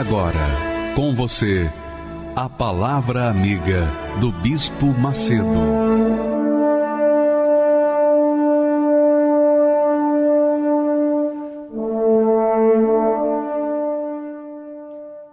Agora, 0.00 0.94
com 0.96 1.14
você, 1.14 1.70
a 2.34 2.48
Palavra 2.48 3.28
Amiga 3.28 3.86
do 4.18 4.32
Bispo 4.32 4.86
Macedo. 4.98 5.44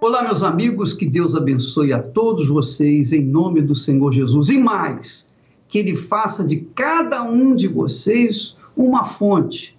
Olá, 0.02 0.24
meus 0.24 0.44
amigos, 0.44 0.94
que 0.94 1.06
Deus 1.06 1.34
abençoe 1.34 1.94
a 1.94 2.04
todos 2.04 2.50
vocês 2.50 3.14
em 3.14 3.24
nome 3.24 3.62
do 3.62 3.74
Senhor 3.74 4.12
Jesus. 4.12 4.50
E 4.50 4.60
mais, 4.60 5.30
que 5.70 5.80
Ele 5.80 5.96
faça 5.96 6.44
de 6.44 6.58
cada 6.76 7.24
um 7.24 7.56
de 7.56 7.70
vocês 7.70 8.54
uma 8.76 9.06
fonte, 9.06 9.78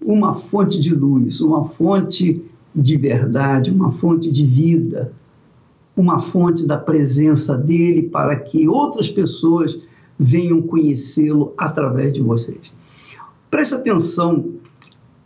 uma 0.00 0.32
fonte 0.32 0.80
de 0.80 0.94
luz, 0.94 1.42
uma 1.42 1.62
fonte 1.62 2.42
de 2.76 2.96
verdade, 2.98 3.70
uma 3.70 3.90
fonte 3.90 4.30
de 4.30 4.44
vida, 4.44 5.10
uma 5.96 6.20
fonte 6.20 6.66
da 6.66 6.76
presença 6.76 7.56
dele 7.56 8.02
para 8.02 8.36
que 8.36 8.68
outras 8.68 9.08
pessoas 9.08 9.78
venham 10.18 10.60
conhecê-lo 10.60 11.54
através 11.56 12.12
de 12.12 12.20
vocês. 12.20 12.70
Preste 13.50 13.74
atenção, 13.74 14.52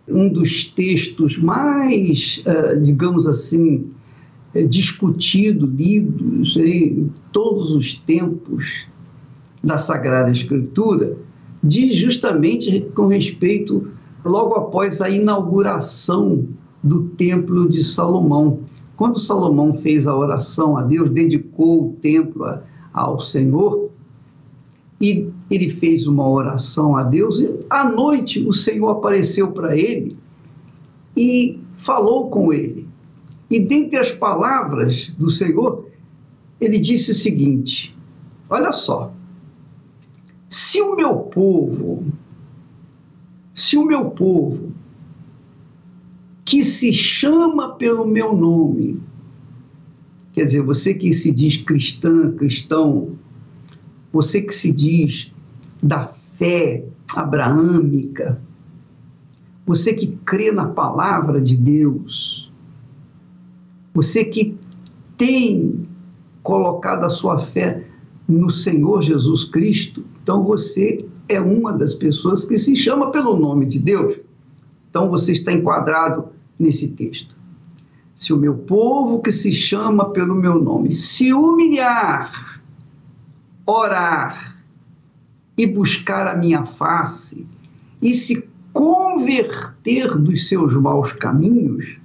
um 0.07 0.29
dos 0.29 0.65
textos 0.65 1.37
mais, 1.37 2.43
uh, 2.47 2.81
digamos 2.81 3.27
assim, 3.27 3.91
uh, 4.55 4.67
discutido, 4.69 5.67
lidos 5.67 6.57
em 6.57 7.11
todos 7.33 7.73
os 7.73 7.95
tempos 7.95 8.87
da 9.63 9.77
Sagrada 9.77 10.31
Escritura, 10.31 11.17
diz 11.63 11.97
justamente 11.97 12.81
com 12.95 13.09
respeito, 13.09 13.89
logo 14.25 14.55
após 14.55 15.01
a 15.01 15.11
inauguração 15.11 16.47
do 16.83 17.05
Templo 17.11 17.69
de 17.69 17.83
Salomão. 17.83 18.61
Quando 18.97 19.19
Salomão 19.19 19.75
fez 19.75 20.07
a 20.07 20.17
oração 20.17 20.77
a 20.77 20.83
Deus, 20.83 21.11
dedicou 21.11 21.89
o 21.89 21.93
templo 22.01 22.45
a, 22.45 22.63
ao 22.93 23.21
Senhor, 23.21 23.91
e 25.01 25.31
ele 25.51 25.71
fez 25.71 26.07
uma 26.07 26.29
oração 26.29 26.97
a 26.97 27.03
Deus, 27.03 27.41
e 27.41 27.65
à 27.71 27.89
noite 27.89 28.47
o 28.47 28.53
Senhor 28.53 28.91
apareceu 28.91 29.51
para 29.53 29.77
ele 29.77 30.17
e 31.17 31.59
falou 31.77 32.29
com 32.29 32.53
ele. 32.53 32.87
E 33.51 33.59
dentre 33.59 33.99
as 33.99 34.13
palavras 34.13 35.11
do 35.19 35.31
Senhor, 35.31 35.87
ele 36.61 36.79
disse 36.79 37.11
o 37.11 37.15
seguinte: 37.15 37.97
Olha 38.49 38.73
só, 38.73 39.13
se 40.49 40.81
o 40.83 40.95
meu 40.95 41.17
povo, 41.17 42.05
se 43.55 43.77
o 43.77 43.85
meu 43.85 44.11
povo 44.11 44.73
que 46.51 46.65
se 46.65 46.93
chama 46.93 47.77
pelo 47.77 48.05
meu 48.05 48.35
nome. 48.35 49.01
Quer 50.33 50.47
dizer, 50.47 50.63
você 50.63 50.93
que 50.93 51.15
se 51.15 51.31
diz 51.31 51.57
cristã, 51.59 52.33
cristão, 52.33 53.13
você 54.13 54.43
que 54.43 54.53
se 54.53 54.73
diz 54.73 55.33
da 55.81 56.03
fé 56.03 56.85
abraâmica, 57.15 58.43
você 59.65 59.95
que 59.95 60.09
crê 60.25 60.51
na 60.51 60.67
palavra 60.67 61.41
de 61.41 61.57
Deus, 61.57 62.53
você 63.95 64.25
que 64.25 64.59
tem 65.17 65.85
colocado 66.43 67.05
a 67.05 67.11
sua 67.11 67.39
fé 67.39 67.87
no 68.27 68.51
Senhor 68.51 69.03
Jesus 69.03 69.45
Cristo, 69.45 70.05
então 70.21 70.43
você 70.43 71.07
é 71.29 71.41
uma 71.41 71.73
das 71.73 71.95
pessoas 71.95 72.45
que 72.45 72.59
se 72.59 72.75
chama 72.75 73.13
pelo 73.13 73.37
nome 73.37 73.67
de 73.67 73.79
Deus. 73.79 74.17
Então 74.89 75.09
você 75.09 75.31
está 75.31 75.53
enquadrado 75.53 76.40
nesse 76.61 76.89
texto. 76.89 77.35
Se 78.15 78.35
o 78.35 78.37
meu 78.37 78.55
povo 78.55 79.23
que 79.23 79.33
se 79.33 79.51
chama 79.51 80.11
pelo 80.11 80.35
meu 80.35 80.63
nome 80.63 80.93
se 80.93 81.33
humilhar, 81.33 82.61
orar 83.65 84.63
e 85.57 85.67
buscar 85.67 86.27
a 86.27 86.37
minha 86.37 86.67
face 86.67 87.47
e 88.03 88.15
se 88.15 88.47
converter 88.73 90.17
dos 90.19 90.49
seus 90.49 90.75
maus 90.75 91.13
caminhos, 91.13 91.97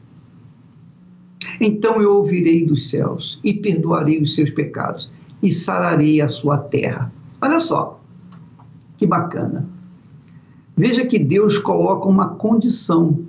então 1.59 2.01
eu 2.01 2.15
ouvirei 2.15 2.65
dos 2.65 2.89
céus 2.89 3.39
e 3.43 3.53
perdoarei 3.53 4.21
os 4.21 4.35
seus 4.35 4.49
pecados 4.49 5.11
e 5.43 5.51
sararei 5.51 6.21
a 6.21 6.27
sua 6.27 6.57
terra. 6.57 7.13
Olha 7.41 7.59
só, 7.59 8.01
que 8.97 9.05
bacana. 9.05 9.67
Veja 10.77 11.05
que 11.05 11.19
Deus 11.19 11.57
coloca 11.57 12.07
uma 12.07 12.29
condição 12.35 13.25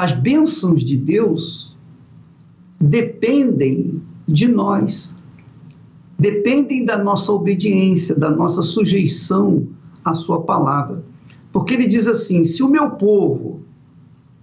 as 0.00 0.12
bênçãos 0.12 0.82
de 0.82 0.96
Deus 0.96 1.76
dependem 2.80 4.00
de 4.26 4.48
nós, 4.48 5.14
dependem 6.18 6.86
da 6.86 6.96
nossa 6.96 7.30
obediência, 7.30 8.14
da 8.14 8.30
nossa 8.30 8.62
sujeição 8.62 9.68
à 10.02 10.14
Sua 10.14 10.40
palavra. 10.40 11.04
Porque 11.52 11.74
ele 11.74 11.86
diz 11.86 12.06
assim: 12.06 12.46
se 12.46 12.62
o 12.62 12.68
meu 12.68 12.92
povo, 12.92 13.60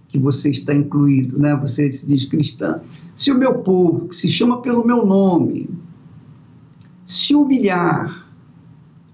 que 0.09 0.19
você 0.19 0.51
está 0.51 0.75
incluído, 0.75 1.40
né? 1.40 1.56
você 1.56 1.91
se 1.91 2.06
diz 2.06 2.25
cristã, 2.25 2.79
se 3.16 3.31
o 3.31 3.38
meu 3.38 3.56
povo, 3.56 4.09
que 4.09 4.16
se 4.16 4.29
chama 4.29 4.62
pelo 4.62 4.85
meu 4.85 5.07
nome, 5.07 5.67
se 7.03 7.34
humilhar, 7.34 8.29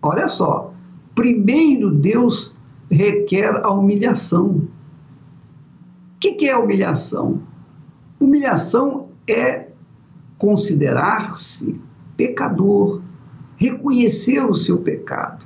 olha 0.01 0.27
só, 0.27 0.73
primeiro 1.15 1.89
Deus 1.89 2.53
requer 2.91 3.61
a 3.63 3.71
humilhação 3.71 4.67
que, 6.23 6.35
que 6.35 6.47
é 6.47 6.55
humilhação? 6.55 7.41
Humilhação 8.17 9.09
é 9.27 9.67
considerar-se 10.37 11.81
pecador, 12.15 13.01
reconhecer 13.57 14.39
o 14.45 14.55
seu 14.55 14.77
pecado. 14.77 15.45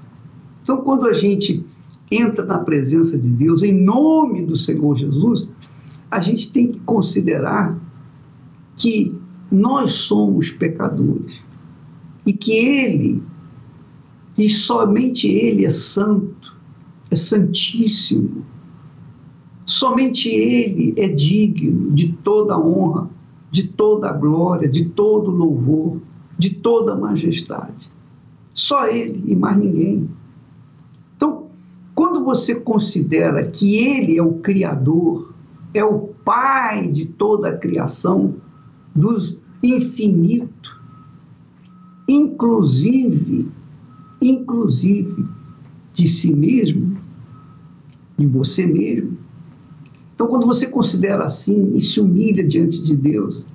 Então, 0.61 0.77
quando 0.83 1.07
a 1.07 1.13
gente 1.13 1.65
entra 2.11 2.45
na 2.45 2.59
presença 2.59 3.17
de 3.17 3.27
Deus 3.27 3.63
em 3.63 3.73
nome 3.73 4.45
do 4.45 4.55
Senhor 4.55 4.95
Jesus, 4.95 5.49
a 6.11 6.19
gente 6.19 6.51
tem 6.51 6.71
que 6.71 6.79
considerar 6.81 7.75
que 8.75 9.19
nós 9.51 9.93
somos 9.93 10.51
pecadores 10.51 11.41
e 12.23 12.33
que 12.33 12.51
Ele, 12.51 13.23
e 14.37 14.47
somente 14.47 15.27
Ele 15.27 15.65
é 15.65 15.71
santo, 15.71 16.55
é 17.09 17.15
santíssimo, 17.15 18.45
Somente 19.67 20.29
Ele 20.29 20.93
é 20.95 21.09
digno 21.09 21.91
de 21.91 22.13
toda 22.13 22.57
honra, 22.57 23.09
de 23.51 23.67
toda 23.67 24.13
glória, 24.13 24.67
de 24.67 24.85
todo 24.85 25.29
louvor, 25.29 25.99
de 26.37 26.51
toda 26.51 26.95
majestade. 26.95 27.91
Só 28.53 28.87
Ele 28.87 29.21
e 29.27 29.35
mais 29.35 29.57
ninguém. 29.57 30.09
Então, 31.17 31.47
quando 31.93 32.23
você 32.23 32.55
considera 32.55 33.45
que 33.45 33.75
Ele 33.75 34.17
é 34.17 34.23
o 34.23 34.35
Criador, 34.35 35.33
é 35.73 35.83
o 35.83 36.15
Pai 36.23 36.87
de 36.87 37.05
toda 37.05 37.49
a 37.49 37.57
criação, 37.57 38.35
dos 38.95 39.37
infinito, 39.61 40.81
inclusive, 42.07 43.49
inclusive 44.21 45.25
de 45.93 46.07
si 46.07 46.33
mesmo, 46.33 46.97
de 48.17 48.25
você 48.25 48.65
mesmo, 48.65 49.16
então, 50.17 50.25
quando 50.25 50.47
você 50.47 50.65
considera 50.65 51.25
assim 51.25 51.75
e 51.75 51.79
se 51.79 52.01
humilha 52.01 52.43
diante 52.43 52.81
de 52.81 52.95
Deus, 52.95 53.45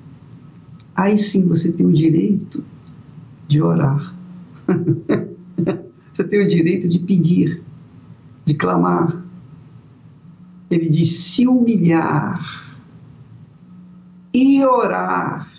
aí 0.94 1.18
sim 1.18 1.44
você 1.44 1.72
tem 1.72 1.84
o 1.84 1.92
direito 1.92 2.62
de 3.48 3.60
orar. 3.60 4.14
você 6.14 6.22
tem 6.22 6.40
o 6.40 6.46
direito 6.46 6.88
de 6.88 7.00
pedir, 7.00 7.60
de 8.44 8.54
clamar. 8.54 9.24
Ele 10.70 10.88
diz: 10.88 11.18
se 11.18 11.48
humilhar 11.48 12.80
e 14.32 14.64
orar. 14.64 15.50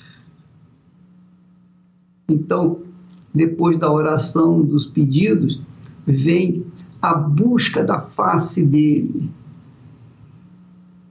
Então, 2.30 2.80
depois 3.36 3.78
da 3.78 3.92
oração, 3.92 4.62
dos 4.62 4.86
pedidos, 4.86 5.60
vem 6.08 6.66
a 7.02 7.14
busca 7.14 7.84
da 7.84 8.00
face 8.00 8.64
dele 8.64 9.30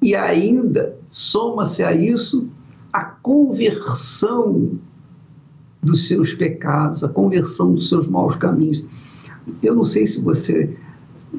E 0.02 0.16
ainda 0.16 0.98
soma-se 1.08 1.84
a 1.84 1.92
isso 1.92 2.48
a 2.92 3.04
conversão 3.04 4.78
dos 5.80 6.08
seus 6.08 6.34
pecados, 6.34 7.04
a 7.04 7.08
conversão 7.08 7.72
dos 7.72 7.88
seus 7.88 8.08
maus 8.08 8.34
caminhos. 8.34 8.84
Eu 9.62 9.76
não 9.76 9.84
sei 9.84 10.04
se 10.04 10.20
você 10.20 10.76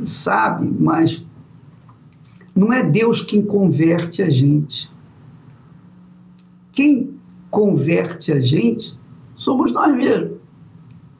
sabe, 0.05 0.65
mas 0.79 1.23
não 2.55 2.71
é 2.71 2.83
Deus 2.83 3.21
quem 3.21 3.41
converte 3.41 4.23
a 4.23 4.29
gente. 4.29 4.89
Quem 6.71 7.13
converte 7.51 8.31
a 8.31 8.39
gente 8.39 8.97
somos 9.35 9.73
nós 9.73 9.93
mesmos. 9.93 10.37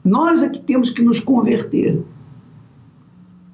Nós 0.02 0.42
é 0.42 0.48
que 0.48 0.60
temos 0.60 0.90
que 0.90 1.02
nos 1.02 1.20
converter. 1.20 2.02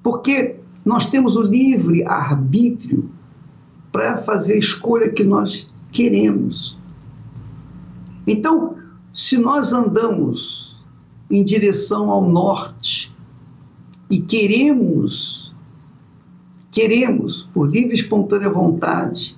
Porque 0.02 0.56
nós 0.84 1.06
temos 1.06 1.36
o 1.36 1.42
livre 1.42 2.04
arbítrio 2.04 3.10
para 3.92 4.18
fazer 4.18 4.54
a 4.54 4.58
escolha 4.58 5.10
que 5.10 5.24
nós 5.24 5.68
queremos. 5.92 6.76
Então, 8.26 8.76
se 9.12 9.38
nós 9.38 9.72
andamos 9.72 10.80
em 11.30 11.44
direção 11.44 12.10
ao 12.10 12.28
norte 12.28 13.14
e 14.08 14.20
queremos, 14.20 15.52
queremos, 16.70 17.48
por 17.52 17.68
livre 17.68 17.92
e 17.92 17.94
espontânea 17.94 18.50
vontade, 18.50 19.36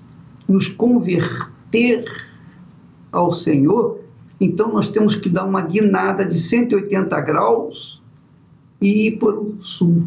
nos 0.49 0.69
converter 0.69 2.05
ao 3.10 3.32
Senhor, 3.32 4.00
então 4.40 4.72
nós 4.72 4.88
temos 4.88 5.14
que 5.14 5.28
dar 5.28 5.44
uma 5.44 5.62
guinada 5.62 6.25
de 6.25 6.38
180 6.38 7.20
graus 7.20 8.02
e 8.81 9.06
ir 9.06 9.19
para 9.19 9.38
o 9.38 9.56
sul. 9.62 10.05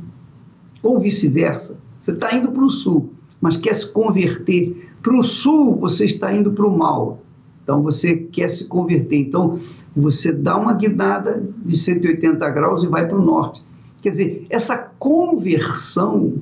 Ou 0.84 1.00
vice-versa. 1.00 1.80
Você 2.00 2.12
está 2.12 2.36
indo 2.36 2.52
para 2.52 2.64
o 2.64 2.70
sul, 2.70 3.15
mas 3.46 3.58
quer 3.58 3.76
se 3.76 3.92
converter. 3.92 4.90
Para 5.04 5.16
o 5.16 5.22
sul, 5.22 5.76
você 5.76 6.06
está 6.06 6.34
indo 6.34 6.52
para 6.52 6.66
o 6.66 6.76
mal. 6.76 7.20
Então 7.62 7.84
você 7.84 8.16
quer 8.16 8.50
se 8.50 8.66
converter. 8.66 9.18
Então 9.18 9.60
você 9.96 10.34
dá 10.34 10.58
uma 10.58 10.74
guinada 10.74 11.48
de 11.64 11.78
180 11.78 12.50
graus 12.50 12.84
e 12.84 12.88
vai 12.88 13.08
para 13.08 13.16
o 13.16 13.24
norte. 13.24 13.64
Quer 14.02 14.10
dizer, 14.10 14.48
essa 14.50 14.76
conversão 14.98 16.42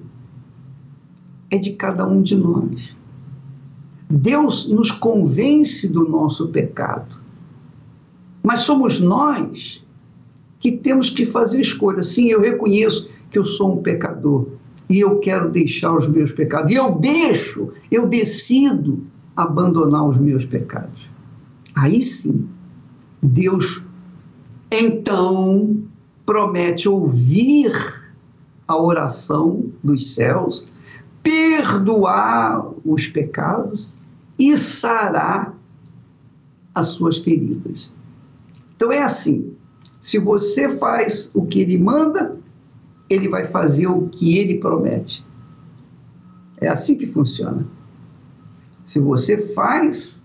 é 1.52 1.58
de 1.58 1.74
cada 1.74 2.08
um 2.08 2.22
de 2.22 2.38
nós. 2.38 2.96
Deus 4.10 4.66
nos 4.70 4.90
convence 4.90 5.90
do 5.90 6.08
nosso 6.08 6.48
pecado. 6.48 7.18
Mas 8.42 8.62
somos 8.62 8.98
nós 9.02 9.84
que 10.58 10.72
temos 10.72 11.10
que 11.10 11.26
fazer 11.26 11.60
escolha. 11.60 12.02
Sim, 12.02 12.30
eu 12.30 12.40
reconheço 12.40 13.10
que 13.30 13.38
eu 13.38 13.44
sou 13.44 13.78
um 13.78 13.84
pecador 13.84 14.63
e 14.90 15.00
eu 15.00 15.20
quero 15.20 15.50
deixar 15.50 15.96
os 15.96 16.08
meus 16.08 16.32
pecados. 16.32 16.72
E 16.72 16.76
eu 16.76 16.96
deixo, 16.96 17.72
eu 17.92 18.08
decido 18.08 19.04
abandonar 19.36 20.08
os 20.08 20.18
meus 20.18 20.46
pecados. 20.46 21.10
Aí 21.76 22.02
sim, 22.02 22.48
Deus 23.22 23.82
então 24.70 25.84
promete 26.26 26.90
ouvir 26.90 27.72
a 28.68 28.78
oração 28.78 29.66
dos 29.84 30.14
céus, 30.14 30.66
perdoar 31.22 32.72
os 32.86 33.08
pecados 33.08 33.94
e 34.38 34.58
sarar 34.58 35.56
as 36.74 36.88
suas 36.88 37.20
feridas. 37.20 37.92
Então 38.76 38.92
é 38.92 39.02
assim: 39.02 39.54
se 40.02 40.18
você 40.20 40.70
faz 40.70 41.30
o 41.34 41.46
que 41.46 41.62
ele 41.62 41.78
manda, 41.78 42.38
ele 43.14 43.30
vai 43.30 43.44
fazer 43.44 43.88
o 43.88 44.08
que 44.08 44.38
ele 44.38 44.60
promete. 44.60 45.24
É 46.60 46.68
assim 46.68 46.98
que 46.98 47.08
funciona. 47.08 47.66
Se 48.86 49.00
você 49.00 49.38
faz 49.38 50.24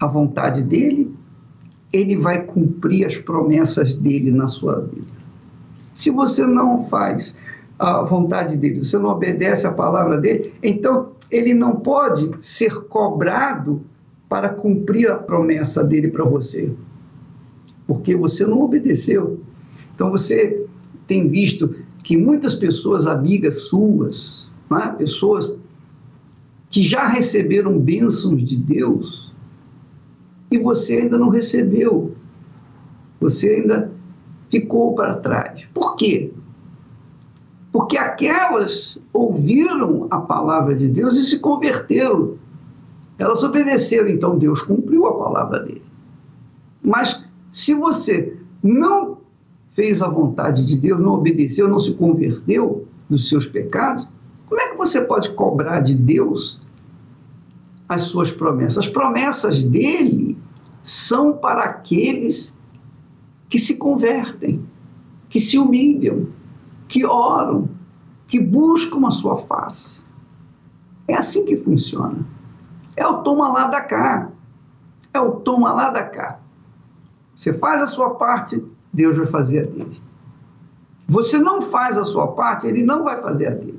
a 0.00 0.06
vontade 0.06 0.62
dele, 0.62 1.14
ele 1.92 2.16
vai 2.16 2.42
cumprir 2.42 3.06
as 3.06 3.16
promessas 3.16 3.94
dele 3.94 4.30
na 4.30 4.46
sua 4.46 4.80
vida. 4.80 5.06
Se 5.94 6.10
você 6.10 6.46
não 6.46 6.86
faz 6.88 7.34
a 7.78 8.02
vontade 8.02 8.56
dele, 8.56 8.84
você 8.84 8.98
não 8.98 9.10
obedece 9.10 9.66
a 9.66 9.72
palavra 9.72 10.18
dele, 10.18 10.52
então 10.62 11.12
ele 11.30 11.54
não 11.54 11.76
pode 11.76 12.30
ser 12.40 12.74
cobrado 12.86 13.82
para 14.28 14.48
cumprir 14.48 15.10
a 15.10 15.16
promessa 15.16 15.84
dele 15.84 16.08
para 16.08 16.24
você, 16.24 16.72
porque 17.86 18.16
você 18.16 18.44
não 18.46 18.62
obedeceu. 18.62 19.40
Então 19.94 20.10
você 20.10 20.63
tem 21.06 21.28
visto 21.28 21.74
que 22.02 22.16
muitas 22.16 22.54
pessoas, 22.54 23.06
amigas 23.06 23.62
suas, 23.62 24.48
é? 24.72 24.88
pessoas 24.88 25.56
que 26.70 26.82
já 26.82 27.06
receberam 27.06 27.78
bênçãos 27.78 28.44
de 28.44 28.56
Deus, 28.56 29.32
e 30.50 30.58
você 30.58 30.98
ainda 30.98 31.18
não 31.18 31.28
recebeu. 31.28 32.14
Você 33.20 33.48
ainda 33.48 33.92
ficou 34.50 34.94
para 34.94 35.16
trás. 35.16 35.64
Por 35.72 35.96
quê? 35.96 36.32
Porque 37.72 37.96
aquelas 37.96 38.98
ouviram 39.12 40.06
a 40.10 40.20
palavra 40.20 40.74
de 40.74 40.86
Deus 40.86 41.18
e 41.18 41.24
se 41.24 41.38
converteram. 41.38 42.36
Elas 43.18 43.42
obedeceram, 43.42 44.08
então 44.08 44.38
Deus 44.38 44.62
cumpriu 44.62 45.06
a 45.06 45.18
palavra 45.18 45.60
dele. 45.60 45.82
Mas 46.82 47.24
se 47.50 47.74
você 47.74 48.36
não 48.62 49.18
fez 49.74 50.00
a 50.00 50.08
vontade 50.08 50.66
de 50.66 50.76
Deus, 50.76 51.00
não 51.00 51.14
obedeceu, 51.14 51.68
não 51.68 51.80
se 51.80 51.94
converteu 51.94 52.86
dos 53.08 53.28
seus 53.28 53.46
pecados, 53.46 54.06
como 54.46 54.60
é 54.60 54.68
que 54.68 54.76
você 54.76 55.00
pode 55.00 55.30
cobrar 55.30 55.80
de 55.80 55.94
Deus 55.94 56.60
as 57.88 58.02
suas 58.02 58.30
promessas? 58.30 58.86
As 58.86 58.88
promessas 58.88 59.64
dele 59.64 60.38
são 60.82 61.32
para 61.32 61.64
aqueles 61.64 62.54
que 63.48 63.58
se 63.58 63.76
convertem, 63.76 64.64
que 65.28 65.40
se 65.40 65.58
humilham, 65.58 66.28
que 66.88 67.04
oram, 67.04 67.68
que 68.28 68.38
buscam 68.38 69.06
a 69.06 69.10
sua 69.10 69.38
face. 69.38 70.02
É 71.08 71.16
assim 71.16 71.44
que 71.44 71.56
funciona. 71.56 72.24
É 72.96 73.06
o 73.06 73.22
toma 73.22 73.48
lá 73.48 73.66
da 73.66 73.80
cá. 73.80 74.30
É 75.12 75.20
o 75.20 75.32
toma 75.32 75.72
lá 75.72 75.90
da 75.90 76.02
cá. 76.02 76.38
Você 77.36 77.52
faz 77.52 77.82
a 77.82 77.86
sua 77.86 78.14
parte, 78.14 78.62
Deus 78.94 79.16
vai 79.16 79.26
fazer 79.26 79.60
a 79.60 79.66
dele. 79.66 80.00
Você 81.06 81.38
não 81.38 81.60
faz 81.60 81.98
a 81.98 82.04
sua 82.04 82.28
parte, 82.28 82.66
ele 82.66 82.82
não 82.82 83.04
vai 83.04 83.20
fazer 83.20 83.48
a 83.48 83.50
dele. 83.50 83.78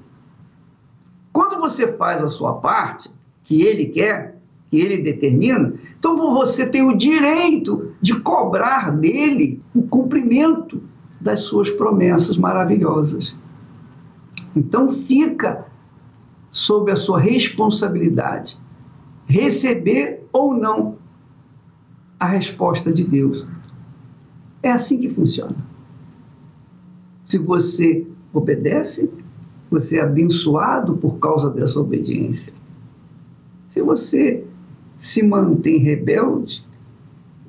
Quando 1.34 1.60
você 1.60 1.88
faz 1.88 2.24
a 2.24 2.28
sua 2.28 2.54
parte, 2.54 3.10
que 3.44 3.64
ele 3.64 3.86
quer, 3.86 4.38
que 4.70 4.78
ele 4.78 4.98
determina, 4.98 5.74
então 5.98 6.16
você 6.16 6.66
tem 6.66 6.84
o 6.84 6.96
direito 6.96 7.94
de 8.02 8.20
cobrar 8.20 8.92
dele 8.92 9.62
o 9.74 9.84
cumprimento 9.84 10.84
das 11.20 11.42
suas 11.42 11.70
promessas 11.72 12.38
maravilhosas. 12.38 13.36
Então 14.56 14.92
fica 14.92 15.66
sob 16.52 16.92
a 16.92 16.96
sua 16.96 17.20
responsabilidade 17.20 18.58
receber 19.28 20.24
ou 20.32 20.54
não 20.54 20.98
a 22.20 22.28
resposta 22.28 22.92
de 22.92 23.04
Deus. 23.04 23.46
É 24.66 24.72
assim 24.72 25.00
que 25.00 25.10
funciona. 25.10 25.56
Se 27.24 27.38
você 27.38 28.08
obedece, 28.34 29.08
você 29.70 30.00
é 30.00 30.02
abençoado 30.02 30.98
por 30.98 31.20
causa 31.20 31.52
dessa 31.52 31.80
obediência. 31.80 32.52
Se 33.68 33.80
você 33.84 34.44
se 34.98 35.22
mantém 35.22 35.78
rebelde, 35.78 36.66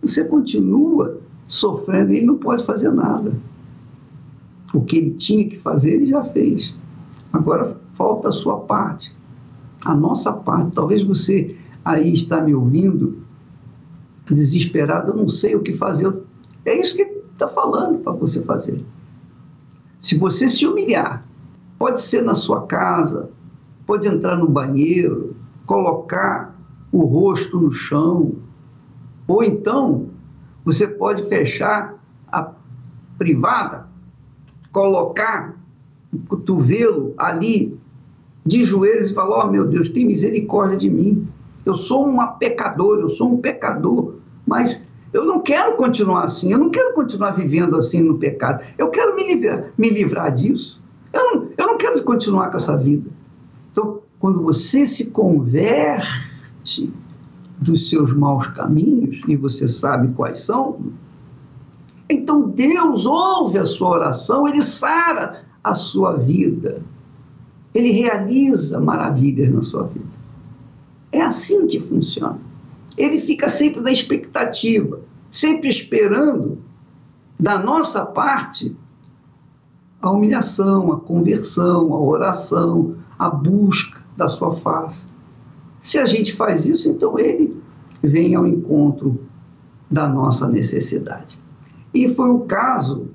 você 0.03 0.25
continua 0.25 1.19
sofrendo 1.49 2.13
e 2.13 2.19
ele 2.19 2.27
não 2.27 2.37
pode 2.37 2.63
fazer 2.65 2.91
nada. 2.91 3.33
O 4.75 4.83
que 4.83 4.99
ele 4.99 5.13
tinha 5.13 5.49
que 5.49 5.59
fazer, 5.59 5.95
ele 5.95 6.09
já 6.09 6.23
fez. 6.23 6.75
Agora 7.33 7.81
falta 7.95 8.29
a 8.29 8.33
sua 8.33 8.59
parte, 8.61 9.11
a 9.83 9.95
nossa 9.95 10.35
parte. 10.35 10.73
Talvez 10.73 11.03
você 11.03 11.57
aí 11.83 12.13
está 12.13 12.43
me 12.43 12.55
ouvindo, 12.55 13.23
desesperado, 14.31 15.13
eu 15.13 15.17
não 15.17 15.31
sei 15.31 15.55
o 15.55 15.63
que 15.63 15.73
fazer. 15.73 16.26
É 16.67 16.79
isso 16.79 16.97
que 16.97 17.03
ele 17.03 17.23
está 17.33 17.49
falando 17.49 18.01
para 18.01 18.13
você 18.13 18.43
fazer. 18.43 18.85
Se 20.01 20.19
você 20.19 20.49
se 20.49 20.67
humilhar, 20.67 21.25
pode 21.79 22.01
ser 22.03 22.23
na 22.23 22.35
sua 22.35 22.67
casa, 22.67 23.31
pode 23.87 24.09
entrar 24.09 24.37
no 24.37 24.49
banheiro, 24.49 25.37
colocar 25.65 26.55
o 26.93 27.05
rosto 27.05 27.61
no 27.61 27.71
chão, 27.73 28.33
ou 29.27 29.43
então 29.43 30.09
você 30.65 30.87
pode 30.87 31.29
fechar 31.29 31.95
a 32.31 32.53
privada, 33.19 33.87
colocar 34.73 35.57
o 36.13 36.19
cotovelo 36.19 37.15
ali 37.17 37.79
de 38.45 38.65
joelhos 38.65 39.11
e 39.11 39.15
falar: 39.15 39.45
Oh 39.45 39.51
meu 39.51 39.67
Deus, 39.67 39.89
tem 39.89 40.07
misericórdia 40.07 40.77
de 40.77 40.89
mim. 40.91 41.27
Eu 41.65 41.75
sou 41.75 42.07
uma 42.07 42.29
pecadora, 42.29 43.01
eu 43.01 43.09
sou 43.09 43.33
um 43.33 43.39
pecador, 43.39 44.15
mas 44.47 44.86
eu 45.13 45.25
não 45.25 45.41
quero 45.41 45.77
continuar 45.77 46.25
assim, 46.25 46.53
eu 46.53 46.59
não 46.59 46.71
quero 46.71 46.95
continuar 46.95 47.33
vivendo 47.33 47.77
assim 47.77 48.03
no 48.03 48.19
pecado. 48.19 48.65
Eu 48.77 48.91
quero 48.91 49.15
me 49.15 49.35
livrar, 49.35 49.73
me 49.79 49.89
livrar 49.89 50.35
disso. 50.35 50.81
Eu 51.13 51.23
não, 51.23 51.49
eu 51.57 51.67
não 51.67 51.77
quero 51.79 52.03
continuar 52.03 52.51
com 52.51 52.57
essa 52.57 52.77
vida. 52.77 53.09
Então, 53.73 54.01
quando 54.19 54.43
você 54.43 54.87
se 54.87 55.11
converte 55.11 56.93
dos 57.59 57.89
seus 57.89 58.13
maus 58.15 58.47
caminhos, 58.49 59.21
e 59.27 59.37
você 59.37 59.67
sabe 59.67 60.09
quais 60.09 60.41
são, 60.41 60.79
então 62.09 62.49
Deus 62.49 63.07
ouve 63.07 63.59
a 63.59 63.65
sua 63.65 63.91
oração, 63.91 64.47
ele 64.47 64.63
sara 64.63 65.45
a 65.63 65.75
sua 65.75 66.17
vida, 66.17 66.83
ele 67.75 67.91
realiza 67.91 68.79
maravilhas 68.81 69.53
na 69.53 69.63
sua 69.63 69.85
vida. 69.85 70.07
É 71.11 71.23
assim 71.23 71.67
que 71.67 71.81
funciona. 71.81 72.39
Ele 72.97 73.19
fica 73.19 73.49
sempre 73.49 73.81
na 73.81 73.93
expectativa, 73.93 75.01
sempre 75.31 75.69
esperando 75.69 76.59
da 77.39 77.59
nossa 77.59 78.05
parte 78.05 78.75
a 80.01 80.11
humilhação, 80.11 80.93
a 80.93 81.01
conversão, 81.01 81.93
a 81.93 82.01
oração, 82.01 82.97
a 83.19 83.29
busca 83.29 84.03
da 84.17 84.29
sua 84.29 84.55
face. 84.55 85.07
Se 85.81 85.99
a 85.99 86.07
gente 86.07 86.35
faz 86.35 86.65
isso, 86.65 86.89
então 86.89 87.19
ele 87.19 87.61
vem 88.03 88.35
ao 88.35 88.47
encontro 88.47 89.21
da 89.91 90.09
nossa 90.09 90.49
necessidade. 90.49 91.39
E 91.93 92.15
foi 92.15 92.31
o 92.31 92.41
caso 92.41 93.09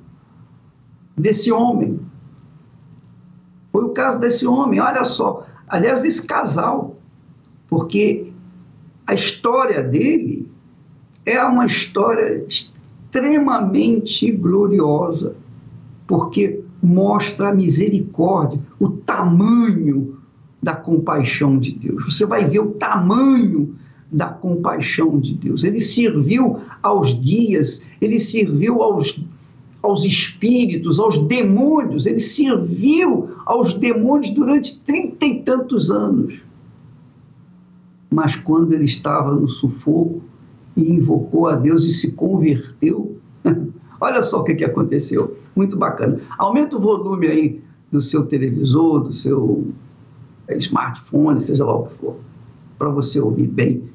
desse 1.18 1.52
homem. 1.52 2.00
Foi 3.72 3.86
o 3.86 3.90
caso 3.90 4.20
desse 4.20 4.46
homem, 4.46 4.80
olha 4.80 5.06
só, 5.06 5.46
aliás, 5.68 6.02
desse 6.02 6.26
casal, 6.26 6.98
porque 7.70 8.31
a 9.12 9.14
história 9.14 9.84
dele 9.84 10.50
é 11.26 11.44
uma 11.44 11.66
história 11.66 12.46
extremamente 12.48 14.32
gloriosa, 14.32 15.36
porque 16.08 16.62
mostra 16.82 17.50
a 17.50 17.54
misericórdia, 17.54 18.62
o 18.80 18.88
tamanho 18.88 20.16
da 20.64 20.74
compaixão 20.74 21.60
de 21.60 21.74
Deus. 21.74 22.06
Você 22.06 22.26
vai 22.26 22.46
ver 22.46 22.60
o 22.60 22.72
tamanho 22.72 23.76
da 24.10 24.28
compaixão 24.28 25.20
de 25.20 25.34
Deus. 25.34 25.66
Ele 25.66 25.80
serviu 25.80 26.60
aos 26.82 27.12
guias, 27.12 27.84
ele 28.00 28.18
serviu 28.18 28.82
aos, 28.82 29.20
aos 29.84 30.06
espíritos, 30.06 31.02
aos 31.02 31.18
demônios, 31.18 32.06
ele 32.06 32.20
serviu 32.20 33.30
aos 33.46 33.74
demônios 33.74 34.30
durante 34.34 34.80
trinta 34.80 35.26
e 35.26 35.42
tantos 35.42 35.92
anos. 35.92 36.40
Mas 38.14 38.36
quando 38.36 38.74
ele 38.74 38.86
estava 38.86 39.34
no 39.34 39.48
sufoco 39.48 40.22
e 40.76 40.92
invocou 40.94 41.48
a 41.48 41.56
Deus 41.56 41.86
e 41.86 41.92
se 41.92 42.12
converteu, 42.12 43.18
olha 44.02 44.22
só 44.22 44.42
o 44.42 44.44
que, 44.44 44.54
que 44.54 44.66
aconteceu. 44.66 45.38
Muito 45.56 45.78
bacana. 45.78 46.20
Aumenta 46.38 46.78
o 46.78 46.80
volume 46.80 47.28
aí 47.28 47.62
do 47.90 48.02
seu 48.02 48.26
televisor, 48.26 49.06
do 49.06 49.14
seu 49.14 49.68
smartphone, 50.50 51.40
seja 51.40 51.64
lá 51.64 51.76
o 51.76 51.88
que 51.88 51.96
for, 51.96 52.16
para 52.78 52.90
você 52.90 53.20
ouvir 53.20 53.48
bem 53.48 53.90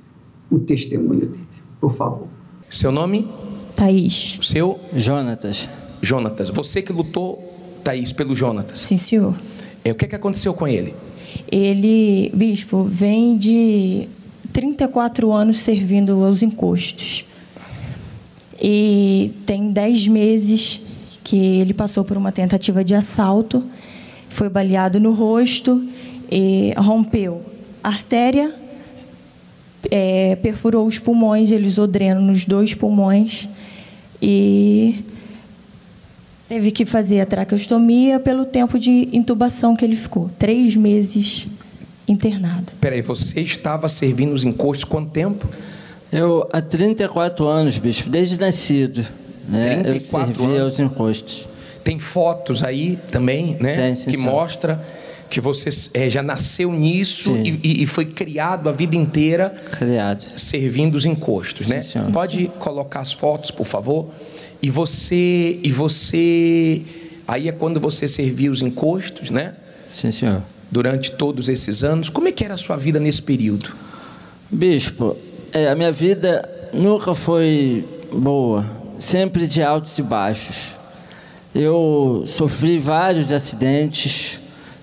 o 0.50 0.58
testemunho 0.58 1.26
dele, 1.26 1.46
por 1.80 1.94
favor. 1.94 2.28
Seu 2.70 2.90
nome? 2.90 3.28
Thaís. 3.74 4.38
Seu? 4.42 4.78
Jonatas. 4.94 5.68
Jonatas. 6.00 6.48
Você 6.50 6.80
que 6.80 6.92
lutou, 6.92 7.38
Thaís, 7.84 8.12
pelo 8.12 8.34
Jonatas. 8.34 8.78
Sim, 8.78 8.96
senhor. 8.96 9.34
É, 9.84 9.92
o 9.92 9.94
que, 9.94 10.04
é 10.04 10.08
que 10.08 10.16
aconteceu 10.16 10.54
com 10.54 10.66
ele? 10.66 10.94
Ele, 11.50 12.30
bispo, 12.34 12.84
vem 12.84 13.36
de 13.36 14.08
34 14.52 15.32
anos 15.32 15.58
servindo 15.58 16.24
aos 16.24 16.42
encostos. 16.42 17.24
E 18.60 19.32
tem 19.44 19.70
10 19.70 20.08
meses 20.08 20.80
que 21.22 21.36
ele 21.36 21.74
passou 21.74 22.04
por 22.04 22.16
uma 22.16 22.32
tentativa 22.32 22.84
de 22.84 22.94
assalto, 22.94 23.64
foi 24.28 24.48
baleado 24.48 25.00
no 25.00 25.12
rosto 25.12 25.84
e 26.30 26.72
rompeu 26.76 27.42
artéria, 27.82 28.54
é, 29.90 30.36
perfurou 30.36 30.86
os 30.86 30.98
pulmões, 30.98 31.52
ele 31.52 31.66
usou 31.66 31.86
dreno 31.86 32.20
nos 32.20 32.44
dois 32.44 32.74
pulmões 32.74 33.48
e 34.20 35.04
teve 36.48 36.70
que 36.70 36.86
fazer 36.86 37.20
a 37.20 37.26
traqueostomia 37.26 38.20
pelo 38.20 38.44
tempo 38.44 38.78
de 38.78 39.08
intubação 39.12 39.74
que 39.76 39.84
ele 39.84 39.96
ficou, 39.96 40.30
três 40.38 40.76
meses 40.76 41.48
internado. 42.08 42.72
Peraí, 42.80 43.02
você 43.02 43.40
estava 43.40 43.88
servindo 43.88 44.32
os 44.32 44.44
encostos 44.44 44.84
quanto 44.84 45.10
tempo? 45.10 45.48
Eu, 46.12 46.48
há 46.52 46.62
34 46.62 47.46
anos, 47.46 47.78
bispo, 47.78 48.08
desde 48.08 48.38
nascido. 48.38 49.04
Né? 49.48 49.82
34 49.82 50.30
eu 50.30 50.36
servi 50.36 50.44
anos. 50.44 50.60
aos 50.62 50.80
encostos. 50.80 51.48
Tem 51.82 51.98
fotos 51.98 52.64
aí 52.64 52.98
também, 53.10 53.56
né? 53.60 53.76
Tem, 53.76 53.94
sim, 53.94 54.10
que 54.10 54.16
sim. 54.16 54.22
mostra 54.22 54.84
que 55.28 55.40
você 55.40 55.68
é, 55.94 56.08
já 56.08 56.22
nasceu 56.22 56.72
nisso 56.72 57.36
e, 57.36 57.82
e, 57.82 57.86
foi 57.86 58.06
criado 58.06 58.68
a 58.68 58.72
vida 58.72 58.94
inteira 58.94 59.54
criado. 59.76 60.24
servindo 60.36 60.94
os 60.94 61.04
encostos, 61.04 61.66
sim, 61.66 61.74
né? 61.74 62.10
Pode 62.12 62.48
colocar 62.60 63.00
as 63.00 63.12
fotos, 63.12 63.50
por 63.50 63.66
favor? 63.66 64.08
E 64.62 64.70
você 64.70 65.58
e 65.62 65.70
você 65.70 66.82
aí 67.26 67.48
é 67.48 67.52
quando 67.52 67.80
você 67.80 68.06
servia 68.06 68.50
os 68.50 68.62
encostos, 68.62 69.30
né? 69.30 69.54
Sim, 69.88 70.10
senhor. 70.10 70.42
Durante 70.70 71.12
todos 71.12 71.48
esses 71.48 71.84
anos, 71.84 72.08
como 72.08 72.28
é 72.28 72.32
que 72.32 72.44
era 72.44 72.54
a 72.54 72.56
sua 72.56 72.76
vida 72.76 72.98
nesse 72.98 73.22
período? 73.22 73.70
Bispo, 74.50 75.16
é, 75.52 75.68
a 75.68 75.74
minha 75.74 75.92
vida 75.92 76.48
nunca 76.72 77.14
foi 77.14 77.84
boa, 78.12 78.64
sempre 78.98 79.46
de 79.46 79.62
altos 79.62 79.96
e 79.98 80.02
baixos. 80.02 80.74
Eu 81.54 82.24
sofri 82.26 82.78
vários 82.78 83.32
acidentes, 83.32 84.38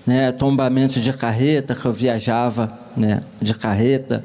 né, 0.06 0.32
tombamento 0.32 1.00
de 1.00 1.12
carreta, 1.12 1.74
que 1.74 1.84
eu 1.84 1.92
viajava 1.92 2.76
né, 2.96 3.22
de 3.40 3.54
carreta 3.54 4.24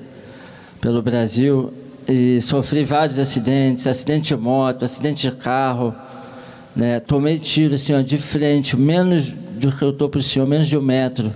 pelo 0.81 1.01
Brasil, 1.01 1.73
e 2.09 2.41
sofri 2.41 2.83
vários 2.83 3.19
acidentes, 3.19 3.85
acidente 3.87 4.35
de 4.35 4.41
moto, 4.41 4.83
acidente 4.83 5.29
de 5.29 5.35
carro, 5.35 5.93
né, 6.75 6.99
tomei 6.99 7.37
tiro 7.37 7.75
assim, 7.75 7.93
ó, 7.93 8.01
de 8.01 8.17
frente, 8.17 8.75
menos 8.75 9.25
do 9.27 9.71
que 9.71 9.83
eu 9.83 9.91
estou 9.91 10.09
para 10.09 10.19
o 10.19 10.23
senhor, 10.23 10.47
menos 10.47 10.67
de 10.67 10.77
um 10.77 10.81
metro. 10.81 11.31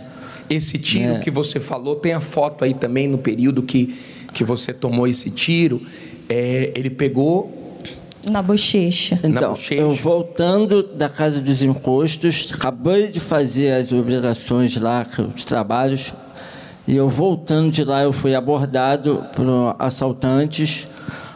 Esse 0.49 0.77
tiro 0.77 1.15
É. 1.15 1.19
que 1.19 1.29
você 1.31 1.59
falou, 1.59 1.95
tem 1.95 2.13
a 2.13 2.19
foto 2.21 2.63
aí 2.63 2.73
também 2.73 3.07
no 3.07 3.17
período 3.17 3.61
que, 3.63 3.95
que 4.33 4.43
você 4.43 4.73
tomou 4.73 5.07
esse 5.07 5.29
tiro. 5.29 5.81
É, 6.29 6.71
ele 6.75 6.89
pegou 6.89 7.79
Na 8.25 8.41
bochecha. 8.41 9.19
Então, 9.23 9.51
bochecha. 9.51 9.81
eu 9.81 9.91
voltando 9.91 10.81
da 10.83 11.09
casa 11.09 11.41
dos 11.41 11.61
encostos, 11.61 12.49
acabei 12.53 13.07
de 13.07 13.19
fazer 13.19 13.71
as 13.73 13.91
obrigações 13.91 14.75
lá, 14.77 15.05
os 15.35 15.43
trabalhos, 15.43 16.13
e 16.87 16.95
eu 16.95 17.07
voltando 17.07 17.71
de 17.71 17.83
lá, 17.83 18.03
eu 18.03 18.11
fui 18.11 18.35
abordado 18.35 19.23
por 19.35 19.45
assaltantes, 19.79 20.87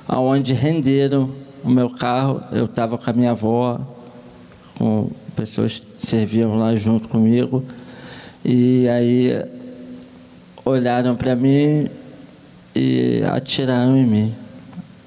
aonde 0.07 0.53
renderam 0.53 1.29
o 1.63 1.69
meu 1.69 1.89
carro. 1.89 2.41
Eu 2.51 2.65
estava 2.65 2.97
com 2.97 3.09
a 3.09 3.13
minha 3.13 3.31
avó, 3.31 3.79
com 4.77 5.09
pessoas 5.35 5.79
que 5.79 6.05
serviam 6.05 6.57
lá 6.57 6.75
junto 6.75 7.07
comigo, 7.07 7.63
e 8.43 8.87
aí 8.89 9.41
olharam 10.65 11.15
para 11.15 11.35
mim 11.35 11.87
e 12.75 13.21
atiraram 13.25 13.97
em 13.97 14.05
mim. 14.05 14.33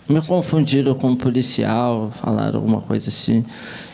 Me 0.09 0.21
confundiram 0.23 0.95
com 0.95 1.11
um 1.11 1.17
policial, 1.17 2.11
falaram 2.21 2.59
alguma 2.59 2.81
coisa 2.81 3.11
assim. 3.11 3.45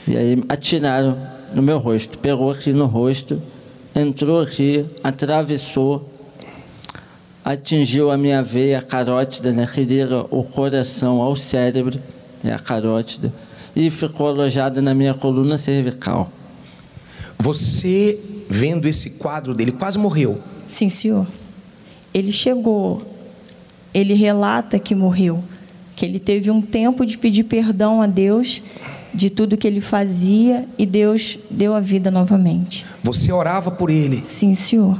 E 0.08 0.16
aí 0.16 0.42
atiraram 0.48 1.18
no 1.52 1.60
meu 1.60 1.78
rosto. 1.78 2.16
Pegou 2.18 2.50
aqui 2.50 2.72
no 2.72 2.86
rosto, 2.86 3.42
entrou 3.94 4.40
aqui, 4.40 4.86
atravessou, 5.04 6.08
atingiu 7.46 8.10
a 8.10 8.18
minha 8.18 8.42
veia 8.42 8.82
carótida, 8.82 9.52
né, 9.52 9.68
que 9.72 9.84
liga 9.84 10.26
o 10.30 10.42
coração 10.42 11.22
ao 11.22 11.36
cérebro, 11.36 11.96
é 12.42 12.52
a 12.52 12.58
carótida, 12.58 13.32
e 13.74 13.88
ficou 13.88 14.26
alojada 14.26 14.82
na 14.82 14.92
minha 14.92 15.14
coluna 15.14 15.56
cervical. 15.56 16.28
Você, 17.38 18.18
vendo 18.50 18.88
esse 18.88 19.10
quadro 19.10 19.54
dele, 19.54 19.70
quase 19.70 19.96
morreu. 19.96 20.40
Sim, 20.66 20.88
senhor. 20.88 21.24
Ele 22.12 22.32
chegou, 22.32 23.00
ele 23.94 24.14
relata 24.14 24.76
que 24.76 24.94
morreu, 24.94 25.44
que 25.94 26.04
ele 26.04 26.18
teve 26.18 26.50
um 26.50 26.60
tempo 26.60 27.06
de 27.06 27.16
pedir 27.16 27.44
perdão 27.44 28.02
a 28.02 28.08
Deus 28.08 28.60
de 29.14 29.30
tudo 29.30 29.56
que 29.56 29.68
ele 29.68 29.80
fazia 29.80 30.64
e 30.76 30.84
Deus 30.84 31.38
deu 31.48 31.76
a 31.76 31.80
vida 31.80 32.10
novamente. 32.10 32.84
Você 33.04 33.30
orava 33.30 33.70
por 33.70 33.88
ele 33.88 34.22
Sim, 34.24 34.52
senhor. 34.56 34.98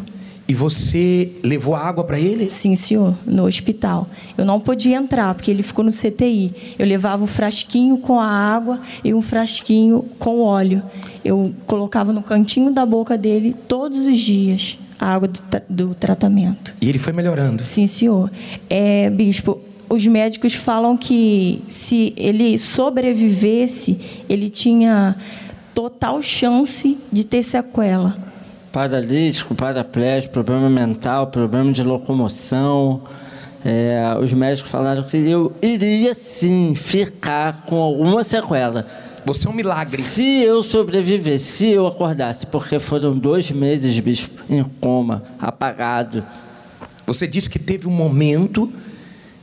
E 0.48 0.54
você 0.54 1.32
levou 1.42 1.74
água 1.74 2.04
para 2.04 2.18
ele? 2.20 2.48
Sim, 2.48 2.76
senhor, 2.76 3.14
no 3.26 3.46
hospital. 3.46 4.08
Eu 4.38 4.44
não 4.44 4.60
podia 4.60 4.96
entrar 4.96 5.34
porque 5.34 5.50
ele 5.50 5.62
ficou 5.62 5.84
no 5.84 5.90
CTI. 5.92 6.52
Eu 6.78 6.86
levava 6.86 7.24
um 7.24 7.26
frasquinho 7.26 7.98
com 7.98 8.20
a 8.20 8.26
água 8.26 8.78
e 9.02 9.12
um 9.12 9.20
frasquinho 9.22 10.04
com 10.18 10.40
óleo. 10.40 10.82
Eu 11.24 11.52
colocava 11.66 12.12
no 12.12 12.22
cantinho 12.22 12.70
da 12.70 12.86
boca 12.86 13.18
dele 13.18 13.54
todos 13.66 14.06
os 14.06 14.18
dias 14.18 14.78
a 14.98 15.12
água 15.14 15.28
do, 15.28 15.40
tra- 15.40 15.62
do 15.68 15.94
tratamento. 15.94 16.74
E 16.80 16.88
ele 16.88 16.98
foi 16.98 17.12
melhorando. 17.12 17.62
Sim, 17.64 17.86
senhor. 17.86 18.30
É, 18.70 19.10
bispo, 19.10 19.58
os 19.90 20.06
médicos 20.06 20.54
falam 20.54 20.96
que 20.96 21.60
se 21.68 22.14
ele 22.16 22.56
sobrevivesse, 22.56 23.98
ele 24.28 24.48
tinha 24.48 25.16
total 25.74 26.22
chance 26.22 26.96
de 27.12 27.24
ter 27.24 27.42
sequela. 27.42 28.16
Paralítico, 28.76 29.54
paraplégico, 29.54 30.35
problema 30.35 30.68
mental, 30.68 31.28
problema 31.28 31.73
de 31.73 31.83
locomoção. 31.83 33.00
É, 33.64 34.14
os 34.23 34.35
médicos 34.35 34.71
falaram 34.71 35.02
que 35.02 35.16
eu 35.16 35.50
iria 35.62 36.12
sim 36.12 36.75
ficar 36.75 37.64
com 37.64 37.76
alguma 37.76 38.23
sequela. 38.23 38.87
Você 39.25 39.47
é 39.47 39.50
um 39.50 39.54
milagre. 39.54 40.02
Se 40.02 40.42
eu 40.42 40.62
sobreviver, 40.62 41.40
se 41.40 41.71
eu 41.71 41.87
acordasse, 41.87 42.45
porque 42.49 42.78
foram 42.78 43.16
dois 43.16 43.50
meses, 43.50 43.99
bicho, 43.99 44.30
em 44.50 44.62
coma, 44.62 45.23
apagado. 45.40 46.23
Você 47.06 47.26
disse 47.26 47.49
que 47.49 47.59
teve 47.59 47.88
um 47.88 47.92
momento 47.92 48.71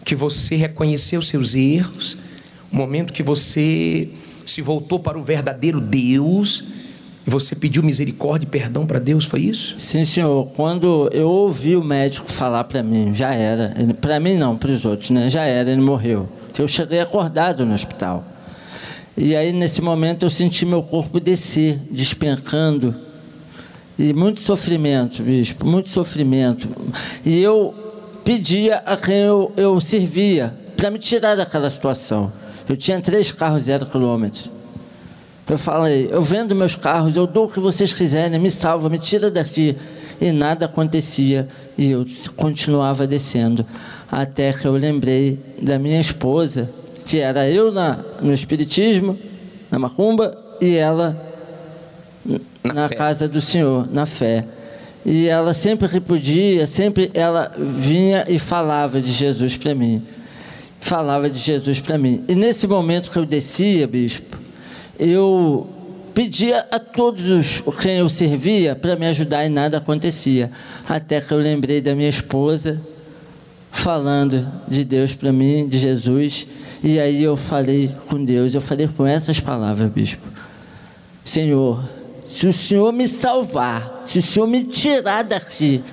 que 0.05 0.13
você 0.13 0.55
reconheceu 0.55 1.23
seus 1.23 1.55
erros, 1.55 2.17
um 2.71 2.77
momento 2.77 3.11
que 3.11 3.23
você 3.23 4.09
se 4.45 4.61
voltou 4.61 4.99
para 4.99 5.17
o 5.17 5.23
verdadeiro 5.23 5.81
Deus 5.81 6.82
você 7.25 7.55
pediu 7.55 7.81
misericórdia 7.81 8.45
e 8.45 8.49
perdão 8.49 8.85
para 8.85 8.99
Deus, 8.99 9.25
foi 9.25 9.41
isso? 9.41 9.75
Sim, 9.79 10.03
senhor. 10.03 10.47
Quando 10.55 11.09
eu 11.13 11.29
ouvi 11.29 11.75
o 11.75 11.83
médico 11.83 12.29
falar 12.31 12.65
para 12.65 12.83
mim, 12.83 13.15
já 13.15 13.33
era. 13.33 13.73
Para 14.01 14.19
mim 14.19 14.35
não, 14.35 14.57
para 14.57 14.71
os 14.71 14.83
outros, 14.83 15.09
né? 15.09 15.29
Já 15.29 15.43
era, 15.43 15.71
ele 15.71 15.81
morreu. 15.81 16.27
Eu 16.57 16.67
cheguei 16.67 16.99
acordado 16.99 17.65
no 17.65 17.73
hospital. 17.73 18.25
E 19.15 19.35
aí, 19.35 19.53
nesse 19.53 19.81
momento, 19.81 20.25
eu 20.25 20.29
senti 20.29 20.65
meu 20.65 20.83
corpo 20.83 21.19
descer, 21.19 21.79
despencando. 21.89 22.93
E 23.97 24.11
muito 24.11 24.41
sofrimento, 24.41 25.21
bispo, 25.21 25.65
muito 25.65 25.89
sofrimento. 25.89 26.67
E 27.23 27.39
eu 27.41 27.73
pedia 28.25 28.77
a 28.77 28.97
quem 28.97 29.19
eu, 29.19 29.51
eu 29.55 29.79
servia 29.79 30.53
para 30.75 30.89
me 30.89 30.97
tirar 30.97 31.35
daquela 31.35 31.69
situação. 31.69 32.31
Eu 32.67 32.75
tinha 32.75 32.99
três 32.99 33.31
carros 33.31 33.63
zero 33.63 33.85
quilômetros. 33.85 34.49
Eu 35.47 35.57
falei, 35.57 36.07
eu 36.09 36.21
vendo 36.21 36.55
meus 36.55 36.73
carros, 36.73 37.15
eu 37.15 37.27
dou 37.27 37.45
o 37.45 37.51
que 37.51 37.59
vocês 37.59 37.93
quiserem, 37.93 38.39
me 38.39 38.49
salva, 38.49 38.89
me 38.89 38.97
tira 38.97 39.29
daqui. 39.29 39.75
E 40.21 40.31
nada 40.31 40.65
acontecia 40.65 41.47
e 41.77 41.91
eu 41.91 42.05
continuava 42.35 43.05
descendo. 43.05 43.65
Até 44.11 44.53
que 44.53 44.65
eu 44.65 44.73
lembrei 44.73 45.39
da 45.61 45.77
minha 45.77 45.99
esposa, 45.99 46.69
que 47.05 47.19
era 47.19 47.49
eu 47.49 47.71
na, 47.71 47.99
no 48.21 48.33
Espiritismo, 48.33 49.17
na 49.69 49.79
Macumba, 49.79 50.37
e 50.61 50.75
ela 50.75 51.19
na, 52.25 52.73
na 52.73 52.89
casa 52.89 53.27
do 53.27 53.41
Senhor, 53.41 53.87
na 53.91 54.05
fé. 54.05 54.45
E 55.05 55.27
ela 55.27 55.53
sempre 55.53 55.87
repudia, 55.87 56.65
sempre 56.65 57.11
ela 57.13 57.51
vinha 57.57 58.23
e 58.29 58.39
falava 58.39 59.01
de 59.01 59.11
Jesus 59.11 59.57
para 59.57 59.75
mim. 59.75 60.01
Falava 60.79 61.29
de 61.29 61.39
Jesus 61.39 61.79
para 61.79 61.97
mim. 61.97 62.23
E 62.27 62.35
nesse 62.35 62.67
momento 62.67 63.11
que 63.11 63.17
eu 63.17 63.25
descia, 63.25 63.85
bispo, 63.87 64.37
eu 64.99 65.67
pedia 66.13 66.65
a 66.71 66.79
todos 66.79 67.25
os 67.65 67.81
quem 67.81 67.97
eu 67.97 68.09
servia 68.09 68.75
para 68.75 68.95
me 68.95 69.05
ajudar 69.07 69.45
e 69.45 69.49
nada 69.49 69.77
acontecia. 69.77 70.51
Até 70.87 71.19
que 71.19 71.31
eu 71.31 71.37
lembrei 71.37 71.81
da 71.81 71.95
minha 71.95 72.09
esposa 72.09 72.79
falando 73.71 74.47
de 74.67 74.85
Deus 74.85 75.13
para 75.13 75.33
mim, 75.33 75.67
de 75.67 75.79
Jesus, 75.79 76.47
e 76.83 76.99
aí 76.99 77.23
eu 77.23 77.35
falei 77.35 77.93
com 78.07 78.23
Deus, 78.23 78.53
eu 78.53 78.61
falei 78.61 78.87
com 78.87 79.05
essas 79.05 79.39
palavras, 79.39 79.91
bispo. 79.91 80.27
Senhor, 81.25 81.83
se 82.29 82.45
o 82.45 82.53
Senhor 82.53 82.93
me 82.93 83.07
salvar, 83.07 83.99
se 84.03 84.19
o 84.19 84.21
Senhor 84.21 84.45
me 84.45 84.63
tirar 84.63 85.23
daqui, 85.23 85.83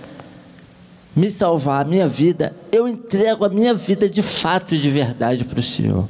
me 1.15 1.31
salvar 1.31 1.85
a 1.85 1.89
minha 1.89 2.07
vida, 2.07 2.55
eu 2.71 2.87
entrego 2.87 3.45
a 3.45 3.49
minha 3.49 3.75
vida 3.75 4.09
de 4.09 4.23
fato 4.23 4.75
e 4.75 4.79
de 4.79 4.89
verdade 4.91 5.45
para 5.45 5.59
o 5.59 5.63
Senhor. 5.63 6.09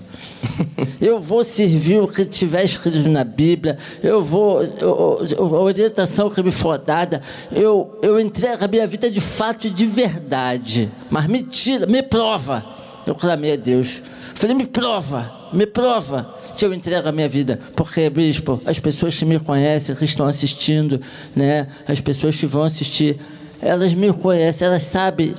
Eu 1.00 1.18
vou 1.18 1.42
servir 1.42 2.00
o 2.00 2.06
que 2.06 2.24
tiver 2.24 2.62
escrito 2.64 3.08
na 3.08 3.24
Bíblia, 3.24 3.78
eu 4.02 4.22
vou, 4.22 4.62
eu, 4.62 5.18
a 5.38 5.60
orientação 5.60 6.28
que 6.28 6.42
me 6.42 6.50
for 6.50 6.78
dada, 6.78 7.22
eu, 7.50 7.98
eu 8.02 8.20
entrego 8.20 8.64
a 8.64 8.68
minha 8.68 8.86
vida 8.86 9.10
de 9.10 9.20
fato 9.20 9.66
e 9.66 9.70
de 9.70 9.86
verdade. 9.86 10.90
Mas 11.08 11.26
me 11.26 11.42
tira, 11.42 11.86
me 11.86 12.02
prova. 12.02 12.64
Eu 13.06 13.14
clamei 13.14 13.54
a 13.54 13.56
Deus. 13.56 14.02
Falei, 14.34 14.54
me 14.54 14.66
prova, 14.66 15.50
me 15.52 15.66
prova 15.66 16.34
que 16.56 16.64
eu 16.64 16.72
entrego 16.72 17.08
a 17.08 17.12
minha 17.12 17.28
vida. 17.28 17.58
Porque, 17.74 18.08
bispo, 18.10 18.60
as 18.64 18.78
pessoas 18.78 19.16
que 19.16 19.24
me 19.24 19.38
conhecem, 19.38 19.94
que 19.94 20.04
estão 20.04 20.26
assistindo, 20.26 21.00
né, 21.34 21.66
as 21.88 22.00
pessoas 22.00 22.36
que 22.36 22.46
vão 22.46 22.62
assistir, 22.62 23.18
elas 23.62 23.94
me 23.94 24.12
conhecem, 24.12 24.66
elas 24.66 24.82
sabem 24.84 25.34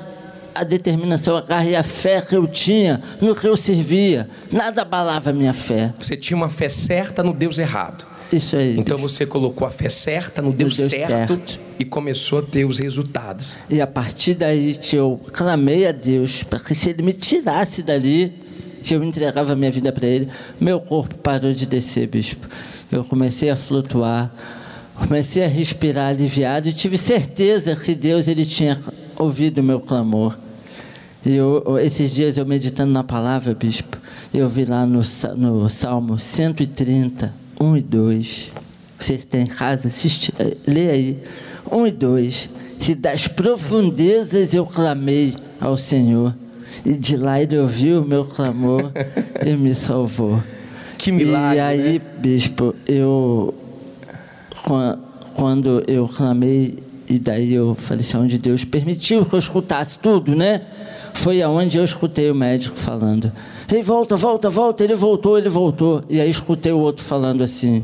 a 0.54 0.64
determinação, 0.64 1.38
a 1.38 1.42
garra 1.42 1.66
e 1.66 1.76
a 1.76 1.84
fé 1.84 2.22
que 2.22 2.36
eu 2.36 2.48
tinha 2.48 3.02
no 3.20 3.36
que 3.36 3.48
eu 3.48 3.56
servia. 3.56 4.28
Nada 4.52 4.82
abalava 4.82 5.30
a 5.30 5.34
minha 5.34 5.54
fé. 5.54 5.94
Você 6.00 6.18
tinha 6.18 6.36
uma 6.36 6.50
fé 6.50 6.70
certa 6.70 7.24
no 7.24 7.34
Deus 7.34 7.58
errado. 7.58 8.06
Isso 8.32 8.56
aí. 8.56 8.78
Então 8.78 8.98
bicho. 8.98 9.10
você 9.10 9.26
colocou 9.26 9.68
a 9.68 9.72
fé 9.72 9.90
certa 9.90 10.42
no 10.42 10.54
Deus, 10.54 10.78
Deus 10.78 10.90
certo, 10.90 11.08
certo, 11.10 11.60
e 11.78 11.84
começou 11.84 12.40
a 12.40 12.42
ter 12.42 12.64
os 12.66 12.80
resultados. 12.80 13.56
E 13.70 13.82
a 13.82 13.88
partir 13.88 14.36
daí 14.36 14.76
que 14.76 14.96
eu 14.96 15.20
clamei 15.34 15.86
a 15.86 15.92
Deus 15.92 16.44
para 16.44 16.60
que 16.60 16.74
se 16.74 16.90
Ele 16.90 17.04
me 17.04 17.14
tirasse 17.14 17.84
dali, 17.84 18.34
que 18.84 18.96
eu 18.96 19.04
entregava 19.04 19.54
a 19.54 19.56
minha 19.56 19.72
vida 19.72 19.92
para 19.92 20.08
Ele, 20.08 20.30
meu 20.60 20.80
corpo 20.80 21.16
parou 21.18 21.54
de 21.54 21.66
descer, 21.66 22.08
bispo. 22.08 22.48
Eu 22.92 23.04
comecei 23.04 23.50
a 23.50 23.56
flutuar, 23.56 24.34
comecei 25.08 25.44
a 25.44 25.48
respirar 25.48 26.10
aliviado 26.10 26.70
e 26.70 26.74
tive 26.74 26.98
certeza 26.98 27.76
que 27.76 27.96
Deus 27.96 28.28
ele 28.28 28.46
tinha 28.46 28.80
ouvido 29.18 29.60
o 29.60 29.64
meu 29.64 29.80
clamor. 29.80 30.38
E 31.26 31.36
eu, 31.36 31.78
esses 31.80 32.12
dias 32.12 32.38
eu 32.38 32.46
meditando 32.46 32.92
na 32.92 33.04
palavra, 33.04 33.54
bispo, 33.54 33.98
eu 34.34 34.48
vi 34.48 34.66
lá 34.66 34.86
no, 34.86 35.02
no 35.38 35.70
Salmo 35.70 36.20
130, 36.20 37.34
1 37.60 37.78
e 37.78 37.82
2. 37.82 38.52
Você 39.00 39.18
que 39.18 39.26
tem 39.26 39.44
em 39.44 39.48
casa, 39.48 39.88
assiste, 39.88 40.34
eh, 40.40 40.58
lê 40.66 40.90
aí. 40.90 41.18
1 41.72 41.88
e 41.88 41.92
2. 41.92 42.50
Se 42.80 42.96
das 42.96 43.28
profundezas 43.28 44.54
eu 44.54 44.66
clamei 44.66 45.36
ao 45.60 45.78
Senhor, 45.78 46.34
e 46.86 46.94
de 46.94 47.18
lá 47.18 47.42
ele 47.42 47.58
ouviu 47.58 48.02
o 48.02 48.08
meu 48.08 48.26
clamor 48.26 48.92
e 49.46 49.56
me 49.56 49.76
salvou. 49.76 50.42
Que 50.98 51.12
milagre. 51.12 51.58
E 51.58 51.60
aí, 51.60 51.94
né? 51.94 52.02
bispo, 52.20 52.76
eu 52.88 53.54
quando 55.36 55.84
eu 55.88 56.08
clamei 56.08 56.78
e 57.08 57.20
daí 57.20 57.54
eu 57.54 57.76
falei 57.76 58.02
assim, 58.02 58.18
onde 58.18 58.38
Deus 58.38 58.64
permitiu 58.64 59.26
que 59.26 59.34
eu 59.34 59.40
escutasse 59.40 59.98
tudo, 60.00 60.36
né? 60.36 60.62
Foi 61.14 61.42
aonde 61.42 61.78
eu 61.78 61.84
escutei 61.84 62.32
o 62.32 62.36
médico 62.36 62.76
falando. 62.78 63.32
Ele 63.70 63.84
volta, 63.84 64.16
volta, 64.16 64.50
volta. 64.50 64.84
Ele 64.84 64.96
voltou, 64.96 65.38
ele 65.38 65.50
voltou. 65.50 66.04
E 66.10 66.20
aí 66.20 66.30
escutei 66.30 66.72
o 66.72 66.78
outro 66.80 67.04
falando 67.04 67.44
assim. 67.44 67.84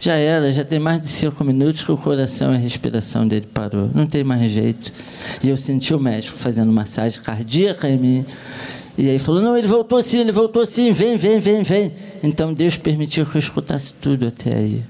Já 0.00 0.14
era, 0.14 0.52
já 0.52 0.64
tem 0.64 0.78
mais 0.78 1.00
de 1.00 1.08
cinco 1.08 1.44
minutos 1.44 1.84
que 1.84 1.92
o 1.92 1.96
coração 1.96 2.52
e 2.52 2.56
a 2.56 2.58
respiração 2.58 3.28
dele 3.28 3.46
parou. 3.52 3.90
Não 3.94 4.06
tem 4.06 4.24
mais 4.24 4.50
jeito. 4.50 4.92
E 5.42 5.48
eu 5.48 5.56
senti 5.56 5.92
o 5.92 6.00
médico 6.00 6.38
fazendo 6.38 6.72
massagem 6.72 7.20
cardíaca 7.20 7.88
em 7.88 7.98
mim. 7.98 8.26
E 8.96 9.08
aí 9.08 9.18
falou: 9.18 9.40
Não, 9.42 9.56
ele 9.56 9.66
voltou 9.66 10.02
sim, 10.02 10.20
ele 10.20 10.32
voltou 10.32 10.64
sim, 10.64 10.90
vem, 10.92 11.16
vem, 11.16 11.38
vem, 11.38 11.62
vem. 11.62 11.92
Então 12.22 12.52
Deus 12.52 12.76
permitiu 12.76 13.26
que 13.26 13.36
eu 13.36 13.38
escutasse 13.38 13.92
tudo 13.94 14.26
até 14.26 14.54
aí. 14.54 14.82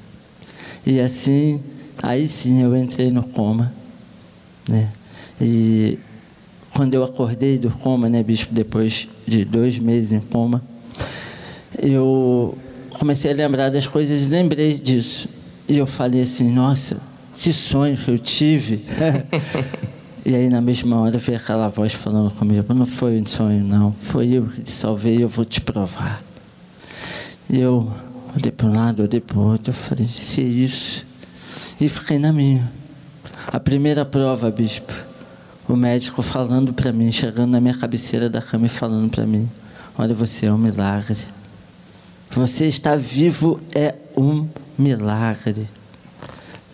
E 0.86 1.00
assim 1.00 1.60
Aí 2.02 2.26
sim 2.26 2.62
eu 2.62 2.76
entrei 2.76 3.10
no 3.10 3.22
coma. 3.22 3.72
Né? 4.68 4.88
E 5.40 5.98
quando 6.72 6.94
eu 6.94 7.04
acordei 7.04 7.58
do 7.58 7.70
coma, 7.70 8.08
né, 8.08 8.22
bispo, 8.22 8.54
depois 8.54 9.08
de 9.26 9.44
dois 9.44 9.78
meses 9.78 10.12
em 10.12 10.20
coma, 10.20 10.62
eu 11.78 12.56
comecei 12.98 13.32
a 13.32 13.34
lembrar 13.34 13.70
das 13.70 13.86
coisas 13.86 14.24
e 14.24 14.28
lembrei 14.28 14.74
disso. 14.74 15.28
E 15.68 15.76
eu 15.76 15.86
falei 15.86 16.22
assim, 16.22 16.50
nossa, 16.50 17.00
que 17.36 17.52
sonho 17.52 17.96
que 17.96 18.10
eu 18.10 18.18
tive. 18.18 18.84
e 20.24 20.34
aí 20.34 20.48
na 20.48 20.60
mesma 20.60 21.00
hora 21.00 21.18
veio 21.18 21.38
aquela 21.38 21.68
voz 21.68 21.92
falando 21.92 22.30
comigo, 22.30 22.72
não 22.72 22.86
foi 22.86 23.20
um 23.20 23.26
sonho 23.26 23.62
não, 23.62 23.92
foi 24.00 24.32
eu 24.32 24.46
que 24.46 24.62
te 24.62 24.70
salvei, 24.70 25.22
eu 25.22 25.28
vou 25.28 25.44
te 25.44 25.60
provar. 25.60 26.22
E 27.48 27.58
eu 27.58 27.90
olhei 28.36 28.50
para 28.50 28.66
um 28.66 28.74
lado, 28.74 29.02
olhei 29.02 29.20
para 29.20 29.38
o 29.38 29.42
outro, 29.42 29.70
eu 29.70 29.74
falei, 29.74 30.06
que 30.06 30.40
isso? 30.40 31.04
e 31.80 31.88
fiquei 31.88 32.18
na 32.18 32.32
minha. 32.32 32.70
A 33.46 33.58
primeira 33.58 34.04
prova, 34.04 34.50
bispo, 34.50 34.92
o 35.66 35.74
médico 35.74 36.22
falando 36.22 36.72
para 36.72 36.92
mim, 36.92 37.10
chegando 37.10 37.50
na 37.52 37.60
minha 37.60 37.74
cabeceira 37.74 38.28
da 38.28 38.42
cama 38.42 38.66
e 38.66 38.68
falando 38.68 39.10
para 39.10 39.26
mim: 39.26 39.48
Olha, 39.96 40.14
você 40.14 40.46
é 40.46 40.52
um 40.52 40.58
milagre. 40.58 41.16
Você 42.32 42.66
está 42.66 42.94
vivo 42.94 43.60
é 43.74 43.94
um 44.16 44.46
milagre. 44.78 45.66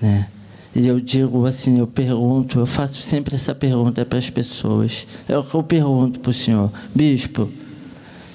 Né? 0.00 0.28
E 0.74 0.86
eu 0.86 1.00
digo 1.00 1.46
assim, 1.46 1.78
eu 1.78 1.86
pergunto, 1.86 2.58
eu 2.58 2.66
faço 2.66 3.00
sempre 3.00 3.34
essa 3.34 3.54
pergunta 3.54 4.04
para 4.04 4.18
as 4.18 4.28
pessoas. 4.28 5.06
É 5.26 5.38
o 5.38 5.42
que 5.42 5.54
eu 5.54 5.62
pergunto 5.62 6.20
para 6.20 6.30
o 6.30 6.34
senhor, 6.34 6.70
bispo. 6.94 7.50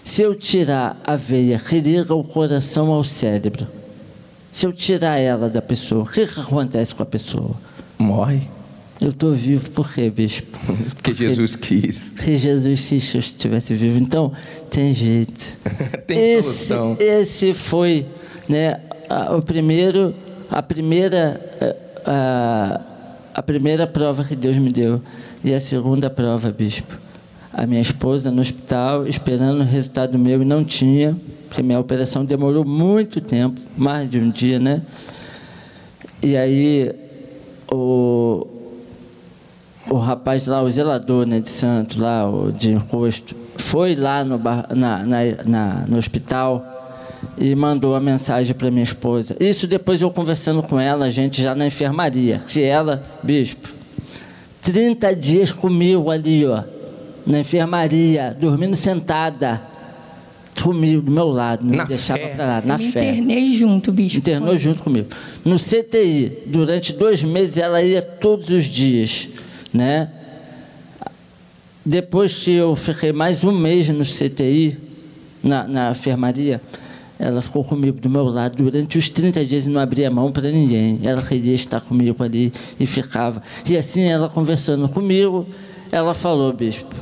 Se 0.03 0.21
eu 0.21 0.33
tirar 0.35 0.99
a 1.05 1.15
veia 1.15 1.59
que 1.59 1.79
liga 1.79 2.13
o 2.13 2.23
coração 2.23 2.91
ao 2.91 3.03
cérebro, 3.03 3.67
se 4.51 4.65
eu 4.65 4.73
tirar 4.73 5.17
ela 5.17 5.49
da 5.49 5.61
pessoa, 5.61 6.03
o 6.03 6.07
que, 6.07 6.27
que 6.27 6.39
acontece 6.39 6.93
com 6.93 7.03
a 7.03 7.05
pessoa? 7.05 7.51
Morre. 7.97 8.41
Eu 8.99 9.09
estou 9.09 9.33
vivo 9.33 9.69
por 9.71 9.91
quê, 9.91 10.09
bispo? 10.09 10.57
Porque, 11.01 11.13
Jesus 11.13 11.55
quis. 11.55 12.03
Porque 12.03 12.37
Jesus 12.37 12.81
quis 12.81 13.09
que 13.09 13.17
eu 13.17 13.19
estivesse 13.19 13.73
vivo. 13.73 13.97
Então, 13.97 14.31
tem 14.69 14.93
jeito. 14.93 15.57
tem 16.05 16.33
esse, 16.33 16.65
solução. 16.65 16.97
Esse 16.99 17.53
foi 17.53 18.05
né, 18.47 18.79
a, 19.09 19.35
o 19.35 19.41
primeiro, 19.41 20.13
a 20.51 20.61
primeira 20.61 21.41
a, 22.05 22.81
a, 23.33 23.39
a 23.39 23.41
primeira 23.41 23.87
prova 23.87 24.23
que 24.23 24.35
Deus 24.35 24.57
me 24.57 24.71
deu 24.71 25.01
e 25.43 25.53
a 25.53 25.59
segunda 25.59 26.09
prova, 26.09 26.51
bispo. 26.51 26.95
A 27.53 27.67
minha 27.67 27.81
esposa 27.81 28.31
no 28.31 28.41
hospital, 28.41 29.05
esperando 29.05 29.59
o 29.59 29.65
resultado 29.65 30.17
meu 30.17 30.41
e 30.41 30.45
não 30.45 30.63
tinha, 30.63 31.15
porque 31.47 31.61
minha 31.61 31.79
operação 31.79 32.23
demorou 32.23 32.63
muito 32.63 33.19
tempo, 33.19 33.59
mais 33.75 34.09
de 34.09 34.19
um 34.19 34.29
dia, 34.29 34.57
né? 34.57 34.81
E 36.23 36.37
aí 36.37 36.93
o, 37.69 38.47
o 39.89 39.97
rapaz 39.97 40.45
lá, 40.47 40.61
o 40.61 40.69
zelador 40.69 41.25
né, 41.25 41.39
de 41.39 41.49
Santos, 41.49 41.97
lá, 41.97 42.29
o 42.29 42.51
de 42.51 42.71
encosto, 42.71 43.35
foi 43.57 43.95
lá 43.95 44.23
no, 44.23 44.37
na, 44.37 45.05
na, 45.05 45.19
na, 45.45 45.85
no 45.87 45.97
hospital 45.97 46.65
e 47.37 47.55
mandou 47.55 47.95
a 47.95 47.99
mensagem 47.99 48.53
para 48.53 48.69
minha 48.69 48.83
esposa. 48.83 49.35
Isso 49.39 49.67
depois 49.67 50.01
eu 50.01 50.11
conversando 50.11 50.61
com 50.61 50.79
ela, 50.79 51.05
a 51.05 51.11
gente 51.11 51.41
já 51.41 51.55
na 51.55 51.65
enfermaria. 51.65 52.41
Que 52.47 52.61
ela, 52.61 53.03
bispo, 53.23 53.69
30 54.61 55.15
dias 55.15 55.51
comigo 55.51 56.09
ali, 56.09 56.45
ó, 56.45 56.63
na 57.31 57.39
enfermaria, 57.39 58.35
dormindo 58.39 58.75
sentada. 58.75 59.61
Comigo, 60.61 61.01
do 61.01 61.11
meu 61.11 61.29
lado, 61.29 61.65
não 61.65 61.75
na 61.75 61.83
me 61.83 61.89
deixava 61.89 62.19
fé. 62.19 62.27
para 62.35 62.45
lá, 62.45 62.61
na 62.63 62.77
Me 62.77 62.91
fé. 62.91 63.09
internei 63.09 63.53
junto, 63.55 63.91
bispo. 63.91 64.19
Internou 64.19 64.55
junto 64.57 64.83
comigo. 64.83 65.07
No 65.43 65.57
CTI, 65.57 66.43
durante 66.45 66.93
dois 66.93 67.23
meses, 67.23 67.57
ela 67.57 67.81
ia 67.81 68.01
todos 68.01 68.49
os 68.49 68.65
dias, 68.65 69.27
né? 69.73 70.09
Depois 71.83 72.33
que 72.33 72.51
eu 72.51 72.75
fiquei 72.75 73.11
mais 73.11 73.43
um 73.43 73.51
mês 73.51 73.89
no 73.89 74.03
CTI, 74.05 74.77
na, 75.41 75.67
na 75.67 75.91
enfermaria, 75.91 76.61
ela 77.17 77.41
ficou 77.41 77.63
comigo 77.63 77.99
do 77.99 78.09
meu 78.09 78.25
lado 78.25 78.61
durante 78.61 78.99
os 78.99 79.09
30 79.09 79.43
dias 79.45 79.65
e 79.65 79.69
não 79.69 79.81
abria 79.81 80.11
mão 80.11 80.31
para 80.31 80.51
ninguém. 80.51 80.99
Ela 81.01 81.23
queria 81.23 81.55
estar 81.55 81.81
comigo 81.81 82.23
ali 82.23 82.53
e 82.79 82.85
ficava. 82.85 83.41
E 83.67 83.75
assim, 83.75 84.03
ela 84.03 84.29
conversando 84.29 84.87
comigo, 84.89 85.47
ela 85.91 86.13
falou, 86.13 86.53
bispo. 86.53 86.93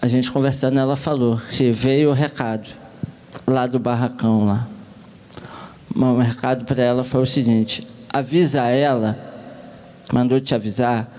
A 0.00 0.06
gente 0.06 0.30
conversando, 0.30 0.78
ela 0.78 0.94
falou 0.94 1.40
que 1.50 1.72
veio 1.72 2.10
o 2.10 2.12
recado 2.12 2.68
lá 3.46 3.66
do 3.66 3.80
barracão 3.80 4.44
lá. 4.44 4.66
O 5.94 6.18
recado 6.18 6.64
para 6.64 6.80
ela 6.80 7.02
foi 7.02 7.22
o 7.22 7.26
seguinte: 7.26 7.84
avisa 8.08 8.62
ela, 8.66 9.18
mandou 10.12 10.40
te 10.40 10.54
avisar, 10.54 11.10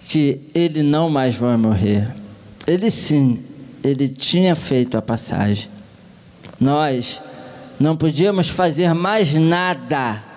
que 0.00 0.40
ele 0.54 0.82
não 0.82 1.08
mais 1.08 1.34
vai 1.34 1.56
morrer. 1.56 2.08
Ele 2.66 2.90
sim, 2.90 3.42
ele 3.82 4.08
tinha 4.08 4.54
feito 4.54 4.98
a 4.98 5.02
passagem. 5.02 5.70
Nós 6.60 7.22
não 7.80 7.96
podíamos 7.96 8.50
fazer 8.50 8.92
mais 8.92 9.32
nada. 9.32 10.27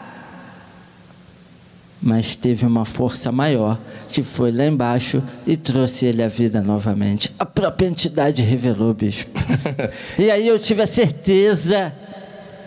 Mas 2.01 2.35
teve 2.35 2.65
uma 2.65 2.83
força 2.83 3.31
maior 3.31 3.79
que 4.09 4.23
foi 4.23 4.51
lá 4.51 4.65
embaixo 4.65 5.21
e 5.45 5.55
trouxe 5.55 6.05
ele 6.07 6.23
à 6.23 6.27
vida 6.27 6.61
novamente. 6.61 7.31
A 7.37 7.45
própria 7.45 7.87
entidade 7.87 8.41
revelou, 8.41 8.93
bispo. 8.93 9.31
e 10.17 10.31
aí 10.31 10.47
eu 10.47 10.57
tive 10.57 10.81
a 10.81 10.87
certeza 10.87 11.93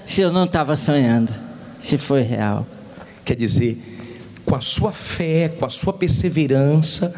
que 0.07 0.21
eu 0.21 0.33
não 0.33 0.45
estava 0.45 0.77
sonhando, 0.77 1.33
que 1.81 1.99
foi 1.99 2.23
real. 2.23 2.65
Quer 3.25 3.35
dizer, 3.37 3.77
com 4.45 4.55
a 4.55 4.61
sua 4.61 4.93
fé, 4.93 5.49
com 5.49 5.65
a 5.65 5.71
sua 5.71 5.93
perseverança, 5.93 7.13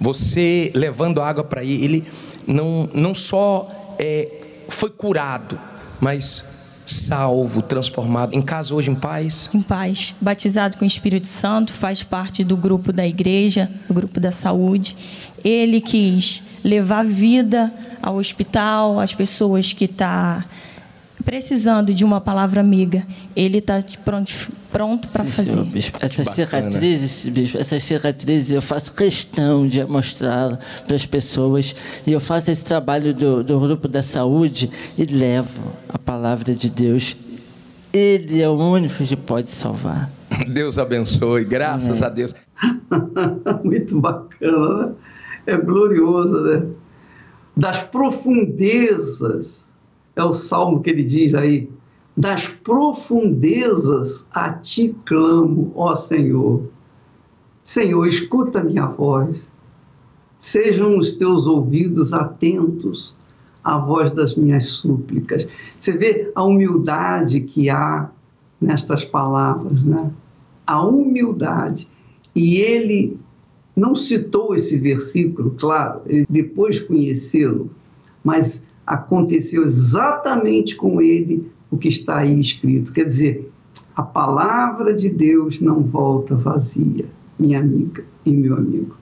você 0.00 0.70
levando 0.74 1.20
água 1.20 1.42
para 1.42 1.64
ele, 1.64 1.84
ele 1.84 2.04
não, 2.46 2.88
não 2.94 3.14
só 3.14 3.68
é, 3.98 4.28
foi 4.68 4.90
curado, 4.90 5.58
mas 6.00 6.44
salvo, 6.86 7.62
transformado. 7.62 8.34
Em 8.34 8.40
casa 8.40 8.74
hoje 8.74 8.90
em 8.90 8.94
paz? 8.94 9.50
Em 9.52 9.60
paz. 9.60 10.14
Batizado 10.20 10.76
com 10.76 10.84
o 10.84 10.86
Espírito 10.86 11.26
Santo, 11.26 11.72
faz 11.72 12.02
parte 12.02 12.44
do 12.44 12.56
grupo 12.56 12.92
da 12.92 13.06
igreja, 13.06 13.70
do 13.88 13.94
grupo 13.94 14.20
da 14.20 14.30
saúde. 14.30 14.96
Ele 15.44 15.80
quis 15.80 16.42
levar 16.64 17.04
vida 17.04 17.72
ao 18.02 18.16
hospital, 18.16 19.00
às 19.00 19.14
pessoas 19.14 19.72
que 19.72 19.84
estão 19.84 20.06
tá 20.06 20.44
precisando 21.26 21.92
de 21.92 22.04
uma 22.04 22.20
palavra 22.20 22.60
amiga. 22.60 23.04
Ele 23.34 23.58
está 23.58 23.80
pronto, 24.04 24.32
pronto 24.70 25.08
para 25.08 25.24
fazer. 25.24 25.64
bispo. 25.64 25.98
Essas 26.00 26.28
cicatrizes, 26.28 27.26
bispo, 27.28 27.58
essas 27.58 27.82
cicatrizes 27.82 28.52
eu 28.52 28.62
faço 28.62 28.94
questão 28.94 29.66
de 29.66 29.84
mostrá-las 29.84 30.60
para 30.86 30.94
as 30.94 31.04
pessoas. 31.04 31.74
E 32.06 32.12
eu 32.12 32.20
faço 32.20 32.52
esse 32.52 32.64
trabalho 32.64 33.12
do, 33.12 33.42
do 33.42 33.58
grupo 33.58 33.88
da 33.88 34.02
saúde 34.02 34.70
e 34.96 35.04
levo 35.04 35.72
a 35.88 35.98
palavra 35.98 36.54
de 36.54 36.70
Deus. 36.70 37.16
Ele 37.92 38.40
é 38.40 38.48
o 38.48 38.52
único 38.52 39.02
que 39.04 39.16
pode 39.16 39.50
salvar. 39.50 40.08
Deus 40.46 40.78
abençoe, 40.78 41.44
graças 41.44 42.02
a 42.02 42.08
Deus. 42.08 42.32
Muito 43.64 44.00
bacana, 44.00 44.86
né? 44.86 44.92
É 45.44 45.56
glorioso, 45.56 46.40
né? 46.40 46.66
Das 47.56 47.82
profundezas, 47.82 49.65
é 50.16 50.24
o 50.24 50.34
salmo 50.34 50.80
que 50.80 50.90
ele 50.90 51.04
diz 51.04 51.34
aí, 51.34 51.68
das 52.16 52.48
profundezas 52.48 54.26
a 54.32 54.50
ti 54.50 54.96
clamo, 55.04 55.70
ó 55.76 55.94
Senhor. 55.94 56.62
Senhor, 57.62 58.06
escuta 58.06 58.64
minha 58.64 58.86
voz. 58.86 59.36
Sejam 60.38 60.96
os 60.96 61.14
teus 61.14 61.46
ouvidos 61.46 62.14
atentos 62.14 63.14
à 63.62 63.76
voz 63.78 64.10
das 64.10 64.34
minhas 64.34 64.64
súplicas. 64.66 65.46
Você 65.78 65.92
vê 65.92 66.30
a 66.34 66.42
humildade 66.42 67.40
que 67.40 67.68
há 67.68 68.08
nestas 68.60 69.04
palavras, 69.04 69.84
né? 69.84 70.10
A 70.66 70.82
humildade. 70.82 71.88
E 72.34 72.56
ele 72.56 73.18
não 73.74 73.94
citou 73.94 74.54
esse 74.54 74.76
versículo, 74.78 75.54
claro, 75.58 76.00
ele 76.06 76.26
depois 76.30 76.80
conhecê-lo, 76.80 77.70
mas 78.24 78.64
aconteceu 78.86 79.64
exatamente 79.64 80.76
com 80.76 81.00
ele 81.00 81.50
o 81.70 81.76
que 81.76 81.88
está 81.88 82.18
aí 82.18 82.40
escrito. 82.40 82.92
Quer 82.92 83.04
dizer, 83.04 83.50
a 83.96 84.02
palavra 84.02 84.94
de 84.94 85.08
Deus 85.08 85.60
não 85.60 85.82
volta 85.82 86.34
vazia, 86.34 87.06
minha 87.38 87.58
amiga 87.58 88.04
e 88.24 88.30
meu 88.30 88.56
amigo. 88.56 88.96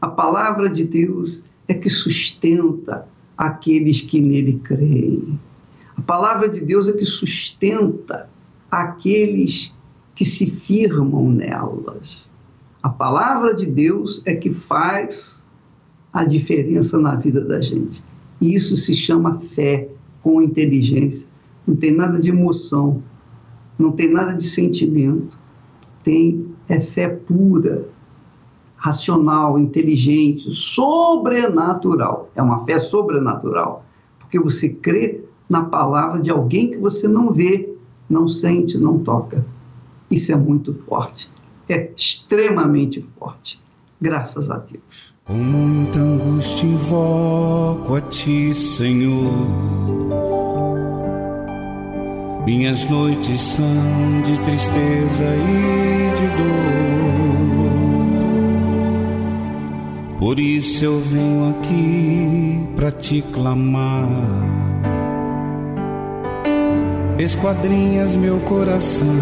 A 0.00 0.08
palavra 0.08 0.68
de 0.68 0.84
Deus 0.84 1.42
é 1.66 1.74
que 1.74 1.88
sustenta 1.88 3.06
aqueles 3.36 4.00
que 4.00 4.20
nele 4.20 4.60
creem. 4.62 5.38
A 5.96 6.02
palavra 6.02 6.48
de 6.48 6.60
Deus 6.60 6.88
é 6.88 6.92
que 6.92 7.04
sustenta 7.04 8.28
aqueles 8.70 9.72
que 10.14 10.24
se 10.24 10.46
firmam 10.46 11.30
nelas. 11.30 12.26
A 12.82 12.88
palavra 12.88 13.54
de 13.54 13.66
Deus 13.66 14.22
é 14.24 14.34
que 14.34 14.50
faz 14.50 15.48
a 16.12 16.24
diferença 16.24 16.98
na 16.98 17.14
vida 17.14 17.40
da 17.40 17.60
gente. 17.60 18.02
E 18.40 18.54
isso 18.54 18.76
se 18.76 18.94
chama 18.94 19.40
fé 19.40 19.88
com 20.22 20.42
inteligência. 20.42 21.28
Não 21.66 21.76
tem 21.76 21.92
nada 21.92 22.18
de 22.18 22.30
emoção, 22.30 23.02
não 23.78 23.92
tem 23.92 24.10
nada 24.10 24.32
de 24.34 24.44
sentimento. 24.44 25.36
Tem 26.02 26.48
é 26.68 26.80
fé 26.80 27.08
pura, 27.08 27.88
racional, 28.76 29.58
inteligente, 29.58 30.54
sobrenatural. 30.54 32.30
É 32.34 32.42
uma 32.42 32.64
fé 32.64 32.78
sobrenatural, 32.80 33.84
porque 34.18 34.38
você 34.38 34.68
crê 34.68 35.24
na 35.48 35.64
palavra 35.64 36.20
de 36.20 36.30
alguém 36.30 36.70
que 36.70 36.78
você 36.78 37.08
não 37.08 37.32
vê, 37.32 37.74
não 38.08 38.28
sente, 38.28 38.76
não 38.78 38.98
toca. 38.98 39.44
Isso 40.10 40.30
é 40.32 40.36
muito 40.36 40.74
forte. 40.86 41.30
É 41.68 41.90
extremamente 41.96 43.04
forte. 43.18 43.60
Graças 44.00 44.50
a 44.50 44.58
Deus. 44.58 45.07
Com 45.28 45.34
muita 45.34 45.98
angústia 45.98 46.66
invoco 46.66 47.96
a 47.96 48.00
ti, 48.00 48.54
Senhor. 48.54 49.46
Minhas 52.46 52.88
noites 52.88 53.42
são 53.42 54.22
de 54.24 54.38
tristeza 54.38 55.24
e 55.36 56.12
de 56.16 56.28
dor. 56.38 56.48
Por 60.18 60.38
isso 60.38 60.82
eu 60.86 60.98
venho 60.98 61.50
aqui 61.50 62.66
para 62.74 62.90
te 62.90 63.20
clamar. 63.20 64.08
Esquadrinhas 67.18 68.16
meu 68.16 68.40
coração, 68.40 69.14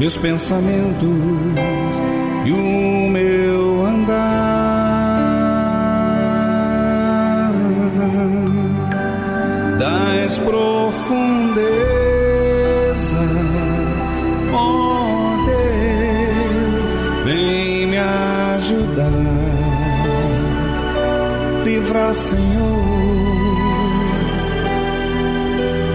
meus 0.00 0.16
pensamentos 0.16 1.08
e 2.44 2.50
o 2.50 3.08
meu 3.08 3.47
das 10.28 10.38
profundezas, 10.40 11.64
ó 14.52 15.36
Deus, 15.46 17.24
vem 17.24 17.86
me 17.86 17.96
ajudar, 17.96 19.10
livrar, 21.64 22.12
Senhor. 22.12 22.68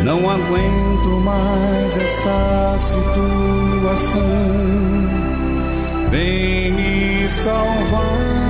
Não 0.04 0.28
aguento 0.28 1.10
mais 1.24 1.96
essa 1.96 2.76
situação. 2.80 4.22
Vem 6.10 6.72
me 6.72 7.30
salvar. 7.30 8.43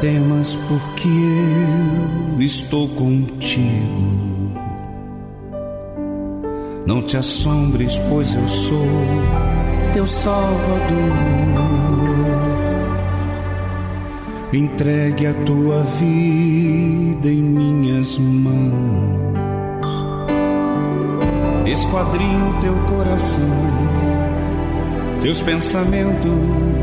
Temas, 0.00 0.56
porque 0.68 1.08
eu 1.08 2.40
estou 2.40 2.88
contigo. 2.90 4.27
Não 6.88 7.02
te 7.02 7.18
assombres, 7.18 7.98
pois 8.08 8.34
eu 8.34 8.48
sou 8.48 8.88
teu 9.92 10.06
Salvador. 10.06 10.88
Entregue 14.54 15.26
a 15.26 15.34
tua 15.44 15.82
vida 15.82 17.28
em 17.28 17.42
minhas 17.42 18.18
mãos. 18.18 19.18
Esquadrinho 21.66 22.58
teu 22.62 22.74
coração, 22.86 23.44
teus 25.20 25.42
pensamentos 25.42 26.77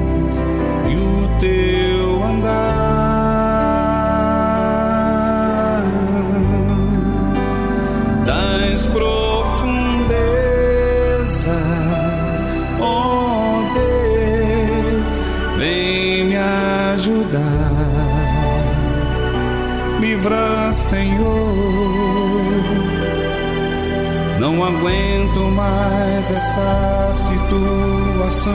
Não 24.65 24.77
aguento 24.77 25.41
mais 25.51 26.31
essa 26.31 27.13
situação. 27.13 28.51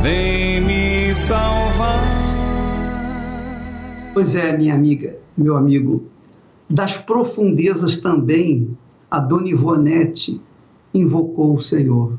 Vem 0.00 0.60
me 0.60 1.12
salvar. 1.12 2.04
Pois 4.14 4.36
é, 4.36 4.56
minha 4.56 4.76
amiga, 4.76 5.16
meu 5.36 5.56
amigo, 5.56 6.06
das 6.70 6.96
profundezas 6.96 7.98
também 7.98 8.78
a 9.10 9.18
Dona 9.18 9.48
Ivonete 9.48 10.40
invocou 10.94 11.56
o 11.56 11.60
Senhor. 11.60 12.16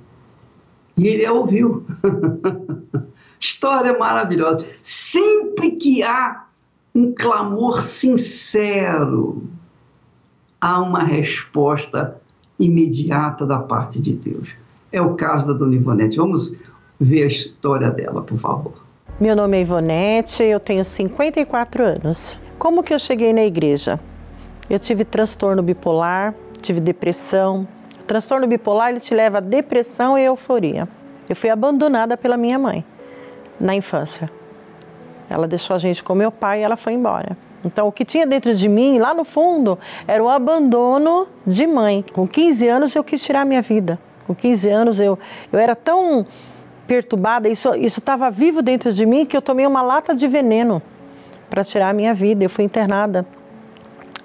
E 0.98 1.08
ele 1.08 1.26
a 1.26 1.32
ouviu. 1.32 1.86
História 3.40 3.98
maravilhosa. 3.98 4.66
Sempre 4.82 5.72
que 5.72 6.04
há 6.04 6.48
um 6.94 7.14
clamor 7.14 7.82
sincero, 7.82 9.48
há 10.64 10.80
uma 10.80 11.04
resposta 11.04 12.16
imediata 12.58 13.46
da 13.46 13.60
parte 13.60 14.02
de 14.02 14.14
Deus. 14.14 14.48
É 14.94 15.02
o 15.02 15.14
caso 15.16 15.46
da 15.46 15.52
Dona 15.52 15.76
Ivonete. 15.76 16.16
Vamos 16.16 16.56
ver 16.98 17.24
a 17.24 17.28
história 17.28 17.92
dela, 17.92 18.22
por 18.22 18.38
favor. 18.38 18.72
Meu 19.20 19.36
nome 19.36 19.58
é 19.58 19.62
Ivonete, 19.62 20.42
eu 20.42 20.62
tenho 20.62 20.86
54 20.86 21.84
anos. 21.84 22.40
Como 22.58 22.82
que 22.82 22.94
eu 22.94 23.00
cheguei 23.00 23.34
na 23.34 23.44
igreja? 23.44 24.00
Eu 24.70 24.80
tive 24.80 25.04
transtorno 25.04 25.62
bipolar, 25.62 26.34
tive 26.62 26.80
depressão. 26.80 27.68
O 28.00 28.06
transtorno 28.06 28.48
bipolar 28.48 28.92
ele 28.92 29.02
te 29.02 29.14
leva 29.14 29.40
a 29.40 29.42
depressão 29.42 30.18
e 30.18 30.24
euforia. 30.24 30.88
Eu 31.28 31.36
fui 31.36 31.50
abandonada 31.50 32.16
pela 32.16 32.38
minha 32.38 32.58
mãe 32.58 32.86
na 33.60 33.76
infância. 33.76 34.32
Ela 35.30 35.46
deixou 35.46 35.76
a 35.76 35.80
gente 35.80 36.02
com 36.02 36.16
meu 36.16 36.32
pai 36.32 36.62
e 36.62 36.64
ela 36.64 36.78
foi 36.78 36.94
embora. 36.94 37.38
Então, 37.66 37.88
o 37.88 37.92
que 37.92 38.04
tinha 38.04 38.28
dentro 38.28 38.54
de 38.54 38.68
mim, 38.68 39.00
lá 39.00 39.14
no 39.14 39.24
fundo, 39.24 39.80
era 40.08 40.24
o 40.24 40.30
abandono 40.30 41.28
de 41.46 41.66
mãe. 41.66 42.04
Com 42.14 42.28
15 42.28 42.68
anos, 42.68 42.96
eu 42.96 43.04
quis 43.04 43.24
tirar 43.24 43.46
minha 43.46 43.62
vida. 43.62 44.00
Com 44.28 44.36
15 44.36 44.70
anos, 44.70 45.00
eu, 45.00 45.18
eu 45.52 45.60
era 45.60 45.76
tão 45.76 46.26
perturbada, 46.86 47.48
isso 47.48 47.74
estava 47.76 48.30
vivo 48.30 48.62
dentro 48.62 48.92
de 48.92 49.06
mim, 49.06 49.26
que 49.26 49.36
eu 49.36 49.42
tomei 49.42 49.66
uma 49.66 49.82
lata 49.82 50.14
de 50.14 50.28
veneno 50.28 50.82
para 51.50 51.64
tirar 51.64 51.90
a 51.90 51.94
minha 51.94 52.14
vida. 52.14 52.44
Eu 52.44 52.50
fui 52.50 52.64
internada 52.64 53.26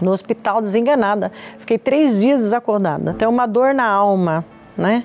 no 0.00 0.10
hospital, 0.10 0.60
desenganada. 0.60 1.30
Fiquei 1.58 1.78
três 1.78 2.20
dias 2.20 2.40
desacordada. 2.40 3.14
Tem 3.14 3.28
uma 3.28 3.46
dor 3.46 3.74
na 3.74 3.86
alma, 3.86 4.44
né? 4.76 5.04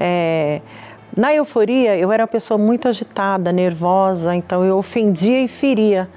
É, 0.00 0.60
na 1.16 1.34
euforia, 1.34 1.96
eu 1.96 2.12
era 2.12 2.22
uma 2.22 2.28
pessoa 2.28 2.56
muito 2.56 2.86
agitada, 2.86 3.50
nervosa, 3.50 4.34
então 4.34 4.64
eu 4.64 4.76
ofendia 4.76 5.42
e 5.42 5.48
feria 5.48 6.08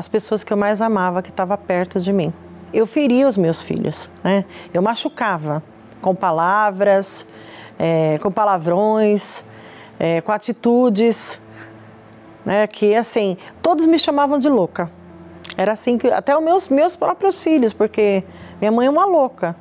as 0.00 0.08
pessoas 0.08 0.42
que 0.42 0.50
eu 0.50 0.56
mais 0.56 0.80
amava, 0.80 1.20
que 1.20 1.28
estavam 1.28 1.56
perto 1.58 2.00
de 2.00 2.10
mim. 2.10 2.32
Eu 2.72 2.86
feria 2.86 3.28
os 3.28 3.36
meus 3.36 3.62
filhos, 3.62 4.08
né? 4.24 4.46
Eu 4.72 4.80
machucava 4.80 5.62
com 6.00 6.14
palavras, 6.14 7.26
é, 7.78 8.18
com 8.22 8.32
palavrões, 8.32 9.44
é, 9.98 10.22
com 10.22 10.32
atitudes, 10.32 11.38
né? 12.46 12.66
Que 12.66 12.94
assim, 12.94 13.36
todos 13.60 13.84
me 13.84 13.98
chamavam 13.98 14.38
de 14.38 14.48
louca. 14.48 14.90
Era 15.54 15.72
assim 15.72 15.98
que 15.98 16.08
até 16.08 16.34
os 16.34 16.42
meus 16.42 16.68
meus 16.70 16.96
próprios 16.96 17.42
filhos, 17.42 17.74
porque 17.74 18.24
minha 18.58 18.72
mãe 18.72 18.86
é 18.86 18.90
uma 18.90 19.04
louca, 19.04 19.54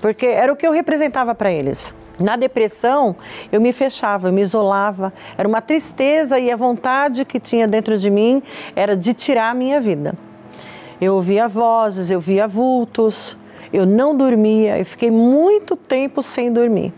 porque 0.00 0.26
era 0.26 0.52
o 0.52 0.56
que 0.56 0.66
eu 0.66 0.72
representava 0.72 1.36
para 1.36 1.52
eles. 1.52 1.94
Na 2.20 2.36
depressão, 2.36 3.16
eu 3.50 3.60
me 3.60 3.72
fechava, 3.72 4.28
eu 4.28 4.32
me 4.32 4.42
isolava. 4.42 5.10
Era 5.38 5.48
uma 5.48 5.62
tristeza 5.62 6.38
e 6.38 6.50
a 6.50 6.56
vontade 6.56 7.24
que 7.24 7.40
tinha 7.40 7.66
dentro 7.66 7.96
de 7.96 8.10
mim 8.10 8.42
era 8.76 8.94
de 8.94 9.14
tirar 9.14 9.50
a 9.50 9.54
minha 9.54 9.80
vida. 9.80 10.14
Eu 11.00 11.14
ouvia 11.14 11.48
vozes, 11.48 12.10
eu 12.10 12.20
via 12.20 12.46
vultos, 12.46 13.38
eu 13.72 13.86
não 13.86 14.14
dormia, 14.14 14.78
eu 14.78 14.84
fiquei 14.84 15.10
muito 15.10 15.76
tempo 15.76 16.22
sem 16.22 16.52
dormir. 16.52 16.92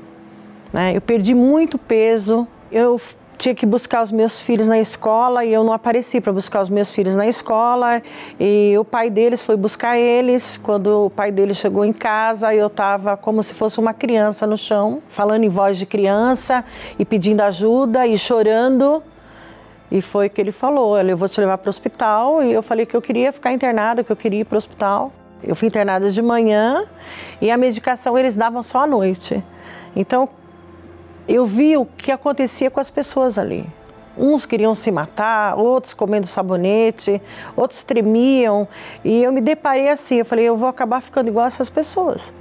Né? 0.73 0.97
Eu 0.97 1.01
perdi 1.01 1.35
muito 1.35 1.79
peso, 1.79 2.49
eu 2.71 3.01
tinha 3.43 3.57
que 3.57 3.67
buscar 3.67 4.05
os 4.05 4.13
meus 4.13 4.39
filhos 4.39 4.69
na 4.69 4.79
escola 4.79 5.45
e 5.45 5.53
eu 5.53 5.65
não 5.65 5.73
apareci 5.73 6.21
para 6.21 6.33
buscar 6.33 6.63
os 6.63 6.69
meus 6.69 6.95
filhos 6.95 7.17
na 7.17 7.27
escola. 7.27 8.01
E 8.39 8.77
o 8.79 8.85
pai 8.85 9.11
deles 9.11 9.43
foi 9.43 9.57
buscar 9.57 9.99
eles. 9.99 10.57
Quando 10.57 11.07
o 11.07 11.11
pai 11.11 11.33
deles 11.33 11.57
chegou 11.57 11.85
em 11.85 11.93
casa, 11.93 12.55
eu 12.55 12.69
estava 12.69 13.17
como 13.17 13.43
se 13.43 13.53
fosse 13.53 13.81
uma 13.81 13.93
criança 13.93 14.47
no 14.47 14.57
chão, 14.57 15.03
falando 15.09 15.43
em 15.43 15.49
voz 15.49 15.77
de 15.77 15.87
criança 15.87 16.65
e 16.97 17.05
pedindo 17.05 17.41
ajuda 17.41 18.07
e 18.07 18.17
chorando. 18.17 19.03
E 19.91 20.01
foi 20.01 20.29
que 20.29 20.41
ele 20.41 20.53
falou: 20.53 20.97
Eu 20.97 21.17
vou 21.17 21.29
te 21.29 21.41
levar 21.41 21.59
para 21.59 21.69
o 21.69 21.71
hospital. 21.71 22.45
E 22.45 22.53
eu 22.53 22.63
falei 22.63 22.87
que 22.87 22.97
eu 22.97 23.03
queria 23.03 23.33
ficar 23.33 23.53
internada, 23.53 24.05
que 24.05 24.13
eu 24.13 24.17
queria 24.17 24.43
ir 24.43 24.45
para 24.45 24.55
o 24.55 24.59
hospital. 24.59 25.13
Eu 25.43 25.57
fui 25.57 25.67
internada 25.67 26.09
de 26.13 26.23
manhã 26.23 26.85
e 27.41 27.51
a 27.51 27.57
medicação 27.57 28.17
eles 28.17 28.37
davam 28.37 28.63
só 28.63 28.85
à 28.85 28.87
noite. 28.87 29.43
Então, 29.97 30.29
eu 31.29 31.47
vi 31.47 31.77
o 31.77 31.85
que 31.85 32.11
acontecia 32.11 32.71
com 32.71 32.81
as 32.81 32.91
pessoas 32.91 33.39
ali. 33.39 33.67
Uns 34.17 34.45
queriam 34.45 34.75
se 34.75 34.91
matar, 34.91 35.57
outros 35.57 35.95
comendo 35.95 36.27
sabonete, 36.27 37.21
outros 37.57 37.83
tremiam. 37.83 38.69
E 39.05 39.23
eu 39.23 39.33
me 39.33 39.41
deparei 39.41 39.89
assim, 39.89 40.17
eu 40.17 40.25
falei, 40.25 40.45
eu 40.45 40.57
vou 40.57 40.69
acabar 40.69 41.01
ficando 41.01 41.29
igual 41.29 41.47
essas 41.47 41.71
pessoas. 41.71 42.33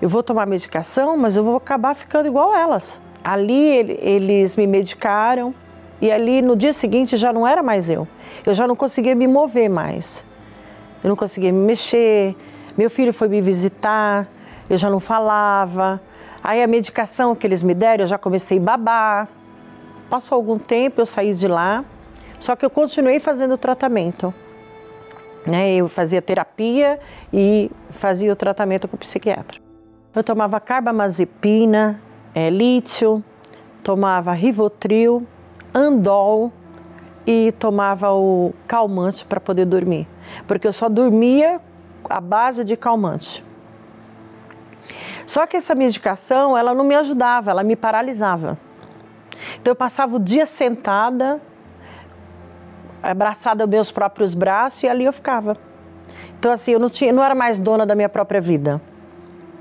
Eu 0.00 0.08
vou 0.08 0.22
tomar 0.22 0.46
medicação, 0.46 1.16
mas 1.16 1.36
eu 1.36 1.44
vou 1.44 1.56
acabar 1.56 1.94
ficando 1.94 2.26
igual 2.26 2.54
elas. 2.54 2.98
Ali 3.22 3.76
eles 4.00 4.56
me 4.56 4.66
medicaram 4.66 5.54
e 6.00 6.10
ali 6.10 6.42
no 6.42 6.56
dia 6.56 6.72
seguinte 6.72 7.16
já 7.16 7.32
não 7.32 7.46
era 7.46 7.62
mais 7.62 7.90
eu. 7.90 8.08
Eu 8.44 8.54
já 8.54 8.66
não 8.66 8.74
conseguia 8.74 9.14
me 9.14 9.26
mover 9.26 9.68
mais. 9.68 10.24
Eu 11.04 11.08
não 11.08 11.16
conseguia 11.16 11.52
me 11.52 11.64
mexer. 11.64 12.34
Meu 12.76 12.88
filho 12.88 13.12
foi 13.12 13.28
me 13.28 13.40
visitar, 13.40 14.26
eu 14.68 14.76
já 14.76 14.88
não 14.88 14.98
falava. 14.98 16.00
Aí 16.42 16.62
a 16.62 16.66
medicação 16.66 17.34
que 17.34 17.46
eles 17.46 17.62
me 17.62 17.74
deram, 17.74 18.04
eu 18.04 18.06
já 18.06 18.18
comecei 18.18 18.58
a 18.58 18.60
babar. 18.60 19.28
Passou 20.10 20.36
algum 20.36 20.58
tempo, 20.58 21.00
eu 21.00 21.06
saí 21.06 21.32
de 21.34 21.48
lá, 21.48 21.84
só 22.38 22.54
que 22.56 22.64
eu 22.64 22.70
continuei 22.70 23.18
fazendo 23.20 23.54
o 23.54 23.58
tratamento. 23.58 24.34
Né? 25.46 25.74
Eu 25.74 25.88
fazia 25.88 26.20
terapia 26.20 27.00
e 27.32 27.70
fazia 27.90 28.32
o 28.32 28.36
tratamento 28.36 28.86
com 28.88 28.96
o 28.96 28.98
psiquiatra. 28.98 29.60
Eu 30.14 30.22
tomava 30.22 30.60
carbamazepina, 30.60 32.00
é, 32.34 32.50
lítio, 32.50 33.24
tomava 33.82 34.32
rivotril, 34.32 35.26
andol, 35.72 36.52
e 37.26 37.52
tomava 37.52 38.12
o 38.12 38.52
calmante 38.66 39.24
para 39.24 39.40
poder 39.40 39.64
dormir, 39.64 40.06
porque 40.46 40.66
eu 40.66 40.72
só 40.72 40.88
dormia 40.88 41.60
à 42.08 42.20
base 42.20 42.64
de 42.64 42.76
calmante. 42.76 43.44
Só 45.26 45.46
que 45.46 45.56
essa 45.56 45.74
medicação, 45.74 46.56
ela 46.56 46.74
não 46.74 46.84
me 46.84 46.94
ajudava, 46.94 47.50
ela 47.50 47.62
me 47.62 47.76
paralisava. 47.76 48.58
Então 49.60 49.72
eu 49.72 49.76
passava 49.76 50.16
o 50.16 50.18
dia 50.18 50.46
sentada, 50.46 51.40
abraçada 53.02 53.64
aos 53.64 53.70
meus 53.70 53.90
próprios 53.90 54.34
braços 54.34 54.82
e 54.82 54.88
ali 54.88 55.04
eu 55.04 55.12
ficava. 55.12 55.56
Então 56.38 56.52
assim, 56.52 56.72
eu 56.72 56.80
não, 56.80 56.88
tinha, 56.88 57.12
não 57.12 57.22
era 57.22 57.34
mais 57.34 57.58
dona 57.58 57.84
da 57.84 57.94
minha 57.94 58.08
própria 58.08 58.40
vida. 58.40 58.80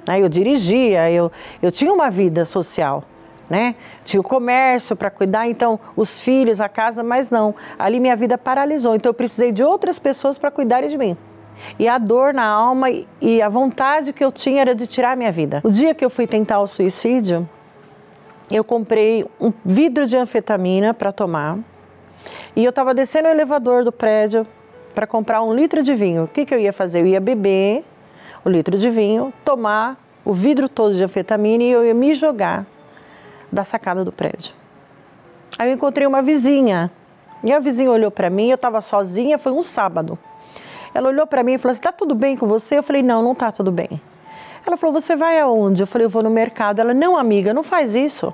Né? 0.07 0.21
Eu 0.21 0.29
dirigia, 0.29 1.11
eu, 1.11 1.31
eu 1.61 1.71
tinha 1.71 1.91
uma 1.91 2.09
vida 2.09 2.45
social 2.45 3.03
né? 3.51 3.75
Tinha 4.05 4.21
o 4.21 4.23
comércio 4.23 4.95
para 4.95 5.11
cuidar, 5.11 5.45
então 5.45 5.77
os 5.93 6.23
filhos, 6.23 6.61
a 6.61 6.69
casa, 6.69 7.03
mas 7.03 7.29
não. 7.29 7.53
Ali 7.77 7.99
minha 7.99 8.15
vida 8.15 8.37
paralisou, 8.37 8.95
então 8.95 9.09
eu 9.09 9.13
precisei 9.13 9.51
de 9.51 9.61
outras 9.61 9.99
pessoas 9.99 10.37
para 10.37 10.49
cuidarem 10.49 10.89
de 10.89 10.97
mim. 10.97 11.17
E 11.77 11.87
a 11.87 11.97
dor 11.97 12.33
na 12.33 12.45
alma 12.45 12.87
e 13.21 13.41
a 13.41 13.49
vontade 13.49 14.13
que 14.13 14.23
eu 14.23 14.31
tinha 14.31 14.61
era 14.61 14.75
de 14.75 14.85
tirar 14.87 15.11
a 15.11 15.15
minha 15.15 15.31
vida. 15.31 15.61
O 15.63 15.69
dia 15.69 15.93
que 15.93 16.03
eu 16.03 16.09
fui 16.09 16.27
tentar 16.27 16.59
o 16.59 16.67
suicídio, 16.67 17.47
eu 18.49 18.63
comprei 18.63 19.25
um 19.39 19.51
vidro 19.63 20.05
de 20.05 20.17
anfetamina 20.17 20.93
para 20.93 21.11
tomar. 21.11 21.57
E 22.55 22.63
eu 22.63 22.69
estava 22.69 22.93
descendo 22.93 23.27
o 23.27 23.31
elevador 23.31 23.83
do 23.83 23.91
prédio 23.91 24.45
para 24.93 25.07
comprar 25.07 25.41
um 25.41 25.53
litro 25.53 25.81
de 25.81 25.95
vinho. 25.95 26.25
O 26.25 26.27
que, 26.27 26.45
que 26.45 26.53
eu 26.53 26.59
ia 26.59 26.73
fazer? 26.73 26.99
Eu 26.99 27.07
ia 27.07 27.19
beber 27.19 27.85
o 28.43 28.49
litro 28.49 28.77
de 28.77 28.89
vinho, 28.89 29.33
tomar 29.45 29.97
o 30.25 30.33
vidro 30.33 30.67
todo 30.67 30.93
de 30.93 31.03
anfetamina 31.03 31.63
e 31.63 31.71
eu 31.71 31.85
ia 31.85 31.93
me 31.93 32.13
jogar 32.13 32.65
da 33.51 33.63
sacada 33.63 34.03
do 34.03 34.11
prédio. 34.11 34.53
Aí 35.57 35.69
eu 35.69 35.75
encontrei 35.75 36.05
uma 36.05 36.21
vizinha. 36.21 36.91
E 37.43 37.51
a 37.51 37.59
vizinha 37.59 37.89
olhou 37.89 38.11
para 38.11 38.29
mim, 38.29 38.49
eu 38.49 38.55
estava 38.55 38.81
sozinha, 38.81 39.37
foi 39.37 39.51
um 39.51 39.61
sábado. 39.61 40.17
Ela 40.93 41.09
olhou 41.09 41.25
para 41.25 41.43
mim 41.43 41.53
e 41.53 41.57
falou 41.57 41.71
assim: 41.71 41.81
"Tá 41.81 41.91
tudo 41.91 42.13
bem 42.13 42.35
com 42.35 42.47
você?" 42.47 42.77
Eu 42.77 42.83
falei: 42.83 43.01
"Não, 43.01 43.21
não 43.21 43.33
tá 43.33 43.51
tudo 43.51 43.71
bem". 43.71 44.01
Ela 44.65 44.77
falou: 44.77 44.93
"Você 44.93 45.15
vai 45.15 45.39
aonde?" 45.39 45.83
Eu 45.83 45.87
falei: 45.87 46.05
"Eu 46.05 46.09
vou 46.09 46.23
no 46.23 46.29
mercado". 46.29 46.79
Ela: 46.79 46.93
"Não, 46.93 47.17
amiga, 47.17 47.53
não 47.53 47.63
faz 47.63 47.95
isso". 47.95 48.33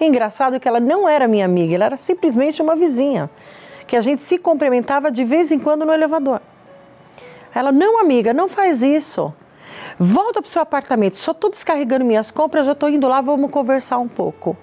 engraçado 0.00 0.60
que 0.60 0.68
ela 0.68 0.80
não 0.80 1.08
era 1.08 1.26
minha 1.26 1.44
amiga, 1.44 1.74
ela 1.74 1.86
era 1.86 1.96
simplesmente 1.96 2.60
uma 2.60 2.76
vizinha, 2.76 3.30
que 3.86 3.96
a 3.96 4.00
gente 4.00 4.22
se 4.22 4.36
cumprimentava 4.36 5.10
de 5.10 5.24
vez 5.24 5.50
em 5.50 5.58
quando 5.58 5.84
no 5.84 5.92
elevador. 5.92 6.40
Ela: 7.54 7.72
"Não, 7.72 7.98
amiga, 8.00 8.34
não 8.34 8.48
faz 8.48 8.82
isso". 8.82 9.32
Volta 9.98 10.42
para 10.42 10.48
o 10.48 10.50
seu 10.50 10.60
apartamento, 10.60 11.16
só 11.16 11.32
estou 11.32 11.50
descarregando 11.50 12.04
minhas 12.04 12.30
compras, 12.30 12.66
já 12.66 12.72
estou 12.72 12.88
indo 12.88 13.08
lá, 13.08 13.20
vamos 13.20 13.50
conversar 13.50 13.98
um 13.98 14.08
pouco. 14.08 14.56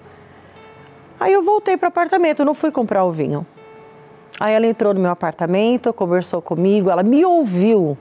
Aí 1.18 1.32
eu 1.32 1.42
voltei 1.42 1.76
para 1.76 1.86
o 1.86 1.88
apartamento, 1.88 2.44
não 2.44 2.54
fui 2.54 2.70
comprar 2.70 3.04
o 3.04 3.10
vinho. 3.10 3.46
Aí 4.40 4.52
ela 4.52 4.66
entrou 4.66 4.92
no 4.92 5.00
meu 5.00 5.10
apartamento, 5.10 5.92
conversou 5.92 6.42
comigo, 6.42 6.90
ela 6.90 7.02
me 7.02 7.24
ouviu. 7.24 7.96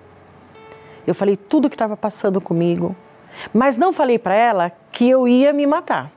Eu 1.06 1.14
falei 1.14 1.38
tudo 1.38 1.66
o 1.66 1.70
que 1.70 1.76
estava 1.76 1.96
passando 1.96 2.42
comigo, 2.42 2.96
mas 3.54 3.78
não 3.78 3.94
falei 3.94 4.18
para 4.18 4.34
ela 4.34 4.72
que 4.92 5.10
eu 5.10 5.28
ia 5.28 5.54
me 5.54 5.68
matar, 5.68 6.12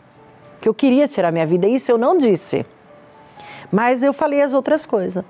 que 0.60 0.68
eu 0.68 0.74
queria 0.74 1.06
tirar 1.06 1.32
minha 1.32 1.46
vida. 1.46 1.66
Isso 1.66 1.90
eu 1.90 1.98
não 1.98 2.16
disse. 2.16 2.64
Mas 3.70 4.02
eu 4.02 4.12
falei 4.12 4.40
as 4.42 4.54
outras 4.54 4.86
coisas. 4.86 5.24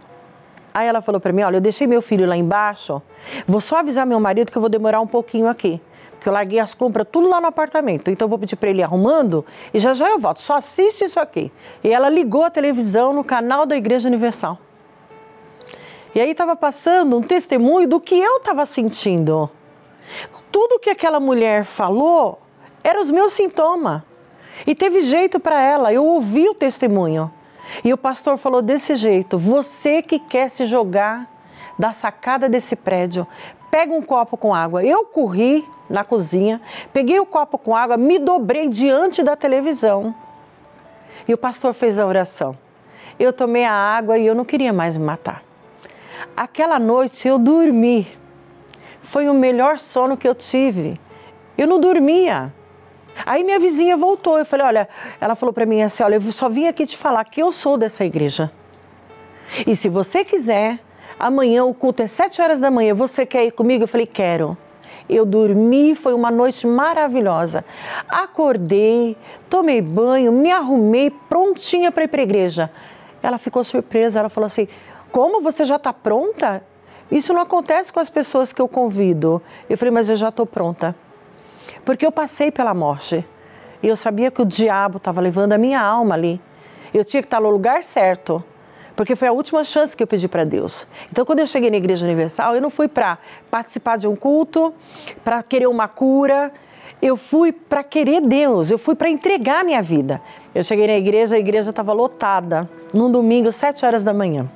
Aí 0.72 0.86
ela 0.86 1.00
falou 1.00 1.20
para 1.20 1.32
mim: 1.32 1.42
Olha, 1.42 1.56
eu 1.56 1.60
deixei 1.60 1.86
meu 1.86 2.02
filho 2.02 2.26
lá 2.26 2.36
embaixo, 2.36 3.02
vou 3.46 3.60
só 3.60 3.78
avisar 3.78 4.06
meu 4.06 4.20
marido 4.20 4.52
que 4.52 4.58
eu 4.58 4.60
vou 4.60 4.68
demorar 4.68 5.00
um 5.00 5.06
pouquinho 5.06 5.48
aqui. 5.48 5.80
Porque 6.12 6.28
eu 6.28 6.32
larguei 6.32 6.60
as 6.60 6.74
compras 6.74 7.06
tudo 7.10 7.28
lá 7.28 7.40
no 7.40 7.46
apartamento. 7.46 8.10
Então 8.10 8.26
eu 8.26 8.30
vou 8.30 8.38
pedir 8.38 8.56
para 8.56 8.70
ele 8.70 8.80
ir 8.80 8.84
arrumando 8.84 9.44
e 9.72 9.78
já 9.78 9.94
já 9.94 10.08
eu 10.10 10.18
volto. 10.18 10.40
Só 10.40 10.56
assiste 10.56 11.04
isso 11.04 11.18
aqui. 11.18 11.50
E 11.82 11.92
ela 11.92 12.08
ligou 12.08 12.44
a 12.44 12.50
televisão 12.50 13.12
no 13.12 13.24
canal 13.24 13.66
da 13.66 13.76
Igreja 13.76 14.08
Universal. 14.08 14.58
E 16.16 16.20
aí 16.20 16.30
estava 16.30 16.56
passando 16.56 17.14
um 17.14 17.20
testemunho 17.20 17.86
do 17.86 18.00
que 18.00 18.18
eu 18.18 18.38
estava 18.38 18.64
sentindo. 18.64 19.50
Tudo 20.50 20.78
que 20.78 20.88
aquela 20.88 21.20
mulher 21.20 21.66
falou 21.66 22.40
eram 22.82 23.02
os 23.02 23.10
meus 23.10 23.34
sintomas. 23.34 24.00
E 24.66 24.74
teve 24.74 25.02
jeito 25.02 25.38
para 25.38 25.60
ela. 25.60 25.92
Eu 25.92 26.06
ouvi 26.06 26.48
o 26.48 26.54
testemunho. 26.54 27.30
E 27.84 27.92
o 27.92 27.98
pastor 27.98 28.38
falou 28.38 28.62
desse 28.62 28.94
jeito: 28.94 29.36
você 29.36 30.00
que 30.00 30.18
quer 30.18 30.48
se 30.48 30.64
jogar 30.64 31.30
da 31.78 31.92
sacada 31.92 32.48
desse 32.48 32.74
prédio, 32.74 33.26
pega 33.70 33.92
um 33.92 34.00
copo 34.00 34.38
com 34.38 34.54
água. 34.54 34.82
Eu 34.82 35.04
corri 35.04 35.68
na 35.86 36.02
cozinha, 36.02 36.62
peguei 36.94 37.20
o 37.20 37.26
copo 37.26 37.58
com 37.58 37.76
água, 37.76 37.98
me 37.98 38.18
dobrei 38.18 38.70
diante 38.70 39.22
da 39.22 39.36
televisão. 39.36 40.14
E 41.28 41.34
o 41.34 41.36
pastor 41.36 41.74
fez 41.74 41.98
a 41.98 42.06
oração. 42.06 42.56
Eu 43.18 43.34
tomei 43.34 43.66
a 43.66 43.74
água 43.74 44.16
e 44.16 44.26
eu 44.26 44.34
não 44.34 44.46
queria 44.46 44.72
mais 44.72 44.96
me 44.96 45.04
matar. 45.04 45.45
Aquela 46.36 46.78
noite 46.78 47.26
eu 47.26 47.38
dormi. 47.38 48.06
Foi 49.00 49.28
o 49.28 49.34
melhor 49.34 49.78
sono 49.78 50.16
que 50.16 50.26
eu 50.26 50.34
tive. 50.34 51.00
Eu 51.56 51.66
não 51.66 51.80
dormia. 51.80 52.52
Aí 53.24 53.42
minha 53.42 53.58
vizinha 53.58 53.96
voltou, 53.96 54.38
eu 54.38 54.44
falei, 54.44 54.66
olha, 54.66 54.88
ela 55.20 55.34
falou 55.34 55.52
para 55.52 55.64
mim 55.64 55.82
assim, 55.82 56.02
olha, 56.02 56.16
eu 56.16 56.32
só 56.32 56.48
vim 56.48 56.66
aqui 56.66 56.84
te 56.84 56.96
falar 56.96 57.24
que 57.24 57.40
eu 57.40 57.50
sou 57.50 57.78
dessa 57.78 58.04
igreja. 58.04 58.50
E 59.66 59.74
se 59.74 59.88
você 59.88 60.24
quiser, 60.24 60.80
amanhã 61.18 61.64
o 61.64 61.72
culto 61.72 62.02
é 62.02 62.06
sete 62.06 62.42
horas 62.42 62.60
da 62.60 62.70
manhã, 62.70 62.94
você 62.94 63.24
quer 63.24 63.44
ir 63.46 63.52
comigo? 63.52 63.84
Eu 63.84 63.88
falei, 63.88 64.06
quero. 64.06 64.56
Eu 65.08 65.24
dormi, 65.24 65.94
foi 65.94 66.14
uma 66.14 66.30
noite 66.30 66.66
maravilhosa. 66.66 67.64
Acordei, 68.08 69.16
tomei 69.48 69.80
banho, 69.80 70.32
me 70.32 70.50
arrumei, 70.50 71.10
prontinha 71.10 71.92
para 71.92 72.04
ir 72.04 72.08
para 72.08 72.20
a 72.20 72.24
igreja. 72.24 72.70
Ela 73.22 73.38
ficou 73.38 73.62
surpresa, 73.62 74.18
ela 74.18 74.28
falou 74.28 74.46
assim: 74.46 74.66
Como 75.16 75.40
você 75.40 75.64
já 75.64 75.76
está 75.76 75.94
pronta? 75.94 76.62
Isso 77.10 77.32
não 77.32 77.40
acontece 77.40 77.90
com 77.90 77.98
as 77.98 78.10
pessoas 78.10 78.52
que 78.52 78.60
eu 78.60 78.68
convido. 78.68 79.40
Eu 79.66 79.78
falei, 79.78 79.90
mas 79.90 80.10
eu 80.10 80.14
já 80.14 80.28
estou 80.28 80.44
pronta. 80.44 80.94
Porque 81.86 82.04
eu 82.04 82.12
passei 82.12 82.50
pela 82.50 82.74
morte. 82.74 83.26
E 83.82 83.88
eu 83.88 83.96
sabia 83.96 84.30
que 84.30 84.42
o 84.42 84.44
diabo 84.44 84.98
estava 84.98 85.18
levando 85.22 85.54
a 85.54 85.58
minha 85.58 85.80
alma 85.80 86.14
ali. 86.14 86.38
Eu 86.92 87.02
tinha 87.02 87.22
que 87.22 87.28
estar 87.28 87.40
no 87.40 87.48
lugar 87.48 87.82
certo. 87.82 88.44
Porque 88.94 89.16
foi 89.16 89.28
a 89.28 89.32
última 89.32 89.64
chance 89.64 89.96
que 89.96 90.02
eu 90.02 90.06
pedi 90.06 90.28
para 90.28 90.44
Deus. 90.44 90.86
Então, 91.10 91.24
quando 91.24 91.38
eu 91.38 91.46
cheguei 91.46 91.70
na 91.70 91.78
Igreja 91.78 92.04
Universal, 92.04 92.54
eu 92.54 92.60
não 92.60 92.68
fui 92.68 92.86
para 92.86 93.16
participar 93.50 93.96
de 93.96 94.06
um 94.06 94.14
culto, 94.14 94.74
para 95.24 95.42
querer 95.42 95.66
uma 95.66 95.88
cura. 95.88 96.52
Eu 97.00 97.16
fui 97.16 97.52
para 97.52 97.82
querer 97.82 98.20
Deus, 98.20 98.70
eu 98.70 98.76
fui 98.76 98.94
para 98.94 99.08
entregar 99.08 99.64
minha 99.64 99.80
vida. 99.80 100.20
Eu 100.54 100.62
cheguei 100.62 100.86
na 100.86 100.98
igreja, 100.98 101.36
a 101.36 101.38
igreja 101.38 101.70
estava 101.70 101.94
lotada, 101.94 102.68
num 102.92 103.10
domingo, 103.10 103.50
sete 103.50 103.86
horas 103.86 104.04
da 104.04 104.12
manhã. 104.12 104.46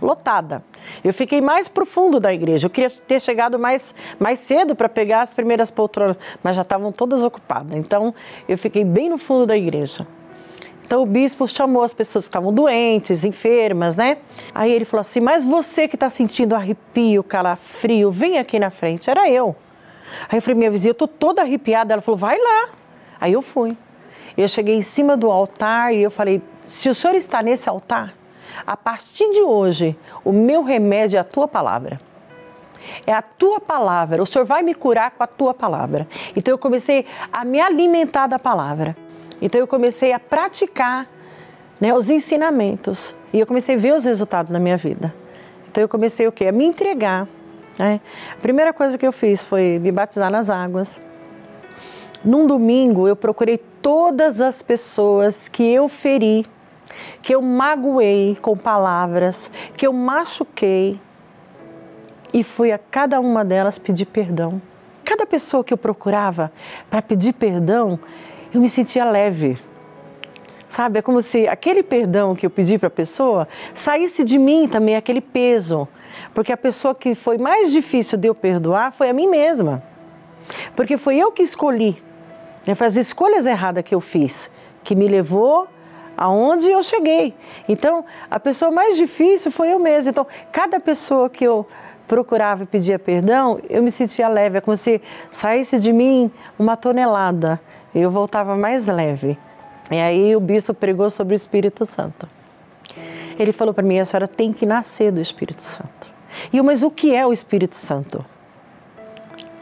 Lotada. 0.00 0.62
Eu 1.02 1.12
fiquei 1.12 1.40
mais 1.40 1.68
profundo 1.68 2.20
da 2.20 2.32
igreja. 2.32 2.66
Eu 2.66 2.70
queria 2.70 2.90
ter 2.90 3.20
chegado 3.20 3.58
mais, 3.58 3.94
mais 4.18 4.38
cedo 4.38 4.74
para 4.74 4.88
pegar 4.88 5.22
as 5.22 5.34
primeiras 5.34 5.70
poltronas, 5.70 6.16
mas 6.42 6.56
já 6.56 6.62
estavam 6.62 6.92
todas 6.92 7.24
ocupadas. 7.24 7.76
Então, 7.76 8.14
eu 8.48 8.56
fiquei 8.56 8.84
bem 8.84 9.08
no 9.08 9.18
fundo 9.18 9.46
da 9.46 9.56
igreja. 9.56 10.06
Então, 10.88 11.02
o 11.02 11.06
bispo 11.06 11.46
chamou 11.46 11.82
as 11.82 11.92
pessoas 11.92 12.24
que 12.24 12.30
estavam 12.30 12.50
doentes, 12.50 13.22
enfermas, 13.22 13.96
né? 13.96 14.16
Aí 14.54 14.72
ele 14.72 14.86
falou 14.86 15.02
assim: 15.02 15.20
Mas 15.20 15.44
você 15.44 15.86
que 15.86 15.96
está 15.96 16.08
sentindo 16.08 16.54
arrepio, 16.54 17.22
calafrio, 17.22 18.10
vem 18.10 18.38
aqui 18.38 18.58
na 18.58 18.70
frente. 18.70 19.10
Era 19.10 19.28
eu. 19.28 19.54
Aí 20.30 20.38
eu 20.38 20.42
falei: 20.42 20.56
Minha 20.56 20.70
vizinha, 20.70 20.90
eu 20.90 20.92
estou 20.92 21.06
toda 21.06 21.42
arrepiada. 21.42 21.92
Ela 21.92 22.00
falou: 22.00 22.16
Vai 22.16 22.38
lá. 22.38 22.70
Aí 23.20 23.34
eu 23.34 23.42
fui. 23.42 23.76
Eu 24.34 24.48
cheguei 24.48 24.76
em 24.76 24.82
cima 24.82 25.14
do 25.14 25.30
altar 25.30 25.92
e 25.94 26.00
eu 26.00 26.10
falei: 26.10 26.40
Se 26.64 26.88
o 26.88 26.94
senhor 26.94 27.14
está 27.14 27.42
nesse 27.42 27.68
altar, 27.68 28.14
a 28.66 28.76
partir 28.76 29.30
de 29.30 29.42
hoje, 29.42 29.96
o 30.24 30.32
meu 30.32 30.62
remédio 30.62 31.16
é 31.16 31.20
a 31.20 31.24
tua 31.24 31.48
palavra. 31.48 31.98
É 33.06 33.12
a 33.12 33.22
tua 33.22 33.60
palavra. 33.60 34.22
O 34.22 34.26
Senhor 34.26 34.44
vai 34.44 34.62
me 34.62 34.74
curar 34.74 35.10
com 35.10 35.22
a 35.22 35.26
tua 35.26 35.52
palavra. 35.52 36.06
Então 36.34 36.52
eu 36.52 36.58
comecei 36.58 37.06
a 37.32 37.44
me 37.44 37.60
alimentar 37.60 38.26
da 38.26 38.38
palavra. 38.38 38.96
Então 39.40 39.60
eu 39.60 39.66
comecei 39.66 40.12
a 40.12 40.18
praticar 40.18 41.06
né, 41.80 41.94
os 41.94 42.10
ensinamentos. 42.10 43.14
E 43.32 43.40
eu 43.40 43.46
comecei 43.46 43.74
a 43.74 43.78
ver 43.78 43.94
os 43.94 44.04
resultados 44.04 44.50
na 44.50 44.58
minha 44.58 44.76
vida. 44.76 45.14
Então 45.70 45.82
eu 45.82 45.88
comecei 45.88 46.26
o 46.26 46.32
quê? 46.32 46.46
A 46.46 46.52
me 46.52 46.64
entregar. 46.64 47.28
Né? 47.78 48.00
A 48.32 48.40
primeira 48.40 48.72
coisa 48.72 48.96
que 48.96 49.06
eu 49.06 49.12
fiz 49.12 49.42
foi 49.42 49.78
me 49.78 49.92
batizar 49.92 50.30
nas 50.30 50.50
águas. 50.50 51.00
Num 52.24 52.46
domingo 52.46 53.06
eu 53.06 53.14
procurei 53.14 53.58
todas 53.80 54.40
as 54.40 54.60
pessoas 54.60 55.46
que 55.48 55.62
eu 55.62 55.88
feri 55.88 56.44
que 57.22 57.34
eu 57.34 57.42
magoei 57.42 58.36
com 58.40 58.56
palavras, 58.56 59.50
que 59.76 59.86
eu 59.86 59.92
machuquei 59.92 61.00
e 62.32 62.42
fui 62.44 62.72
a 62.72 62.78
cada 62.78 63.20
uma 63.20 63.44
delas 63.44 63.78
pedir 63.78 64.06
perdão. 64.06 64.60
Cada 65.04 65.24
pessoa 65.26 65.64
que 65.64 65.72
eu 65.72 65.78
procurava 65.78 66.52
para 66.90 67.00
pedir 67.00 67.32
perdão, 67.32 67.98
eu 68.52 68.60
me 68.60 68.68
sentia 68.68 69.04
leve. 69.04 69.58
Sabe, 70.68 70.98
é 70.98 71.02
como 71.02 71.22
se 71.22 71.48
aquele 71.48 71.82
perdão 71.82 72.34
que 72.34 72.44
eu 72.44 72.50
pedi 72.50 72.76
para 72.76 72.88
a 72.88 72.90
pessoa 72.90 73.48
saísse 73.72 74.22
de 74.22 74.38
mim 74.38 74.68
também 74.68 74.96
aquele 74.96 75.20
peso. 75.20 75.88
Porque 76.34 76.52
a 76.52 76.56
pessoa 76.56 76.94
que 76.94 77.14
foi 77.14 77.38
mais 77.38 77.72
difícil 77.72 78.18
de 78.18 78.28
eu 78.28 78.34
perdoar 78.34 78.92
foi 78.92 79.08
a 79.08 79.12
mim 79.14 79.26
mesma. 79.26 79.82
Porque 80.76 80.98
foi 80.98 81.16
eu 81.16 81.32
que 81.32 81.42
escolhi. 81.42 82.02
Né, 82.66 82.74
foi 82.74 82.86
as 82.86 82.96
escolhas 82.96 83.46
erradas 83.46 83.82
que 83.82 83.94
eu 83.94 84.00
fiz 84.00 84.50
que 84.84 84.94
me 84.94 85.08
levou 85.08 85.68
aonde 86.18 86.68
eu 86.68 86.82
cheguei. 86.82 87.32
Então, 87.68 88.04
a 88.28 88.40
pessoa 88.40 88.72
mais 88.72 88.96
difícil 88.96 89.52
foi 89.52 89.72
eu 89.72 89.78
mesma. 89.78 90.10
Então, 90.10 90.26
cada 90.50 90.80
pessoa 90.80 91.30
que 91.30 91.44
eu 91.44 91.64
procurava 92.08 92.64
e 92.64 92.66
pedia 92.66 92.98
perdão, 92.98 93.60
eu 93.70 93.82
me 93.82 93.90
sentia 93.90 94.28
leve, 94.28 94.58
é 94.58 94.60
como 94.60 94.76
se 94.76 95.00
saísse 95.30 95.78
de 95.78 95.92
mim 95.92 96.28
uma 96.58 96.76
tonelada. 96.76 97.60
Eu 97.94 98.10
voltava 98.10 98.56
mais 98.56 98.88
leve. 98.88 99.38
E 99.90 99.96
aí 99.96 100.34
o 100.34 100.40
bispo 100.40 100.74
pregou 100.74 101.08
sobre 101.08 101.34
o 101.34 101.36
Espírito 101.36 101.86
Santo. 101.86 102.28
Ele 103.38 103.52
falou 103.52 103.72
para 103.72 103.84
mim: 103.84 104.00
a 104.00 104.04
senhora 104.04 104.26
tem 104.26 104.52
que 104.52 104.66
nascer 104.66 105.12
do 105.12 105.20
Espírito 105.20 105.62
Santo. 105.62 106.12
E 106.52 106.58
eu, 106.58 106.64
mas 106.64 106.82
o 106.82 106.90
que 106.90 107.14
é 107.14 107.24
o 107.24 107.32
Espírito 107.32 107.76
Santo? 107.76 108.24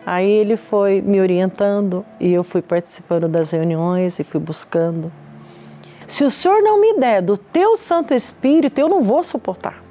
Aí 0.04 0.30
ele 0.30 0.56
foi 0.56 1.00
me 1.00 1.20
orientando 1.20 2.04
e 2.18 2.32
eu 2.32 2.42
fui 2.42 2.62
participando 2.62 3.28
das 3.28 3.50
reuniões 3.50 4.18
e 4.18 4.24
fui 4.24 4.40
buscando. 4.40 5.12
Se 6.06 6.24
o 6.24 6.30
Senhor 6.30 6.62
não 6.62 6.80
me 6.80 6.94
der 6.94 7.20
do 7.20 7.36
teu 7.36 7.76
Santo 7.76 8.14
Espírito, 8.14 8.78
eu 8.78 8.88
não 8.88 9.00
vou 9.00 9.22
suportar. 9.24 9.82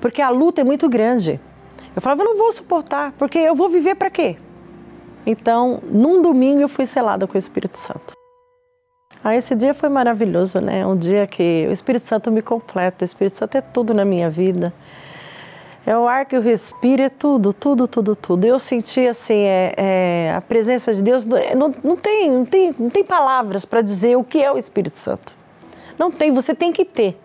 Porque 0.00 0.20
a 0.20 0.28
luta 0.28 0.60
é 0.60 0.64
muito 0.64 0.88
grande. 0.88 1.40
Eu 1.94 2.02
falava, 2.02 2.22
eu 2.22 2.26
não 2.26 2.36
vou 2.36 2.50
suportar, 2.52 3.12
porque 3.12 3.38
eu 3.38 3.54
vou 3.54 3.68
viver 3.68 3.94
para 3.94 4.10
quê? 4.10 4.36
Então, 5.24 5.80
num 5.84 6.20
domingo 6.20 6.60
eu 6.60 6.68
fui 6.68 6.86
selada 6.86 7.26
com 7.26 7.34
o 7.34 7.38
Espírito 7.38 7.78
Santo. 7.78 8.14
Ah, 9.22 9.34
esse 9.34 9.54
dia 9.54 9.72
foi 9.72 9.88
maravilhoso, 9.88 10.60
né? 10.60 10.86
Um 10.86 10.96
dia 10.96 11.26
que 11.26 11.66
o 11.68 11.72
Espírito 11.72 12.04
Santo 12.04 12.30
me 12.30 12.42
completa. 12.42 13.04
O 13.04 13.06
Espírito 13.06 13.38
Santo 13.38 13.56
é 13.56 13.60
tudo 13.62 13.94
na 13.94 14.04
minha 14.04 14.28
vida. 14.28 14.70
É 15.86 15.96
o 15.96 16.08
ar 16.08 16.24
que 16.24 16.34
eu 16.34 16.40
respiro, 16.40 17.02
é 17.02 17.08
tudo, 17.10 17.52
tudo, 17.52 17.86
tudo, 17.86 18.16
tudo. 18.16 18.46
Eu 18.46 18.58
senti 18.58 19.06
assim, 19.06 19.34
é, 19.34 19.74
é 19.76 20.34
a 20.34 20.40
presença 20.40 20.94
de 20.94 21.02
Deus. 21.02 21.26
Não, 21.26 21.74
não, 21.82 21.96
tem, 21.96 22.30
não, 22.30 22.44
tem, 22.44 22.74
não 22.78 22.88
tem 22.88 23.04
palavras 23.04 23.64
para 23.66 23.82
dizer 23.82 24.16
o 24.16 24.24
que 24.24 24.42
é 24.42 24.50
o 24.50 24.56
Espírito 24.56 24.96
Santo. 24.96 25.36
Não 25.98 26.10
tem, 26.10 26.32
você 26.32 26.54
tem 26.54 26.72
que 26.72 26.84
ter 26.84 27.18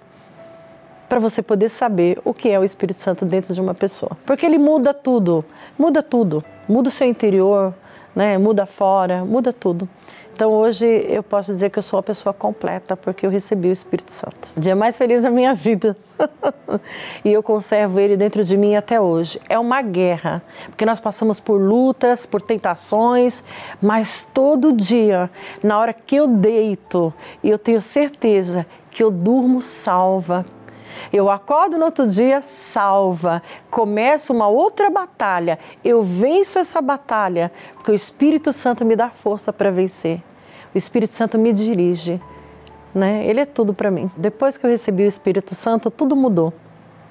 para 1.08 1.20
você 1.20 1.42
poder 1.42 1.70
saber 1.70 2.20
o 2.24 2.34
que 2.34 2.50
é 2.50 2.60
o 2.60 2.64
Espírito 2.64 3.00
Santo 3.00 3.26
dentro 3.26 3.54
de 3.54 3.62
uma 3.62 3.74
pessoa. 3.74 4.12
Porque 4.26 4.46
ele 4.46 4.60
muda 4.60 4.94
tudo, 4.94 5.44
muda 5.78 6.04
tudo. 6.04 6.44
Muda 6.68 6.90
o 6.90 6.92
seu 6.92 7.08
interior, 7.08 7.74
né? 8.16 8.38
muda 8.38 8.68
fora, 8.68 9.26
muda 9.26 9.52
tudo. 9.52 9.90
Então 10.40 10.54
hoje 10.54 10.86
eu 11.10 11.22
posso 11.22 11.52
dizer 11.52 11.70
que 11.70 11.80
eu 11.80 11.84
sou 11.84 11.98
uma 11.98 12.04
pessoa 12.04 12.34
completa 12.34 12.96
porque 12.96 13.26
eu 13.26 13.30
recebi 13.30 13.68
o 13.68 13.74
Espírito 13.74 14.14
Santo. 14.14 14.54
O 14.56 14.60
dia 14.62 14.74
mais 14.74 14.98
feliz 14.98 15.22
da 15.22 15.30
minha 15.30 15.54
vida. 15.54 15.98
e 17.26 17.34
eu 17.34 17.44
conservo 17.44 18.00
ele 18.00 18.16
dentro 18.16 18.42
de 18.42 18.56
mim 18.56 18.74
até 18.74 19.02
hoje. 19.02 19.38
É 19.50 19.60
uma 19.60 19.82
guerra, 19.82 20.42
porque 20.68 20.86
nós 20.86 21.02
passamos 21.02 21.42
por 21.42 21.60
lutas, 21.60 22.26
por 22.26 22.42
tentações, 22.42 23.44
mas 23.82 24.26
todo 24.34 24.72
dia, 24.72 25.30
na 25.62 25.78
hora 25.78 25.92
que 25.92 26.16
eu 26.16 26.26
deito, 26.26 27.14
eu 27.44 27.60
tenho 27.60 27.82
certeza 27.82 28.66
que 28.90 29.04
eu 29.04 29.12
durmo 29.12 29.62
salva, 29.62 30.46
eu 31.12 31.30
acordo 31.30 31.78
no 31.78 31.84
outro 31.84 32.08
dia 32.08 32.40
salva, 32.40 33.44
começo 33.70 34.32
uma 34.32 34.48
outra 34.48 34.90
batalha, 34.90 35.60
eu 35.84 36.02
venço 36.02 36.60
essa 36.60 36.82
batalha, 36.82 37.52
porque 37.74 37.92
o 37.92 37.96
Espírito 37.96 38.54
Santo 38.54 38.86
me 38.86 38.96
dá 38.96 39.10
força 39.10 39.52
para 39.52 39.70
vencer. 39.70 40.24
O 40.74 40.78
Espírito 40.78 41.14
Santo 41.14 41.38
me 41.38 41.52
dirige, 41.52 42.22
né? 42.94 43.26
Ele 43.26 43.42
é 43.42 43.46
tudo 43.46 43.74
para 43.74 43.90
mim. 43.90 44.10
Depois 44.16 44.58
que 44.58 44.66
eu 44.66 44.70
recebi 44.70 45.04
o 45.04 45.08
Espírito 45.08 45.56
Santo, 45.56 45.90
tudo 45.90 46.16
mudou, 46.16 46.54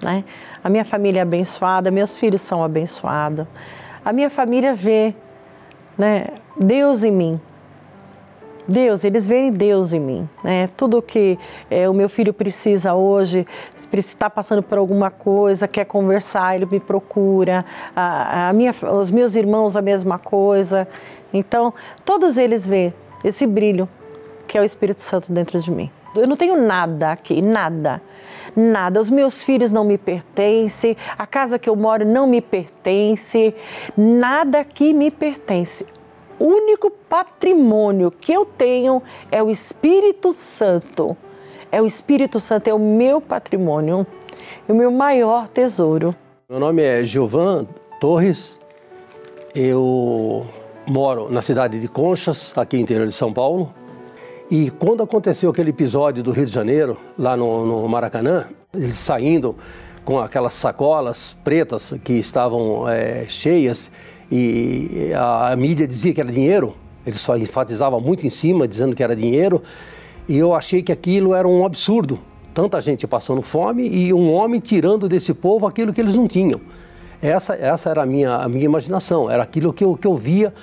né? 0.02 0.24
A 0.62 0.68
minha 0.68 0.84
família 0.84 1.20
é 1.20 1.22
abençoada, 1.22 1.90
meus 1.90 2.16
filhos 2.16 2.42
são 2.42 2.62
abençoados. 2.62 3.46
A 4.04 4.12
minha 4.12 4.30
família 4.30 4.74
vê, 4.74 5.14
né, 5.96 6.28
Deus 6.56 7.02
em 7.02 7.10
mim. 7.10 7.40
Deus, 8.66 9.02
eles 9.02 9.26
veem 9.26 9.50
Deus 9.50 9.94
em 9.94 10.00
mim. 10.00 10.28
Né? 10.44 10.68
Tudo 10.76 11.00
que 11.00 11.38
é, 11.70 11.88
o 11.88 11.94
meu 11.94 12.06
filho 12.06 12.34
precisa 12.34 12.92
hoje, 12.92 13.46
se 13.74 13.88
está 13.96 14.28
passando 14.28 14.62
por 14.62 14.76
alguma 14.76 15.10
coisa, 15.10 15.66
quer 15.66 15.86
conversar, 15.86 16.54
ele 16.54 16.66
me 16.66 16.78
procura. 16.78 17.64
A, 17.96 18.50
a 18.50 18.52
minha, 18.52 18.74
os 18.92 19.10
meus 19.10 19.36
irmãos, 19.36 19.74
a 19.74 19.80
mesma 19.80 20.18
coisa. 20.18 20.86
Então, 21.32 21.72
todos 22.04 22.36
eles 22.36 22.66
veem 22.66 22.92
esse 23.24 23.46
brilho 23.46 23.88
que 24.46 24.56
é 24.56 24.60
o 24.60 24.64
Espírito 24.64 25.00
Santo 25.02 25.30
dentro 25.30 25.60
de 25.60 25.70
mim. 25.70 25.90
Eu 26.14 26.26
não 26.26 26.36
tenho 26.36 26.56
nada 26.56 27.12
aqui, 27.12 27.42
nada. 27.42 28.00
Nada, 28.56 28.98
os 28.98 29.10
meus 29.10 29.42
filhos 29.42 29.70
não 29.70 29.84
me 29.84 29.98
pertencem, 29.98 30.96
a 31.16 31.26
casa 31.26 31.58
que 31.58 31.68
eu 31.68 31.76
moro 31.76 32.04
não 32.04 32.26
me 32.26 32.40
pertence, 32.40 33.54
nada 33.96 34.60
aqui 34.60 34.92
me 34.92 35.10
pertence. 35.10 35.86
O 36.40 36.46
único 36.46 36.90
patrimônio 36.90 38.10
que 38.10 38.32
eu 38.32 38.44
tenho 38.44 39.02
é 39.30 39.42
o 39.42 39.50
Espírito 39.50 40.32
Santo. 40.32 41.16
É 41.70 41.82
o 41.82 41.86
Espírito 41.86 42.40
Santo, 42.40 42.68
é 42.68 42.74
o 42.74 42.78
meu 42.78 43.20
patrimônio, 43.20 44.06
o 44.66 44.74
meu 44.74 44.90
maior 44.90 45.46
tesouro. 45.46 46.14
Meu 46.48 46.58
nome 46.58 46.82
é 46.82 47.04
Gilvan 47.04 47.66
Torres, 48.00 48.58
eu 49.54 50.46
moro 50.88 51.28
na 51.30 51.42
cidade 51.42 51.78
de 51.78 51.86
Conchas, 51.86 52.52
aqui 52.56 52.76
no 52.76 52.82
interior 52.82 53.06
de 53.06 53.12
São 53.12 53.32
Paulo. 53.32 53.72
E 54.50 54.70
quando 54.70 55.02
aconteceu 55.02 55.50
aquele 55.50 55.70
episódio 55.70 56.22
do 56.22 56.32
Rio 56.32 56.46
de 56.46 56.52
Janeiro, 56.52 56.96
lá 57.18 57.36
no, 57.36 57.66
no 57.66 57.88
Maracanã, 57.88 58.46
eles 58.72 58.98
saindo 58.98 59.54
com 60.04 60.18
aquelas 60.18 60.54
sacolas 60.54 61.36
pretas 61.44 61.92
que 62.02 62.14
estavam 62.14 62.88
é, 62.88 63.26
cheias 63.28 63.90
e 64.30 65.12
a, 65.14 65.52
a 65.52 65.56
mídia 65.56 65.86
dizia 65.86 66.14
que 66.14 66.20
era 66.20 66.32
dinheiro, 66.32 66.74
eles 67.06 67.20
só 67.20 67.36
enfatizavam 67.36 68.00
muito 68.00 68.26
em 68.26 68.30
cima, 68.30 68.66
dizendo 68.66 68.96
que 68.96 69.02
era 69.02 69.14
dinheiro, 69.14 69.62
e 70.26 70.38
eu 70.38 70.54
achei 70.54 70.82
que 70.82 70.92
aquilo 70.92 71.34
era 71.34 71.46
um 71.46 71.64
absurdo. 71.64 72.18
Tanta 72.54 72.80
gente 72.80 73.06
passando 73.06 73.42
fome 73.42 73.86
e 73.86 74.12
um 74.12 74.32
homem 74.32 74.60
tirando 74.60 75.08
desse 75.08 75.34
povo 75.34 75.66
aquilo 75.66 75.92
que 75.92 76.00
eles 76.00 76.16
não 76.16 76.26
tinham. 76.26 76.60
Essa, 77.20 77.54
essa 77.54 77.90
era 77.90 78.02
a 78.02 78.06
minha, 78.06 78.36
a 78.36 78.48
minha 78.48 78.64
imaginação, 78.64 79.28
era 79.28 79.42
aquilo 79.42 79.72
que 79.72 79.84
eu, 79.84 79.96
que 79.96 80.06
eu 80.06 80.14
via, 80.14 80.54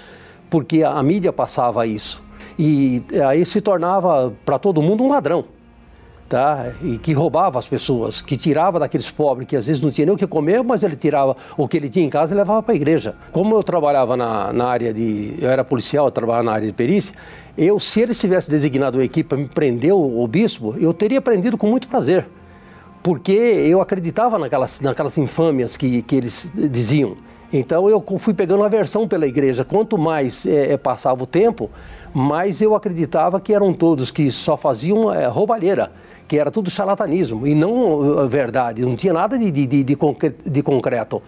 porque 0.50 0.84
a, 0.84 0.92
a 0.92 1.04
mídia 1.04 1.34
passava 1.34 1.86
isso. 1.86 2.24
E 2.58 3.04
aí 3.28 3.44
se 3.46 3.60
tornava 3.60 4.34
para 4.46 4.58
todo 4.58 4.82
mundo 4.82 5.04
um 5.04 5.10
ladrão. 5.10 5.46
Tá? 6.28 6.72
E 6.82 6.98
que 6.98 7.14
roubava 7.14 7.60
as 7.60 7.68
pessoas, 7.68 8.20
que 8.20 8.36
tirava 8.36 8.80
daqueles 8.80 9.12
pobres 9.12 9.48
que 9.48 9.56
às 9.56 9.68
vezes 9.68 9.80
não 9.80 9.92
tinha 9.92 10.06
nem 10.06 10.16
o 10.16 10.18
que 10.18 10.26
comer, 10.26 10.64
mas 10.64 10.82
ele 10.82 10.96
tirava 10.96 11.38
o 11.56 11.68
que 11.68 11.78
ele 11.78 11.88
tinha 11.88 12.04
em 12.04 12.10
casa 12.10 12.34
e 12.34 12.38
levava 12.38 12.64
para 12.64 12.74
a 12.74 12.76
igreja. 12.76 13.16
Como 13.32 13.56
eu 13.56 13.62
trabalhava 13.62 14.18
na, 14.18 14.52
na 14.52 14.66
área 14.66 14.92
de. 14.92 15.36
Eu 15.40 15.52
era 15.52 15.64
policial, 15.64 16.08
eu 16.08 16.12
trabalhava 16.12 16.44
na 16.44 16.54
área 16.54 16.66
de 16.66 16.74
perícia, 16.74 17.14
eu, 17.56 17.80
se 17.80 18.02
eles 18.02 18.20
tivessem 18.20 18.50
designado 18.50 18.98
uma 18.98 19.04
equipe 19.04 19.30
para 19.30 19.38
me 19.38 19.48
prender 19.48 19.94
o, 19.94 20.24
o 20.24 20.28
bispo, 20.28 20.76
eu 20.80 20.96
teria 20.96 21.22
prendido 21.22 21.60
com 21.60 21.68
muito 21.68 21.88
prazer 21.88 22.26
porque 23.06 23.32
eu 23.32 23.82
acreditava 23.82 24.40
naquelas, 24.40 24.82
naquelas 24.82 25.16
infâmias 25.20 25.78
que, 25.78 26.02
que 26.02 26.16
eles 26.16 26.52
diziam. 26.56 27.16
Então 27.54 27.88
eu 27.88 28.04
fui 28.18 28.34
pegando 28.34 28.64
aversão 28.64 29.08
pela 29.08 29.28
igreja. 29.28 29.64
Quanto 29.64 29.96
mais 29.96 30.44
é, 30.48 30.76
passava 30.76 31.22
o 31.22 31.28
tempo, 31.28 31.70
mais 32.12 32.62
eu 32.62 32.74
acreditava 32.74 33.40
que 33.40 33.54
eram 33.54 33.76
todos 33.76 34.10
que 34.10 34.32
só 34.32 34.58
faziam 34.58 35.14
é, 35.14 35.28
roubalheira, 35.28 35.92
que 36.28 36.40
era 36.40 36.50
tudo 36.50 36.68
charlatanismo 36.72 37.46
e 37.46 37.54
não 37.54 38.28
verdade, 38.28 38.82
não 38.82 38.96
tinha 38.96 39.14
nada 39.14 39.38
de, 39.38 39.52
de, 39.52 39.68
de, 39.68 39.84
de 39.84 40.64
concreto. 40.64 41.22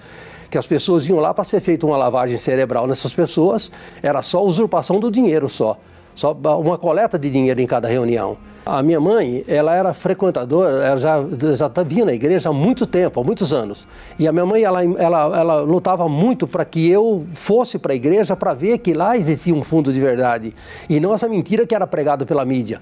Que 0.49 0.57
as 0.57 0.65
pessoas 0.65 1.07
iam 1.07 1.19
lá 1.19 1.31
para 1.31 1.43
ser 1.43 1.61
feita 1.61 1.85
uma 1.85 1.95
lavagem 1.95 2.39
cerebral 2.39 2.87
nessas 2.87 3.13
pessoas, 3.13 3.71
era 4.01 4.23
só 4.23 4.43
usurpação 4.43 4.99
do 4.99 5.11
dinheiro 5.11 5.47
só, 5.47 5.77
só 6.15 6.31
uma 6.33 6.79
coleta 6.79 7.19
de 7.19 7.29
dinheiro 7.29 7.61
em 7.61 7.67
cada 7.67 7.87
reunião. 7.87 8.35
A 8.69 8.83
minha 8.83 8.99
mãe, 8.99 9.45
ela 9.47 9.73
era 9.73 9.93
frequentadora, 9.93 10.85
ela 10.85 10.97
já, 10.97 11.23
já 11.55 11.69
tá, 11.69 11.83
vinha 11.83 12.03
na 12.03 12.11
igreja 12.11 12.49
há 12.49 12.53
muito 12.53 12.85
tempo, 12.85 13.21
há 13.21 13.23
muitos 13.23 13.53
anos. 13.53 13.87
E 14.19 14.27
a 14.27 14.31
minha 14.33 14.45
mãe, 14.45 14.61
ela, 14.61 14.83
ela, 14.83 15.39
ela 15.39 15.61
lutava 15.61 16.09
muito 16.09 16.45
para 16.45 16.65
que 16.65 16.89
eu 16.89 17.25
fosse 17.33 17.79
para 17.79 17.93
a 17.93 17.95
igreja 17.95 18.35
para 18.35 18.53
ver 18.53 18.79
que 18.79 18.93
lá 18.93 19.15
existia 19.15 19.55
um 19.55 19.61
fundo 19.61 19.93
de 19.93 20.01
verdade. 20.01 20.53
E 20.89 20.99
não 20.99 21.13
essa 21.13 21.29
mentira 21.29 21.65
que 21.65 21.73
era 21.73 21.87
pregada 21.87 22.25
pela 22.25 22.43
mídia. 22.43 22.81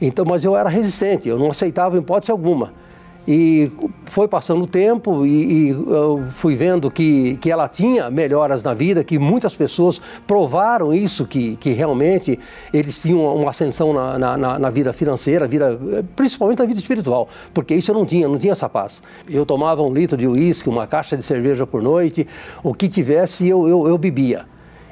Então, 0.00 0.24
mas 0.24 0.42
eu 0.42 0.56
era 0.56 0.68
resistente, 0.68 1.28
eu 1.28 1.38
não 1.38 1.52
aceitava 1.52 1.96
hipótese 1.96 2.32
alguma. 2.32 2.72
E 3.26 3.70
foi 4.04 4.26
passando 4.26 4.64
o 4.64 4.66
tempo 4.66 5.24
e, 5.24 5.68
e, 5.68 5.70
eu 5.70 6.24
fui 6.26 6.56
vendo 6.56 6.90
que, 6.90 7.36
que 7.36 7.52
ela 7.52 7.68
tinha 7.68 8.10
melhoras 8.10 8.64
na 8.64 8.74
vida, 8.74 9.04
que 9.04 9.16
muitas 9.16 9.54
pessoas 9.54 10.00
provaram 10.26 10.92
isso, 10.92 11.24
que, 11.24 11.56
que 11.56 11.70
realmente 11.70 12.38
eles 12.74 13.00
tinham 13.00 13.20
uma 13.36 13.50
ascensão 13.50 13.92
na, 13.92 14.36
na, 14.36 14.58
na 14.58 14.70
vida 14.70 14.92
financeira, 14.92 15.46
vida, 15.46 15.78
principalmente 16.16 16.58
na 16.58 16.64
vida 16.64 16.80
espiritual, 16.80 17.28
porque 17.54 17.74
isso 17.76 17.92
eu 17.92 17.94
não 17.94 18.04
tinha, 18.04 18.26
não 18.26 18.38
tinha 18.38 18.52
essa 18.52 18.68
paz. 18.68 19.00
Eu 19.30 19.46
tomava 19.46 19.82
um 19.82 19.92
litro 19.92 20.16
de 20.16 20.26
uísque, 20.26 20.68
uma 20.68 20.88
caixa 20.88 21.16
de 21.16 21.22
cerveja 21.22 21.64
por 21.64 21.80
noite, 21.80 22.26
o 22.60 22.74
que 22.74 22.88
tivesse 22.88 23.46
eu, 23.48 23.68
eu, 23.68 23.86
eu 23.86 23.96
bebia. 23.96 24.46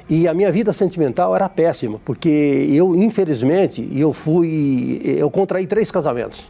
E 0.09 0.25
a 0.27 0.33
minha 0.33 0.51
vida 0.51 0.71
sentimental 0.71 1.35
era 1.35 1.49
péssima, 1.49 1.99
porque 2.05 2.67
eu, 2.71 2.95
infelizmente, 2.95 3.89
eu 3.93 4.13
fui, 4.13 5.01
eu 5.03 5.29
contraí 5.29 5.67
três 5.67 5.91
casamentos 5.91 6.49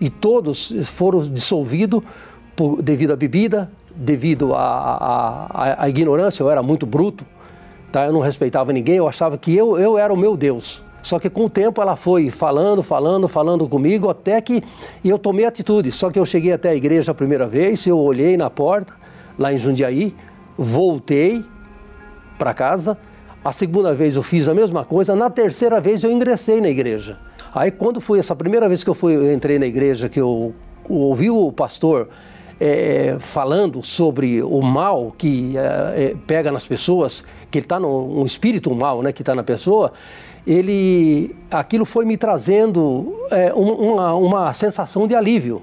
e 0.00 0.08
todos 0.08 0.72
foram 0.84 1.20
dissolvidos 1.20 2.02
por, 2.56 2.80
devido 2.82 3.12
à 3.12 3.16
bebida, 3.16 3.70
devido 3.94 4.54
à, 4.54 5.84
ignorância, 5.88 6.42
eu 6.42 6.50
era 6.50 6.62
muito 6.62 6.86
bruto, 6.86 7.24
tá? 7.92 8.06
eu 8.06 8.12
não 8.12 8.20
respeitava 8.20 8.72
ninguém, 8.72 8.96
eu 8.96 9.08
achava 9.08 9.36
que 9.36 9.54
eu, 9.54 9.78
eu 9.78 9.98
era 9.98 10.12
o 10.12 10.16
meu 10.16 10.36
Deus. 10.36 10.82
Só 11.02 11.18
que 11.18 11.30
com 11.30 11.46
o 11.46 11.50
tempo 11.50 11.80
ela 11.80 11.96
foi 11.96 12.30
falando, 12.30 12.82
falando, 12.82 13.26
falando 13.26 13.68
comigo, 13.68 14.10
até 14.10 14.40
que 14.40 14.62
eu 15.04 15.18
tomei 15.18 15.46
atitude. 15.46 15.90
Só 15.90 16.10
que 16.10 16.18
eu 16.18 16.26
cheguei 16.26 16.52
até 16.52 16.70
a 16.70 16.74
igreja 16.74 17.12
a 17.12 17.14
primeira 17.14 17.46
vez, 17.46 17.86
eu 17.86 17.98
olhei 17.98 18.36
na 18.36 18.50
porta, 18.50 18.92
lá 19.38 19.52
em 19.52 19.56
Jundiaí, 19.56 20.14
voltei 20.56 21.42
para 22.38 22.52
casa. 22.52 22.98
A 23.42 23.52
segunda 23.52 23.94
vez 23.94 24.16
eu 24.16 24.22
fiz 24.22 24.46
a 24.46 24.54
mesma 24.54 24.84
coisa, 24.84 25.16
na 25.16 25.30
terceira 25.30 25.80
vez 25.80 26.04
eu 26.04 26.10
ingressei 26.10 26.60
na 26.60 26.68
igreja. 26.68 27.18
Aí 27.52 27.70
quando 27.70 28.00
foi 28.00 28.18
essa 28.18 28.34
primeira 28.36 28.68
vez 28.68 28.84
que 28.84 28.90
eu, 28.90 28.94
fui, 28.94 29.14
eu 29.14 29.32
entrei 29.32 29.58
na 29.58 29.66
igreja, 29.66 30.08
que 30.08 30.20
eu 30.20 30.54
ouvi 30.88 31.30
o 31.30 31.50
pastor 31.50 32.08
é, 32.60 33.16
falando 33.18 33.82
sobre 33.82 34.42
o 34.42 34.60
mal 34.60 35.12
que 35.16 35.54
é, 35.56 36.14
pega 36.26 36.52
nas 36.52 36.66
pessoas, 36.66 37.24
que 37.50 37.58
ele 37.58 37.64
está 37.64 37.78
um 37.78 38.24
espírito 38.24 38.72
mal, 38.74 39.02
né, 39.02 39.12
que 39.12 39.22
está 39.22 39.34
na 39.34 39.42
pessoa, 39.42 39.92
ele, 40.46 41.34
aquilo 41.50 41.84
foi 41.84 42.04
me 42.04 42.16
trazendo 42.16 43.14
é, 43.30 43.52
uma, 43.54 44.14
uma 44.14 44.54
sensação 44.54 45.06
de 45.06 45.14
alívio. 45.14 45.62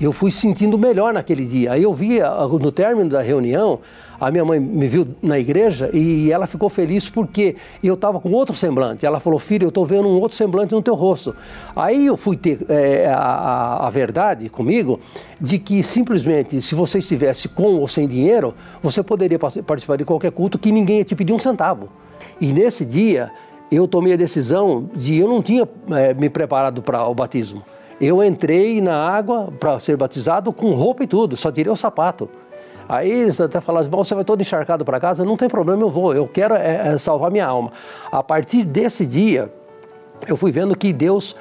Eu 0.00 0.12
fui 0.12 0.30
sentindo 0.30 0.78
melhor 0.78 1.14
naquele 1.14 1.46
dia. 1.46 1.72
Aí 1.72 1.82
eu 1.82 1.94
vi, 1.94 2.18
no 2.60 2.70
término 2.70 3.08
da 3.08 3.22
reunião, 3.22 3.80
a 4.20 4.30
minha 4.30 4.44
mãe 4.44 4.58
me 4.58 4.88
viu 4.88 5.06
na 5.22 5.38
igreja 5.38 5.90
e 5.92 6.32
ela 6.32 6.46
ficou 6.46 6.68
feliz 6.68 7.08
porque 7.08 7.56
eu 7.82 7.94
estava 7.94 8.20
com 8.20 8.30
outro 8.32 8.54
semblante. 8.54 9.04
Ela 9.04 9.20
falou, 9.20 9.38
filho, 9.38 9.64
eu 9.64 9.68
estou 9.68 9.84
vendo 9.84 10.08
um 10.08 10.18
outro 10.20 10.36
semblante 10.36 10.72
no 10.72 10.82
teu 10.82 10.94
rosto. 10.94 11.34
Aí 11.74 12.06
eu 12.06 12.16
fui 12.16 12.36
ter 12.36 12.64
é, 12.68 13.08
a, 13.08 13.86
a, 13.86 13.90
verdade 13.90 14.48
comigo 14.48 15.00
de 15.40 15.58
que 15.58 15.82
simplesmente, 15.82 16.60
se 16.62 16.74
você 16.74 16.98
estivesse 16.98 17.48
com 17.48 17.76
ou 17.76 17.88
sem 17.88 18.08
dinheiro, 18.08 18.54
você 18.82 19.02
poderia 19.02 19.38
participar 19.38 19.96
de 19.96 20.04
qualquer 20.04 20.32
culto 20.32 20.58
que 20.58 20.72
ninguém 20.72 20.98
ia 20.98 21.04
te 21.04 21.14
pedir 21.14 21.32
um 21.32 21.38
centavo. 21.38 21.88
E 22.40 22.52
nesse 22.52 22.84
dia, 22.84 23.30
eu 23.70 23.86
tomei 23.86 24.14
a 24.14 24.16
decisão 24.16 24.88
de 24.94 25.18
eu 25.18 25.28
não 25.28 25.42
tinha 25.42 25.68
é, 25.90 26.14
me 26.14 26.28
preparado 26.28 26.82
para 26.82 27.06
o 27.06 27.14
batismo. 27.14 27.62
Eu 28.00 28.22
entrei 28.22 28.80
na 28.80 28.96
água 28.96 29.52
para 29.58 29.78
ser 29.80 29.96
batizado 29.96 30.52
com 30.52 30.74
roupa 30.74 31.04
e 31.04 31.06
tudo, 31.06 31.34
só 31.34 31.50
tirei 31.50 31.72
o 31.72 31.76
sapato. 31.76 32.28
Aí 32.88 33.10
eles 33.10 33.40
até 33.40 33.60
falaram, 33.60 33.88
bom, 33.88 34.04
você 34.04 34.14
vai 34.14 34.24
todo 34.24 34.40
encharcado 34.40 34.84
para 34.84 35.00
casa, 35.00 35.24
não 35.24 35.36
tem 35.36 35.48
problema, 35.48 35.82
eu 35.82 35.90
vou, 35.90 36.14
eu 36.14 36.26
quero 36.26 36.54
é, 36.54 36.94
é, 36.94 36.98
salvar 36.98 37.30
minha 37.30 37.46
alma. 37.46 37.72
A 38.12 38.22
partir 38.22 38.64
desse 38.64 39.04
dia, 39.04 39.52
eu 40.26 40.36
fui 40.36 40.52
vendo 40.52 40.76
que 40.76 40.92
Deus, 40.92 41.34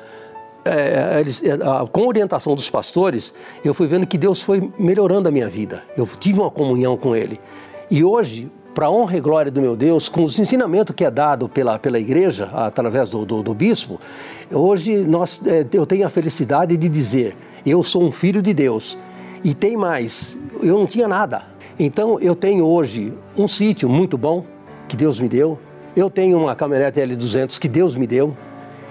é, 0.63 1.19
eles, 1.19 1.43
é, 1.43 1.57
com 1.91 2.01
a 2.01 2.07
orientação 2.07 2.55
dos 2.55 2.69
pastores, 2.69 3.33
eu 3.63 3.73
fui 3.73 3.85
vendo 3.85 4.07
que 4.07 4.17
Deus 4.17 4.41
foi 4.41 4.71
melhorando 4.77 5.29
a 5.29 5.31
minha 5.31 5.47
vida. 5.47 5.83
Eu 5.95 6.07
tive 6.19 6.39
uma 6.39 6.49
comunhão 6.49 6.97
com 6.97 7.15
Ele. 7.15 7.39
E 7.91 8.03
hoje, 8.03 8.51
para 8.73 8.89
honra 8.89 9.17
e 9.17 9.21
glória 9.21 9.51
do 9.51 9.61
meu 9.61 9.75
Deus, 9.75 10.09
com 10.09 10.23
os 10.23 10.39
ensinamentos 10.39 10.95
que 10.95 11.05
é 11.05 11.11
dado 11.11 11.47
pela, 11.47 11.77
pela 11.77 11.99
igreja, 11.99 12.49
através 12.53 13.09
do, 13.09 13.23
do, 13.23 13.43
do 13.43 13.53
bispo, 13.53 13.99
hoje 14.51 14.97
nós, 14.97 15.39
é, 15.45 15.65
eu 15.71 15.85
tenho 15.85 16.07
a 16.07 16.09
felicidade 16.09 16.75
de 16.75 16.89
dizer, 16.89 17.37
eu 17.63 17.83
sou 17.83 18.03
um 18.03 18.11
filho 18.11 18.41
de 18.41 18.53
Deus 18.53 18.97
e 19.45 19.53
tem 19.53 19.77
mais, 19.77 20.35
eu 20.63 20.75
não 20.75 20.87
tinha 20.87 21.07
nada. 21.07 21.43
Então 21.77 22.19
eu 22.19 22.35
tenho 22.35 22.65
hoje 22.65 23.13
um 23.37 23.47
sítio 23.47 23.87
muito 23.87 24.17
bom 24.17 24.43
que 24.87 24.97
Deus 24.97 25.19
me 25.19 25.27
deu. 25.29 25.59
Eu 25.95 26.09
tenho 26.09 26.39
uma 26.39 26.55
caminhonete 26.55 26.99
L200 26.99 27.59
que 27.59 27.67
Deus 27.67 27.95
me 27.95 28.07
deu. 28.07 28.35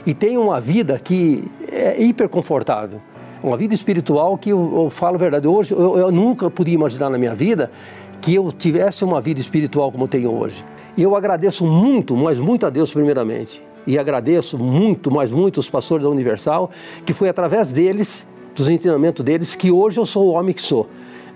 E 0.07 0.14
tenho 0.14 0.40
uma 0.40 0.61
vida 0.61 0.96
que 1.00 1.42
é 1.68 2.00
hiper 2.00 2.28
confortável. 2.28 3.02
Uma 3.42 3.57
vida 3.57 3.74
espiritual 3.74 4.38
que 4.38 4.50
eu, 4.50 4.84
eu 4.84 4.90
falo 4.90 5.16
a 5.16 5.18
verdade. 5.18 5.48
Hoje 5.48 5.74
eu, 5.74 5.98
eu 5.98 6.12
nunca 6.12 6.48
podia 6.48 6.74
imaginar 6.74 7.11
na 7.11 7.18
minha 7.18 7.34
vida 7.34 7.72
que 8.20 8.36
eu 8.36 8.52
tivesse 8.52 9.02
uma 9.02 9.20
vida 9.20 9.40
espiritual 9.40 9.90
como 9.90 10.07
tenho 10.07 10.32
hoje. 10.32 10.64
E 10.96 11.02
eu 11.02 11.16
agradeço 11.16 11.66
muito, 11.66 12.16
mas 12.16 12.38
muito 12.38 12.64
a 12.64 12.70
Deus 12.70 12.92
primeiramente. 12.92 13.61
E 13.88 13.98
agradeço 13.98 14.57
muito, 14.57 15.11
mas 15.11 15.32
muito 15.32 15.59
os 15.59 15.68
pastores 15.68 16.05
da 16.05 16.11
Universal, 16.11 16.70
que 17.05 17.12
foi 17.12 17.28
através 17.28 17.72
deles 17.72 18.28
dos 18.55 18.68
ensinamentos 18.68 19.24
deles 19.24 19.55
que 19.55 19.70
hoje 19.70 19.98
eu 19.98 20.07
sou 20.07 20.26
o 20.26 20.32
homem 20.32 20.55
que 20.55 20.62
sou. 20.62 20.88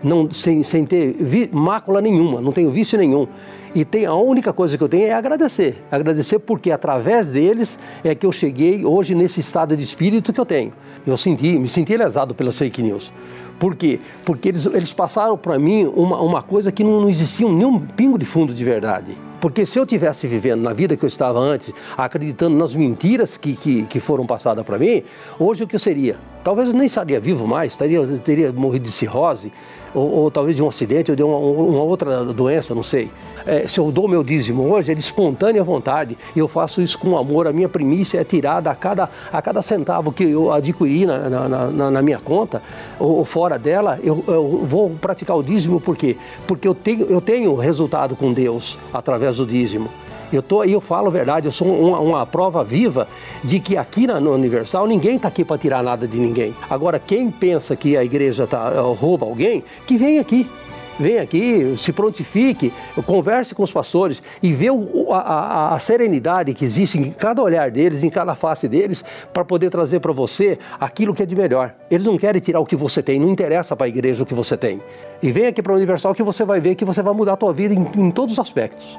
Não, 0.03 0.31
sem, 0.31 0.63
sem 0.63 0.85
ter 0.85 1.17
vi, 1.19 1.51
mácula 1.53 2.01
nenhuma, 2.01 2.41
não 2.41 2.53
tenho 2.53 2.71
vício 2.71 2.97
nenhum. 2.97 3.27
E 3.75 3.85
tem, 3.85 4.07
a 4.07 4.15
única 4.15 4.53
coisa 4.53 4.79
que 4.79 4.83
eu 4.83 4.89
tenho 4.89 5.07
é 5.07 5.13
agradecer. 5.13 5.85
Agradecer 5.91 6.39
porque 6.39 6.71
através 6.71 7.31
deles 7.31 7.79
é 8.03 8.15
que 8.15 8.25
eu 8.25 8.33
cheguei 8.33 8.85
hoje 8.85 9.15
nesse 9.15 9.41
estado 9.41 9.77
de 9.77 9.83
espírito 9.83 10.33
que 10.33 10.41
eu 10.41 10.47
tenho. 10.47 10.73
Eu 11.07 11.17
senti, 11.17 11.59
me 11.59 11.69
senti 11.69 11.97
lesado 11.97 12.35
pelas 12.35 12.57
fake 12.57 12.83
news. 12.83 13.13
Por 13.59 13.75
quê? 13.75 14.01
Porque 14.25 14.49
eles, 14.49 14.67
eles 14.67 14.93
passaram 14.93 15.37
para 15.37 15.59
mim 15.59 15.85
uma, 15.95 16.21
uma 16.21 16.43
coisa 16.43 16.71
que 16.71 16.85
não, 16.85 17.01
não 17.01 17.09
existia 17.09 17.49
nenhum 17.49 17.81
pingo 17.81 18.17
de 18.17 18.25
fundo 18.25 18.55
de 18.55 18.65
verdade. 18.65 19.17
Porque 19.41 19.65
se 19.65 19.79
eu 19.79 19.87
tivesse 19.87 20.27
vivendo 20.27 20.63
na 20.63 20.73
vida 20.73 20.97
que 20.97 21.05
eu 21.05 21.07
estava 21.07 21.39
antes, 21.39 21.73
acreditando 21.97 22.57
nas 22.57 22.75
mentiras 22.75 23.37
que, 23.37 23.55
que, 23.55 23.85
que 23.85 24.01
foram 24.01 24.27
passadas 24.27 24.65
para 24.65 24.79
mim, 24.79 25.05
hoje 25.39 25.63
o 25.63 25.67
que 25.67 25.77
eu 25.77 25.81
seria? 25.81 26.17
Talvez 26.43 26.69
eu 26.69 26.75
nem 26.75 26.87
estaria 26.87 27.21
vivo 27.21 27.47
mais, 27.47 27.73
estaria, 27.73 28.05
teria 28.19 28.53
morrido 28.53 28.87
de 28.87 28.93
cirrose, 28.93 29.53
ou, 29.95 30.11
ou, 30.11 30.31
talvez 30.31 30.57
de 30.57 30.63
um 30.63 30.69
acidente 30.69 31.11
ou 31.11 31.17
de 31.17 31.23
uma, 31.23 31.37
uma 31.37 31.83
outra 31.83 32.25
doença, 32.25 32.75
não 32.75 32.83
sei. 32.83 33.11
É, 33.47 33.67
se 33.67 33.79
eu 33.79 33.91
dou 33.91 34.09
meu 34.09 34.23
dízimo 34.23 34.63
hoje, 34.73 34.93
é 34.93 34.95
de 34.95 35.01
espontânea 35.01 35.63
vontade, 35.65 36.17
e 36.35 36.39
eu 36.39 36.49
faço 36.49 36.81
isso 36.81 36.99
com 36.99 37.17
amor. 37.17 37.47
A 37.47 37.53
minha 37.53 37.69
primícia 37.69 38.21
é 38.21 38.25
tirada 38.25 38.71
a 38.71 38.75
cada, 38.75 39.09
a 39.33 39.41
cada 39.41 39.63
centavo 39.63 40.13
que 40.13 40.25
eu 40.25 40.53
adquiri 40.53 41.07
na, 41.07 41.31
na, 41.31 41.49
na, 41.49 41.91
na 41.91 42.03
minha 42.03 42.19
conta, 42.19 42.63
ou, 42.99 43.19
ou, 43.19 43.25
fora 43.25 43.59
dela, 43.59 43.99
eu, 44.03 44.23
eu 44.27 44.65
vou 44.65 44.91
praticar 44.91 45.37
o 45.37 45.43
dízimo, 45.43 45.81
por 45.81 45.97
quê? 45.97 46.17
Porque 46.47 46.67
eu 46.67 46.75
tenho, 46.75 47.07
eu 47.07 47.21
tenho 47.21 47.55
resultado 47.55 48.17
com 48.17 48.33
Deus 48.33 48.79
através 48.93 49.37
do 49.37 49.47
dízimo. 49.47 49.89
Eu 50.33 50.43
tô, 50.43 50.65
eu 50.65 50.81
falo 50.81 51.09
a 51.09 51.11
verdade, 51.11 51.47
eu 51.47 51.53
sou 51.53 51.69
uma, 51.69 51.99
uma 51.99 52.27
prova 52.27 52.63
viva 52.63 53.09
de 53.43 53.61
que 53.61 53.77
aqui 53.77 54.07
na, 54.07 54.19
Universal 54.19 54.87
ninguém 54.87 55.17
está 55.17 55.29
aqui 55.29 55.45
para 55.45 55.59
tirar 55.59 55.83
nada 55.83 56.07
de 56.07 56.19
ninguém. 56.19 56.55
Agora, 56.69 56.99
quem 56.99 57.31
pensa 57.31 57.75
que 57.75 57.97
a 57.97 58.05
igreja 58.05 58.47
tá, 58.47 58.73
eh, 58.75 58.95
rouba 58.95 59.27
alguém, 59.27 59.65
que 59.87 59.97
vem 59.97 60.19
aqui 60.19 60.49
vem 60.99 61.19
aqui, 61.19 61.77
se 61.77 61.93
prontifique, 61.93 62.73
converse 63.07 63.55
com 63.55 63.63
os 63.63 63.71
pastores 63.71 64.23
e 64.43 64.53
vê 64.53 64.71
o, 64.71 65.13
a, 65.13 65.75
a, 65.75 65.79
serenidade 65.79 66.53
que 66.53 66.65
existe 66.65 66.99
em 66.99 67.11
cada 67.11 67.41
olhar 67.41 67.71
deles, 67.71 68.03
em 68.03 68.11
cada 68.11 68.35
face 68.35 68.69
deles, 68.69 69.05
para 69.33 69.45
poder 69.45 69.71
trazer 69.71 70.01
para 70.01 70.13
você 70.13 70.59
aquilo 70.81 71.15
que 71.15 71.23
é 71.23 71.27
de 71.27 71.37
melhor. 71.37 71.75
Eles 71.91 72.07
não 72.07 72.17
querem 72.17 72.41
tirar 72.41 72.61
o 72.61 72.67
que 72.67 72.77
você 72.77 73.03
tem, 73.03 73.21
não 73.21 73.29
interessa 73.29 73.77
para 73.77 73.87
a 73.87 73.89
igreja 73.89 74.23
o 74.23 74.27
que 74.27 74.35
você 74.35 74.57
tem. 74.57 74.83
E 75.23 75.31
vem 75.31 75.47
aqui 75.47 75.63
para 75.63 75.73
o 75.73 75.77
Universal 75.77 76.15
que 76.15 76.23
você 76.23 76.45
vai 76.45 76.61
ver 76.61 76.75
que 76.75 76.85
você 76.85 77.03
vai 77.03 77.15
mudar 77.15 77.35
a 77.35 77.37
tua 77.37 77.53
vida 77.53 77.75
em, 77.75 77.87
em 77.97 78.11
todos 78.11 78.33
os 78.33 78.39
aspectos. 78.39 78.99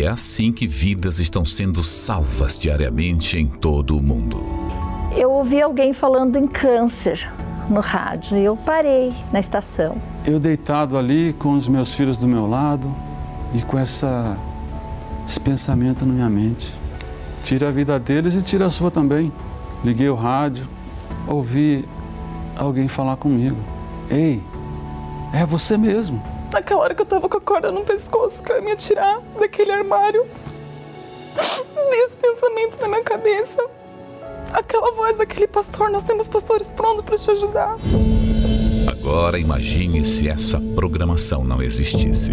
E 0.00 0.02
é 0.02 0.08
assim 0.08 0.50
que 0.50 0.66
vidas 0.66 1.20
estão 1.20 1.44
sendo 1.44 1.84
salvas 1.84 2.56
diariamente 2.56 3.36
em 3.36 3.46
todo 3.46 3.98
o 3.98 4.02
mundo. 4.02 4.42
Eu 5.14 5.30
ouvi 5.30 5.60
alguém 5.60 5.92
falando 5.92 6.38
em 6.38 6.46
câncer 6.46 7.30
no 7.68 7.80
rádio 7.80 8.38
e 8.38 8.42
eu 8.42 8.56
parei 8.56 9.12
na 9.30 9.40
estação. 9.40 10.00
Eu 10.24 10.40
deitado 10.40 10.96
ali 10.96 11.34
com 11.38 11.52
os 11.52 11.68
meus 11.68 11.92
filhos 11.92 12.16
do 12.16 12.26
meu 12.26 12.48
lado 12.48 12.90
e 13.54 13.60
com 13.60 13.78
essa, 13.78 14.38
esse 15.28 15.38
pensamento 15.38 16.06
na 16.06 16.14
minha 16.14 16.30
mente. 16.30 16.72
Tira 17.44 17.68
a 17.68 17.70
vida 17.70 17.98
deles 17.98 18.34
e 18.34 18.40
tira 18.40 18.64
a 18.64 18.70
sua 18.70 18.90
também. 18.90 19.30
Liguei 19.84 20.08
o 20.08 20.14
rádio, 20.14 20.66
ouvi 21.28 21.86
alguém 22.56 22.88
falar 22.88 23.16
comigo. 23.16 23.58
Ei, 24.10 24.40
é 25.34 25.44
você 25.44 25.76
mesmo. 25.76 26.22
Naquela 26.52 26.80
hora 26.80 26.94
que 26.94 27.02
eu 27.02 27.06
tava 27.06 27.28
com 27.28 27.38
a 27.38 27.40
corda 27.40 27.70
no 27.70 27.84
pescoço, 27.84 28.42
que 28.42 28.50
eu 28.50 28.56
ia 28.56 28.62
me 28.62 28.72
atirar 28.72 29.20
daquele 29.38 29.70
armário. 29.70 30.26
veio 31.90 32.06
esse 32.06 32.16
pensamento 32.16 32.80
na 32.80 32.88
minha 32.88 33.04
cabeça. 33.04 33.64
Aquela 34.52 34.92
voz, 34.92 35.20
aquele 35.20 35.46
pastor, 35.46 35.90
nós 35.90 36.02
temos 36.02 36.26
pastores 36.26 36.72
prontos 36.72 37.04
para 37.04 37.16
te 37.16 37.30
ajudar. 37.30 37.76
Agora 38.88 39.38
imagine 39.38 40.04
se 40.04 40.28
essa 40.28 40.60
programação 40.74 41.44
não 41.44 41.62
existisse. 41.62 42.32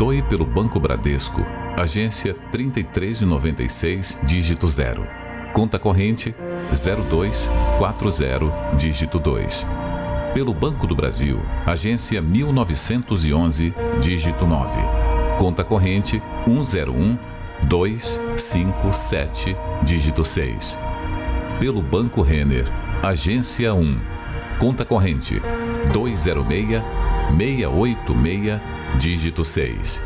Doe 0.00 0.22
pelo 0.22 0.46
Banco 0.46 0.80
Bradesco, 0.80 1.42
agência 1.76 2.34
3396, 2.50 4.20
dígito 4.22 4.66
0. 4.66 5.06
Conta 5.52 5.78
corrente 5.78 6.34
0240, 6.72 8.76
dígito 8.78 9.18
2. 9.18 9.66
Pelo 10.32 10.54
Banco 10.54 10.86
do 10.86 10.96
Brasil, 10.96 11.38
agência 11.66 12.22
1911, 12.22 13.74
dígito 14.00 14.46
9. 14.46 14.80
Conta 15.36 15.62
corrente 15.62 16.22
101 16.46 17.18
257, 17.64 19.54
dígito 19.82 20.24
6. 20.24 20.78
Pelo 21.58 21.82
Banco 21.82 22.22
Renner, 22.22 22.64
agência 23.02 23.74
1. 23.74 24.00
Conta 24.58 24.82
corrente 24.82 25.42
206 25.92 26.82
686, 27.38 28.60
dígito 28.98 29.44
6. 29.44 30.02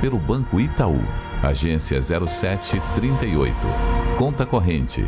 Pelo 0.00 0.18
Banco 0.18 0.58
Itaú, 0.60 1.00
agência 1.42 2.00
0738. 2.00 3.54
Conta 4.16 4.46
corrente 4.46 5.04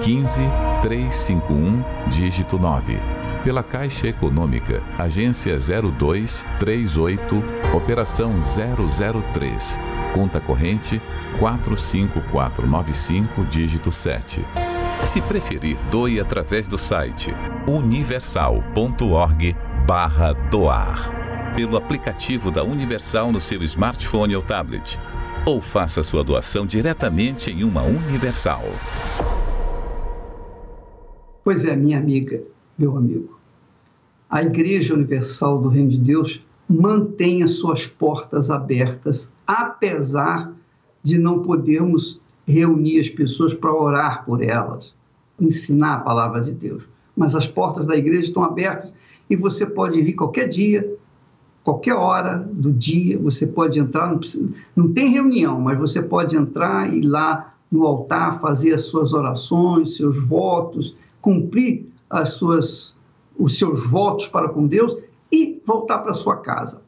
15351, 0.00 1.82
dígito 2.08 2.58
9. 2.58 2.98
Pela 3.44 3.62
Caixa 3.62 4.08
Econômica, 4.08 4.82
agência 4.98 5.56
0238, 5.58 7.44
operação 7.74 8.38
003. 8.40 9.78
Conta 10.14 10.40
corrente 10.40 11.02
45495, 11.38 13.44
dígito 13.46 13.90
7. 13.90 14.44
Se 15.02 15.20
preferir, 15.20 15.76
doe 15.90 16.20
através 16.20 16.68
do 16.68 16.78
site 16.78 17.34
universal.org 17.66 19.56
barra 19.86 20.32
doar. 20.50 21.21
Pelo 21.54 21.76
aplicativo 21.76 22.50
da 22.50 22.64
Universal 22.64 23.30
no 23.30 23.38
seu 23.38 23.62
smartphone 23.62 24.34
ou 24.34 24.40
tablet. 24.40 24.98
Ou 25.44 25.60
faça 25.60 26.02
sua 26.02 26.24
doação 26.24 26.64
diretamente 26.64 27.50
em 27.50 27.62
uma 27.62 27.82
Universal. 27.82 28.62
Pois 31.44 31.66
é, 31.66 31.76
minha 31.76 31.98
amiga, 31.98 32.42
meu 32.78 32.96
amigo. 32.96 33.38
A 34.30 34.42
Igreja 34.42 34.94
Universal 34.94 35.60
do 35.60 35.68
Reino 35.68 35.90
de 35.90 35.98
Deus 35.98 36.42
mantém 36.66 37.42
as 37.42 37.50
suas 37.56 37.86
portas 37.86 38.50
abertas, 38.50 39.30
apesar 39.46 40.50
de 41.02 41.18
não 41.18 41.42
podermos 41.42 42.18
reunir 42.48 42.98
as 42.98 43.10
pessoas 43.10 43.52
para 43.52 43.74
orar 43.74 44.24
por 44.24 44.42
elas, 44.42 44.90
ensinar 45.38 45.96
a 45.96 46.00
palavra 46.00 46.40
de 46.40 46.52
Deus. 46.52 46.82
Mas 47.14 47.34
as 47.34 47.46
portas 47.46 47.84
da 47.84 47.94
igreja 47.94 48.22
estão 48.22 48.42
abertas 48.42 48.94
e 49.28 49.36
você 49.36 49.66
pode 49.66 50.00
vir 50.00 50.14
qualquer 50.14 50.48
dia, 50.48 50.96
qualquer 51.64 51.94
hora 51.94 52.38
do 52.38 52.72
dia, 52.72 53.18
você 53.18 53.46
pode 53.46 53.78
entrar, 53.78 54.08
não, 54.08 54.18
precisa, 54.18 54.48
não 54.74 54.92
tem 54.92 55.08
reunião, 55.08 55.60
mas 55.60 55.78
você 55.78 56.02
pode 56.02 56.36
entrar 56.36 56.92
e 56.92 56.98
ir 56.98 57.06
lá 57.06 57.54
no 57.70 57.86
altar 57.86 58.40
fazer 58.40 58.74
as 58.74 58.82
suas 58.82 59.12
orações, 59.12 59.96
seus 59.96 60.22
votos, 60.26 60.94
cumprir 61.20 61.86
as 62.10 62.30
suas, 62.30 62.94
os 63.38 63.56
seus 63.56 63.86
votos 63.86 64.26
para 64.26 64.48
com 64.48 64.66
Deus 64.66 64.96
e 65.30 65.60
voltar 65.64 65.98
para 65.98 66.12
sua 66.12 66.36
casa. 66.36 66.82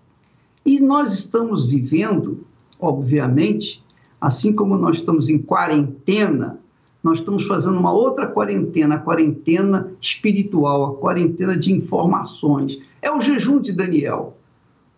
E 0.66 0.80
nós 0.80 1.14
estamos 1.14 1.66
vivendo, 1.66 2.44
obviamente, 2.78 3.82
assim 4.20 4.52
como 4.52 4.76
nós 4.76 4.98
estamos 4.98 5.28
em 5.28 5.38
quarentena, 5.38 6.58
nós 7.02 7.18
estamos 7.18 7.46
fazendo 7.46 7.78
uma 7.78 7.92
outra 7.92 8.26
quarentena, 8.26 8.94
a 8.94 8.98
quarentena 8.98 9.92
espiritual, 10.00 10.84
a 10.84 10.96
quarentena 10.96 11.56
de 11.56 11.72
informações. 11.72 12.78
É 13.02 13.10
o 13.12 13.20
jejum 13.20 13.60
de 13.60 13.72
Daniel. 13.72 14.36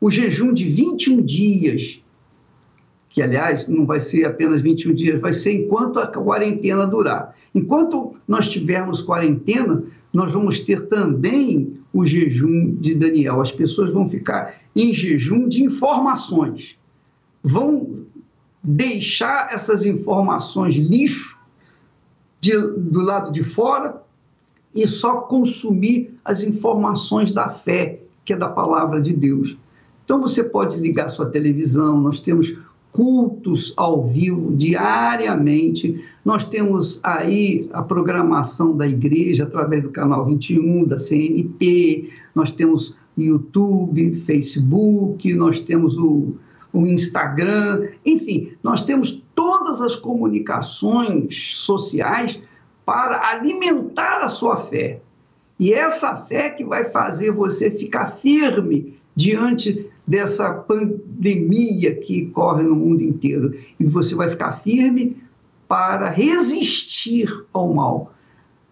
O 0.00 0.10
jejum 0.10 0.52
de 0.52 0.68
21 0.68 1.22
dias, 1.22 2.00
que 3.08 3.22
aliás 3.22 3.66
não 3.66 3.86
vai 3.86 3.98
ser 3.98 4.24
apenas 4.24 4.60
21 4.60 4.94
dias, 4.94 5.20
vai 5.20 5.32
ser 5.32 5.52
enquanto 5.52 5.98
a 5.98 6.06
quarentena 6.06 6.86
durar. 6.86 7.34
Enquanto 7.54 8.14
nós 8.28 8.48
tivermos 8.48 9.02
quarentena, 9.02 9.82
nós 10.12 10.32
vamos 10.32 10.60
ter 10.60 10.86
também 10.88 11.78
o 11.92 12.04
jejum 12.04 12.74
de 12.74 12.94
Daniel. 12.94 13.40
As 13.40 13.50
pessoas 13.50 13.90
vão 13.90 14.08
ficar 14.08 14.54
em 14.74 14.92
jejum 14.92 15.48
de 15.48 15.64
informações. 15.64 16.76
Vão 17.42 18.04
deixar 18.62 19.52
essas 19.52 19.86
informações 19.86 20.74
lixo 20.74 21.38
de, 22.40 22.52
do 22.58 23.00
lado 23.00 23.32
de 23.32 23.42
fora 23.42 24.02
e 24.74 24.86
só 24.86 25.22
consumir 25.22 26.14
as 26.24 26.42
informações 26.42 27.32
da 27.32 27.48
fé, 27.48 28.00
que 28.24 28.34
é 28.34 28.36
da 28.36 28.48
palavra 28.48 29.00
de 29.00 29.12
Deus. 29.14 29.56
Então 30.06 30.20
você 30.20 30.44
pode 30.44 30.78
ligar 30.78 31.08
sua 31.08 31.26
televisão, 31.26 32.00
nós 32.00 32.20
temos 32.20 32.56
cultos 32.92 33.74
ao 33.76 34.06
vivo 34.06 34.54
diariamente. 34.54 36.00
Nós 36.24 36.44
temos 36.44 37.00
aí 37.02 37.68
a 37.72 37.82
programação 37.82 38.76
da 38.76 38.86
igreja 38.86 39.42
através 39.42 39.82
do 39.82 39.90
canal 39.90 40.24
21, 40.24 40.84
da 40.84 40.96
CNT, 40.96 42.08
nós 42.36 42.52
temos 42.52 42.94
YouTube, 43.18 44.14
Facebook, 44.14 45.34
nós 45.34 45.58
temos 45.58 45.98
o, 45.98 46.36
o 46.72 46.86
Instagram, 46.86 47.88
enfim, 48.04 48.52
nós 48.62 48.82
temos 48.82 49.20
todas 49.34 49.82
as 49.82 49.96
comunicações 49.96 51.56
sociais 51.56 52.40
para 52.84 53.28
alimentar 53.28 54.22
a 54.22 54.28
sua 54.28 54.56
fé. 54.56 55.00
E 55.58 55.72
essa 55.72 56.14
fé 56.14 56.50
que 56.50 56.64
vai 56.64 56.84
fazer 56.84 57.32
você 57.32 57.70
ficar 57.70 58.06
firme 58.06 58.94
diante 59.16 59.90
dessa 60.06 60.52
pandemia 60.52 61.96
que 61.96 62.26
corre 62.26 62.62
no 62.62 62.76
mundo 62.76 63.02
inteiro. 63.02 63.58
E 63.80 63.84
você 63.84 64.14
vai 64.14 64.30
ficar 64.30 64.52
firme 64.52 65.16
para 65.66 66.08
resistir 66.08 67.28
ao 67.52 67.72
mal. 67.74 68.12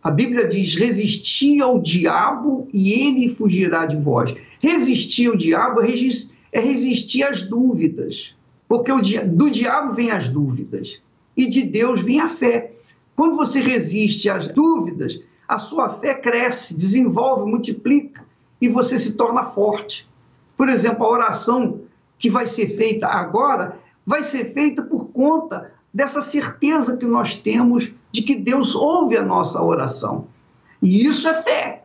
A 0.02 0.10
Bíblia 0.10 0.46
diz: 0.46 0.74
resistir 0.74 1.62
ao 1.62 1.80
diabo 1.80 2.68
e 2.72 2.92
ele 2.92 3.28
fugirá 3.28 3.86
de 3.86 3.96
vós. 3.96 4.34
Resistir 4.60 5.28
ao 5.28 5.36
diabo 5.36 5.80
é 5.80 5.86
resistir 5.86 6.34
é 6.54 6.60
resistir 6.60 7.24
às 7.24 7.42
dúvidas, 7.42 8.32
porque 8.68 8.92
do 9.24 9.50
diabo 9.50 9.92
vem 9.92 10.12
as 10.12 10.28
dúvidas 10.28 11.00
e 11.36 11.48
de 11.48 11.64
Deus 11.64 12.00
vem 12.00 12.20
a 12.20 12.28
fé. 12.28 12.70
Quando 13.16 13.34
você 13.34 13.58
resiste 13.58 14.30
às 14.30 14.46
dúvidas, 14.46 15.20
a 15.48 15.58
sua 15.58 15.90
fé 15.90 16.14
cresce, 16.14 16.76
desenvolve, 16.76 17.50
multiplica 17.50 18.24
e 18.60 18.68
você 18.68 18.96
se 18.96 19.14
torna 19.14 19.42
forte. 19.42 20.08
Por 20.56 20.68
exemplo, 20.68 21.04
a 21.04 21.10
oração 21.10 21.80
que 22.18 22.30
vai 22.30 22.46
ser 22.46 22.68
feita 22.68 23.06
agora 23.06 23.78
vai 24.06 24.22
ser 24.22 24.52
feita 24.52 24.82
por 24.82 25.06
conta 25.06 25.72
dessa 25.92 26.20
certeza 26.20 26.96
que 26.96 27.06
nós 27.06 27.34
temos 27.34 27.92
de 28.10 28.22
que 28.22 28.34
Deus 28.34 28.74
ouve 28.74 29.16
a 29.16 29.24
nossa 29.24 29.62
oração. 29.62 30.26
E 30.82 31.06
isso 31.06 31.28
é 31.28 31.34
fé. 31.34 31.84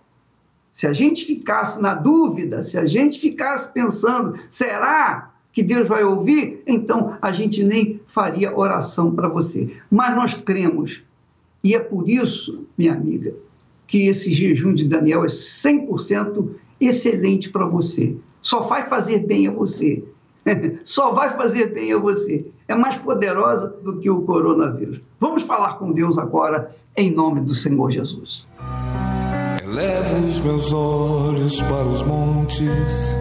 Se 0.72 0.88
a 0.88 0.94
gente 0.94 1.26
ficasse 1.26 1.82
na 1.82 1.94
dúvida, 1.94 2.64
se 2.64 2.78
a 2.78 2.86
gente 2.86 3.20
ficasse 3.20 3.72
pensando, 3.72 4.40
será 4.50 5.32
que 5.52 5.64
Deus 5.64 5.88
vai 5.88 6.04
ouvir? 6.04 6.64
Então 6.66 7.18
a 7.22 7.32
gente 7.32 7.64
nem 7.64 8.00
faria 8.08 8.56
oração 8.56 9.14
para 9.14 9.28
você. 9.28 9.76
Mas 9.90 10.16
nós 10.16 10.34
cremos. 10.34 11.04
E 11.64 11.76
é 11.76 11.80
por 11.80 12.10
isso, 12.10 12.66
minha 12.78 12.94
amiga, 12.94 13.34
que 13.86 14.08
esse 14.08 14.32
jejum 14.32 14.74
de 14.74 14.86
Daniel 14.86 15.26
é 15.26 15.28
100% 15.28 16.50
excelente 16.80 17.50
para 17.50 17.66
você. 17.66 18.16
Só 18.42 18.62
vai 18.62 18.84
fazer 18.84 19.20
bem 19.20 19.48
a 19.48 19.52
você. 19.52 20.04
Só 20.84 21.12
vai 21.12 21.30
fazer 21.30 21.74
bem 21.74 21.94
a 21.94 21.98
você. 21.98 22.46
É 22.68 22.76
mais 22.76 22.98
poderosa 22.98 23.70
do 23.84 23.98
que 23.98 24.10
o 24.10 24.22
coronavírus. 24.22 25.02
Vamos 25.20 25.44
falar 25.44 25.78
com 25.78 25.92
Deus 25.92 26.18
agora, 26.18 26.76
em 26.96 27.14
nome 27.14 27.42
do 27.42 27.54
Senhor 27.54 27.90
Jesus. 27.90 28.46
Elevo 29.64 30.28
os 30.28 30.40
meus 30.40 30.74
olhos 30.74 31.62
para 31.62 31.86
os 31.86 32.02
montes, 32.02 33.16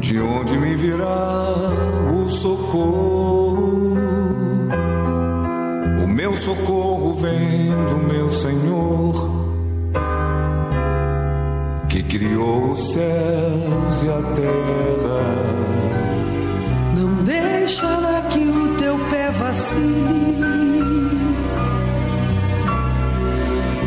de 0.00 0.20
onde 0.20 0.58
me 0.58 0.76
virá 0.76 1.54
o 2.14 2.28
socorro. 2.28 3.94
O 6.04 6.06
meu 6.06 6.36
socorro 6.36 7.14
vem 7.14 7.70
do 7.88 7.96
meu 7.96 8.30
Senhor, 8.30 9.39
que 11.90 12.02
criou 12.04 12.72
os 12.72 12.92
céus 12.92 14.02
e 14.02 14.08
a 14.08 14.22
terra. 14.34 15.22
Não 16.96 17.22
deixará 17.24 18.22
que 18.30 18.38
o 18.38 18.76
teu 18.76 18.96
pé 19.10 19.30
vacile 19.32 20.30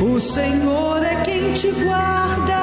O 0.02 0.20
Senhor 0.20 1.02
é 1.02 1.16
quem 1.24 1.54
te 1.54 1.72
guarda. 1.72 2.63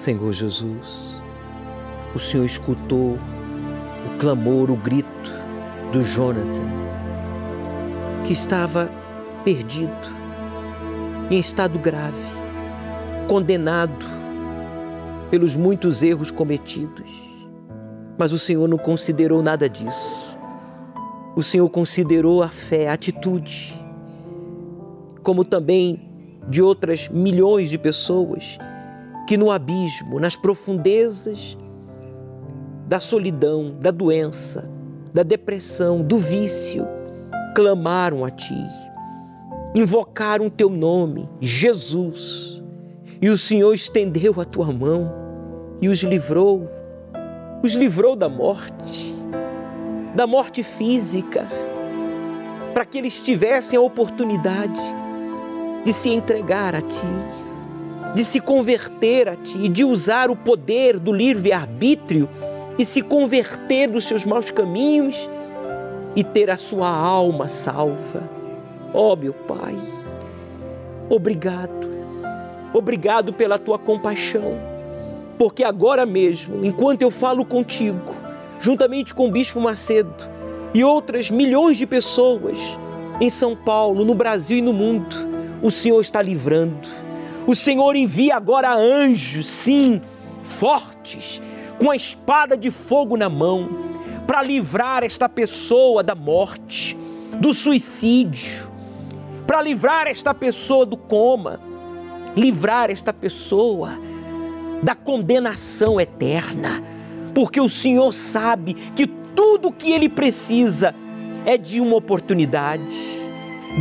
Senhor 0.00 0.32
Jesus, 0.32 1.22
o 2.14 2.18
Senhor 2.18 2.46
escutou 2.46 3.18
o 3.18 4.18
clamor, 4.18 4.70
o 4.70 4.76
grito 4.76 5.30
do 5.92 6.02
Jonathan, 6.02 6.70
que 8.24 8.32
estava 8.32 8.90
perdido 9.44 9.92
em 11.30 11.38
estado 11.38 11.78
grave, 11.78 12.16
condenado 13.28 14.06
pelos 15.30 15.54
muitos 15.54 16.02
erros 16.02 16.30
cometidos. 16.30 17.10
Mas 18.16 18.32
o 18.32 18.38
Senhor 18.38 18.66
não 18.66 18.78
considerou 18.78 19.42
nada 19.42 19.68
disso. 19.68 20.34
O 21.36 21.42
Senhor 21.42 21.68
considerou 21.68 22.42
a 22.42 22.48
fé, 22.48 22.88
a 22.88 22.94
atitude, 22.94 23.78
como 25.22 25.44
também 25.44 26.08
de 26.48 26.62
outras 26.62 27.06
milhões 27.10 27.68
de 27.68 27.76
pessoas 27.76 28.58
que 29.30 29.36
no 29.36 29.48
abismo, 29.48 30.18
nas 30.18 30.34
profundezas 30.34 31.56
da 32.88 32.98
solidão, 32.98 33.76
da 33.80 33.92
doença, 33.92 34.68
da 35.14 35.22
depressão, 35.22 36.02
do 36.02 36.18
vício, 36.18 36.84
clamaram 37.54 38.24
a 38.24 38.30
Ti 38.30 38.58
invocaram 39.72 40.46
o 40.46 40.50
teu 40.50 40.68
nome, 40.68 41.28
Jesus, 41.40 42.60
e 43.22 43.28
o 43.28 43.38
Senhor 43.38 43.72
estendeu 43.72 44.40
a 44.40 44.44
tua 44.44 44.72
mão 44.72 45.14
e 45.80 45.88
os 45.88 46.00
livrou, 46.02 46.68
os 47.62 47.74
livrou 47.74 48.16
da 48.16 48.28
morte, 48.28 49.14
da 50.12 50.26
morte 50.26 50.64
física, 50.64 51.46
para 52.74 52.84
que 52.84 52.98
eles 52.98 53.20
tivessem 53.20 53.78
a 53.78 53.80
oportunidade 53.80 54.80
de 55.84 55.92
se 55.92 56.10
entregar 56.10 56.74
a 56.74 56.80
ti, 56.80 57.06
de 58.14 58.24
se 58.24 58.40
converter 58.40 59.28
a 59.28 59.36
ti, 59.36 59.68
de 59.68 59.84
usar 59.84 60.30
o 60.30 60.36
poder 60.36 60.98
do 60.98 61.12
livre-arbítrio 61.12 62.28
e 62.78 62.84
se 62.84 63.02
converter 63.02 63.88
dos 63.88 64.04
seus 64.04 64.24
maus 64.24 64.50
caminhos 64.50 65.28
e 66.16 66.24
ter 66.24 66.50
a 66.50 66.56
sua 66.56 66.88
alma 66.88 67.48
salva. 67.48 68.28
Ó 68.92 69.12
oh, 69.12 69.16
meu 69.16 69.32
Pai, 69.32 69.76
obrigado, 71.08 71.88
obrigado 72.74 73.32
pela 73.32 73.58
tua 73.58 73.78
compaixão, 73.78 74.58
porque 75.38 75.62
agora 75.62 76.04
mesmo, 76.04 76.64
enquanto 76.64 77.02
eu 77.02 77.10
falo 77.10 77.44
contigo, 77.44 78.14
juntamente 78.58 79.14
com 79.14 79.28
o 79.28 79.30
Bispo 79.30 79.60
Macedo 79.60 80.28
e 80.74 80.82
outras 80.82 81.30
milhões 81.30 81.76
de 81.76 81.86
pessoas 81.86 82.58
em 83.20 83.30
São 83.30 83.54
Paulo, 83.54 84.04
no 84.04 84.14
Brasil 84.14 84.58
e 84.58 84.62
no 84.62 84.72
mundo, 84.72 85.14
o 85.62 85.70
Senhor 85.70 86.00
está 86.00 86.22
livrando. 86.22 86.88
O 87.46 87.54
Senhor 87.54 87.96
envia 87.96 88.36
agora 88.36 88.74
anjos, 88.74 89.46
sim, 89.46 90.00
fortes, 90.42 91.40
com 91.78 91.90
a 91.90 91.96
espada 91.96 92.56
de 92.56 92.70
fogo 92.70 93.16
na 93.16 93.28
mão, 93.28 93.68
para 94.26 94.42
livrar 94.42 95.02
esta 95.02 95.28
pessoa 95.28 96.02
da 96.02 96.14
morte, 96.14 96.96
do 97.40 97.54
suicídio, 97.54 98.70
para 99.46 99.62
livrar 99.62 100.06
esta 100.06 100.32
pessoa 100.32 100.84
do 100.86 100.96
coma, 100.96 101.60
livrar 102.36 102.90
esta 102.90 103.12
pessoa 103.12 103.98
da 104.82 104.94
condenação 104.94 106.00
eterna, 106.00 106.82
porque 107.34 107.60
o 107.60 107.68
Senhor 107.68 108.12
sabe 108.12 108.74
que 108.94 109.06
tudo 109.06 109.72
que 109.72 109.90
ele 109.90 110.08
precisa 110.08 110.94
é 111.44 111.56
de 111.56 111.80
uma 111.80 111.96
oportunidade. 111.96 112.96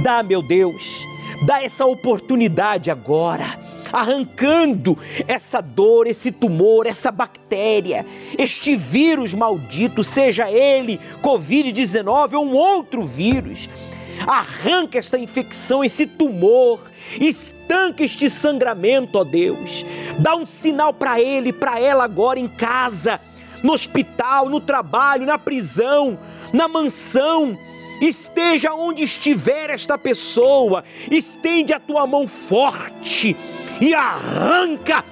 Dá, 0.03 0.23
meu 0.23 0.41
Deus, 0.41 1.05
dá 1.45 1.63
essa 1.63 1.85
oportunidade 1.85 2.91
agora 2.91 3.69
arrancando 3.91 4.95
essa 5.27 5.61
dor, 5.61 6.05
esse 6.05 6.31
tumor, 6.31 6.85
essa 6.85 7.11
bactéria, 7.11 8.05
este 8.37 8.75
vírus 8.75 9.33
maldito, 9.33 10.03
seja 10.03 10.51
ele 10.51 10.99
Covid-19 11.23 12.33
ou 12.33 12.45
um 12.45 12.53
outro 12.53 13.03
vírus 13.03 13.67
Arranca 14.27 14.97
esta 14.97 15.17
infecção, 15.17 15.83
esse 15.83 16.05
tumor, 16.05 16.81
estanca 17.19 18.03
este 18.03 18.29
sangramento, 18.29 19.17
ó 19.17 19.23
Deus. 19.23 19.85
Dá 20.19 20.35
um 20.35 20.45
sinal 20.45 20.93
para 20.93 21.21
ele, 21.21 21.53
para 21.53 21.79
ela 21.79 22.03
agora 22.03 22.39
em 22.39 22.47
casa, 22.47 23.19
no 23.63 23.73
hospital, 23.73 24.49
no 24.49 24.59
trabalho, 24.59 25.25
na 25.25 25.37
prisão, 25.37 26.19
na 26.51 26.67
mansão. 26.67 27.57
Esteja 28.01 28.73
onde 28.73 29.03
estiver 29.03 29.69
esta 29.69 29.97
pessoa, 29.97 30.83
estende 31.11 31.73
a 31.73 31.79
tua 31.79 32.07
mão 32.07 32.27
forte 32.27 33.35
e 33.81 33.93
arranca 33.93 35.03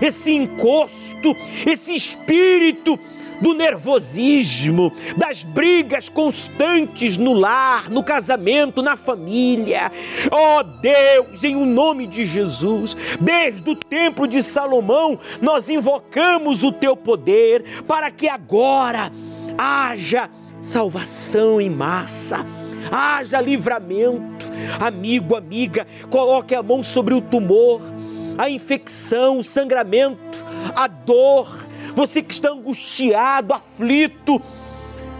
esse 0.00 0.32
encosto, 0.32 1.36
esse 1.66 1.94
espírito 1.94 2.98
do 3.42 3.54
nervosismo, 3.54 4.92
das 5.16 5.42
brigas 5.42 6.08
constantes 6.08 7.16
no 7.16 7.32
lar, 7.32 7.90
no 7.90 8.02
casamento, 8.02 8.80
na 8.82 8.96
família. 8.96 9.90
Oh 10.30 10.62
Deus, 10.62 11.42
em 11.42 11.56
o 11.56 11.66
nome 11.66 12.06
de 12.06 12.24
Jesus, 12.24 12.96
desde 13.20 13.68
o 13.68 13.74
templo 13.74 14.28
de 14.28 14.42
Salomão, 14.42 15.18
nós 15.40 15.68
invocamos 15.68 16.62
o 16.62 16.70
teu 16.70 16.96
poder 16.96 17.82
para 17.82 18.10
que 18.12 18.28
agora 18.28 19.10
haja 19.58 20.30
salvação 20.62 21.60
em 21.60 21.68
massa 21.68 22.46
haja 22.90 23.40
livramento. 23.40 24.50
Amigo, 24.80 25.36
amiga, 25.36 25.86
coloque 26.10 26.54
a 26.54 26.62
mão 26.62 26.82
sobre 26.82 27.14
o 27.14 27.20
tumor, 27.20 27.80
a 28.38 28.48
infecção, 28.48 29.38
o 29.38 29.44
sangramento, 29.44 30.44
a 30.74 30.86
dor, 30.86 31.48
você 31.94 32.22
que 32.22 32.32
está 32.32 32.50
angustiado, 32.50 33.52
aflito, 33.52 34.40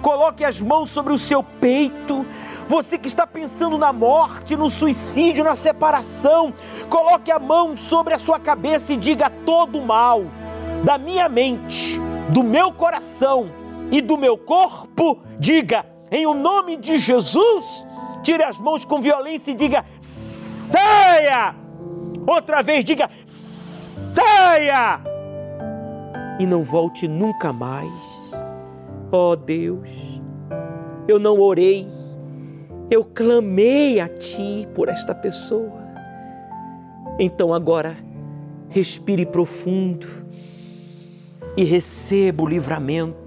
coloque 0.01 0.45
as 0.45 0.61
mãos 0.61 0.91
sobre 0.91 1.13
o 1.13 1.19
seu 1.19 1.43
peito. 1.43 2.25
Você 2.69 2.97
que 2.97 3.09
está 3.09 3.27
pensando 3.27 3.77
na 3.77 3.93
morte, 3.93 4.57
no 4.57 4.71
suicídio, 4.71 5.45
na 5.45 5.55
separação, 5.55 6.55
coloque 6.89 7.31
a 7.31 7.39
mão 7.39 7.77
sobre 7.77 8.15
a 8.15 8.19
sua 8.19 8.41
cabeça 8.41 8.95
e 8.95 8.97
diga 8.97 9.29
todo 9.29 9.79
o 9.79 9.85
mal 9.85 10.25
da 10.83 10.97
minha 10.97 11.29
mente, 11.29 12.01
do 12.31 12.43
meu 12.43 12.73
coração 12.73 13.51
e 13.91 14.01
do 14.01 14.17
meu 14.17 14.39
corpo, 14.39 15.21
diga 15.43 15.85
em 16.09 16.25
o 16.25 16.35
nome 16.35 16.77
de 16.77 16.99
Jesus, 16.99 17.85
tire 18.23 18.45
as 18.45 18.61
mãos 18.61 18.85
com 18.85 19.01
violência 19.01 19.51
e 19.51 19.55
diga 19.55 19.85
saia. 19.99 21.55
Outra 22.25 22.63
vez 22.63 22.85
diga 22.85 23.11
saia 23.25 25.01
e 26.39 26.47
não 26.47 26.63
volte 26.63 27.09
nunca 27.09 27.53
mais. 27.53 27.93
Oh 29.11 29.35
Deus, 29.35 29.89
eu 31.09 31.19
não 31.19 31.41
orei, 31.41 31.89
eu 32.89 33.05
clamei 33.05 33.99
a 33.99 34.09
Ti 34.09 34.69
por 34.73 34.89
esta 34.89 35.13
pessoa. 35.13 35.83
Então 37.19 37.53
agora, 37.53 37.97
respire 38.69 39.27
profundo 39.27 40.07
e 41.57 41.65
receba 41.65 42.45
o 42.45 42.49
livramento 42.49 43.22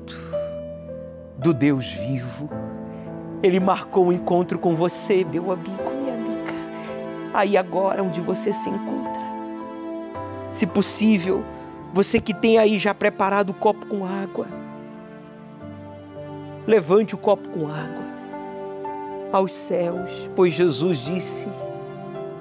do 1.45 1.53
Deus 1.53 1.91
vivo. 1.91 2.49
Ele 3.43 3.59
marcou 3.59 4.07
um 4.07 4.11
encontro 4.11 4.57
com 4.57 4.75
você, 4.75 5.23
meu 5.23 5.51
amigo, 5.51 5.91
minha 6.01 6.15
amiga. 6.15 6.53
Aí 7.31 7.55
agora 7.55 8.01
onde 8.01 8.19
você 8.19 8.51
se 8.51 8.67
encontra. 8.67 9.21
Se 10.49 10.65
possível, 10.65 11.43
você 11.93 12.19
que 12.19 12.33
tem 12.33 12.57
aí 12.57 12.79
já 12.79 12.95
preparado 12.95 13.51
o 13.51 13.53
copo 13.53 13.85
com 13.85 14.03
água, 14.03 14.47
levante 16.65 17.13
o 17.13 17.17
copo 17.17 17.47
com 17.49 17.67
água 17.67 18.05
aos 19.31 19.53
céus, 19.53 20.09
pois 20.35 20.51
Jesus 20.51 21.05
disse: 21.05 21.47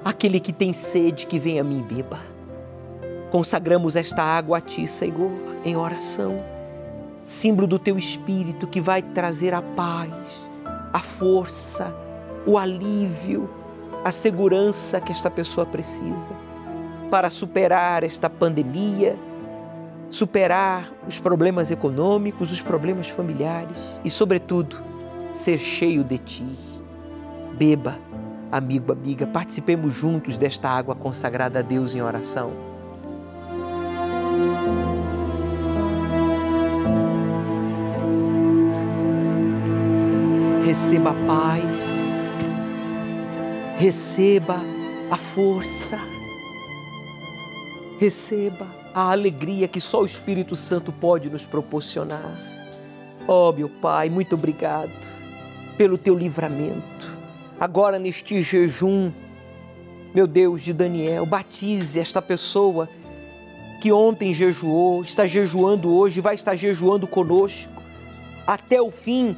Aquele 0.03 0.39
que 0.39 0.51
tem 0.51 0.73
sede, 0.73 1.27
que 1.27 1.37
venha 1.37 1.61
a 1.61 1.63
mim 1.63 1.83
beba. 1.83 2.19
Consagramos 3.29 3.95
esta 3.95 4.23
água 4.23 4.57
a 4.57 4.61
Ti, 4.61 4.87
Senhor, 4.87 5.31
em 5.63 5.75
oração, 5.75 6.54
símbolo 7.25 7.65
do 7.65 7.79
Teu 7.79 7.97
Espírito 7.97 8.67
que 8.67 8.79
vai 8.79 9.01
trazer 9.01 9.51
a 9.51 9.61
paz, 9.61 10.11
a 10.93 10.99
força, 10.99 11.93
o 12.45 12.55
alívio, 12.55 13.49
a 14.03 14.11
segurança 14.11 15.01
que 15.01 15.11
esta 15.11 15.31
pessoa 15.31 15.65
precisa 15.65 16.31
para 17.09 17.31
superar 17.31 18.03
esta 18.03 18.29
pandemia, 18.29 19.17
superar 20.07 20.91
os 21.07 21.17
problemas 21.17 21.71
econômicos, 21.71 22.51
os 22.51 22.61
problemas 22.61 23.09
familiares 23.09 23.77
e, 24.03 24.09
sobretudo, 24.09 24.77
ser 25.33 25.57
cheio 25.57 26.03
de 26.03 26.19
Ti. 26.19 26.59
Beba, 27.57 27.97
amigo, 28.51 28.91
amiga, 28.91 29.25
participemos 29.25 29.95
juntos 29.95 30.37
desta 30.37 30.69
água 30.69 30.93
consagrada 30.93 31.59
a 31.59 31.61
Deus 31.63 31.95
em 31.95 32.01
oração. 32.03 32.74
Receba 40.77 41.11
a 41.11 41.13
paz, 41.25 41.63
receba 43.79 44.61
a 45.09 45.15
força, 45.15 45.97
receba 47.97 48.67
a 48.93 49.09
alegria 49.09 49.69
que 49.69 49.79
só 49.79 50.01
o 50.01 50.05
Espírito 50.05 50.53
Santo 50.53 50.91
pode 50.91 51.29
nos 51.29 51.45
proporcionar. 51.45 52.29
Oh, 53.25 53.53
meu 53.53 53.69
Pai, 53.69 54.09
muito 54.09 54.35
obrigado 54.35 54.91
pelo 55.77 55.97
teu 55.97 56.13
livramento. 56.13 57.09
Agora, 57.57 57.97
neste 57.97 58.41
jejum, 58.41 59.13
meu 60.13 60.27
Deus, 60.27 60.61
de 60.61 60.73
Daniel, 60.73 61.25
batize 61.25 61.97
esta 61.97 62.21
pessoa 62.21 62.89
que 63.81 63.93
ontem 63.93 64.33
jejuou, 64.33 65.01
está 65.03 65.25
jejuando 65.25 65.95
hoje, 65.95 66.19
vai 66.19 66.35
estar 66.35 66.57
jejuando 66.57 67.07
conosco 67.07 67.81
até 68.45 68.81
o 68.81 68.91
fim 68.91 69.37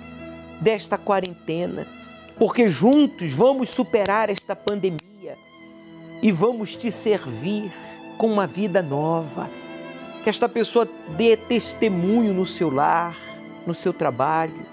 desta 0.61 0.97
quarentena, 0.97 1.87
porque 2.37 2.69
juntos 2.69 3.33
vamos 3.33 3.69
superar 3.69 4.29
esta 4.29 4.55
pandemia 4.55 5.37
e 6.21 6.31
vamos 6.31 6.75
te 6.75 6.91
servir 6.91 7.71
com 8.17 8.27
uma 8.27 8.47
vida 8.47 8.81
nova. 8.81 9.49
Que 10.23 10.29
esta 10.29 10.49
pessoa 10.49 10.87
dê 11.15 11.37
testemunho 11.37 12.33
no 12.33 12.45
seu 12.45 12.69
lar, 12.69 13.15
no 13.65 13.73
seu 13.73 13.93
trabalho, 13.93 14.65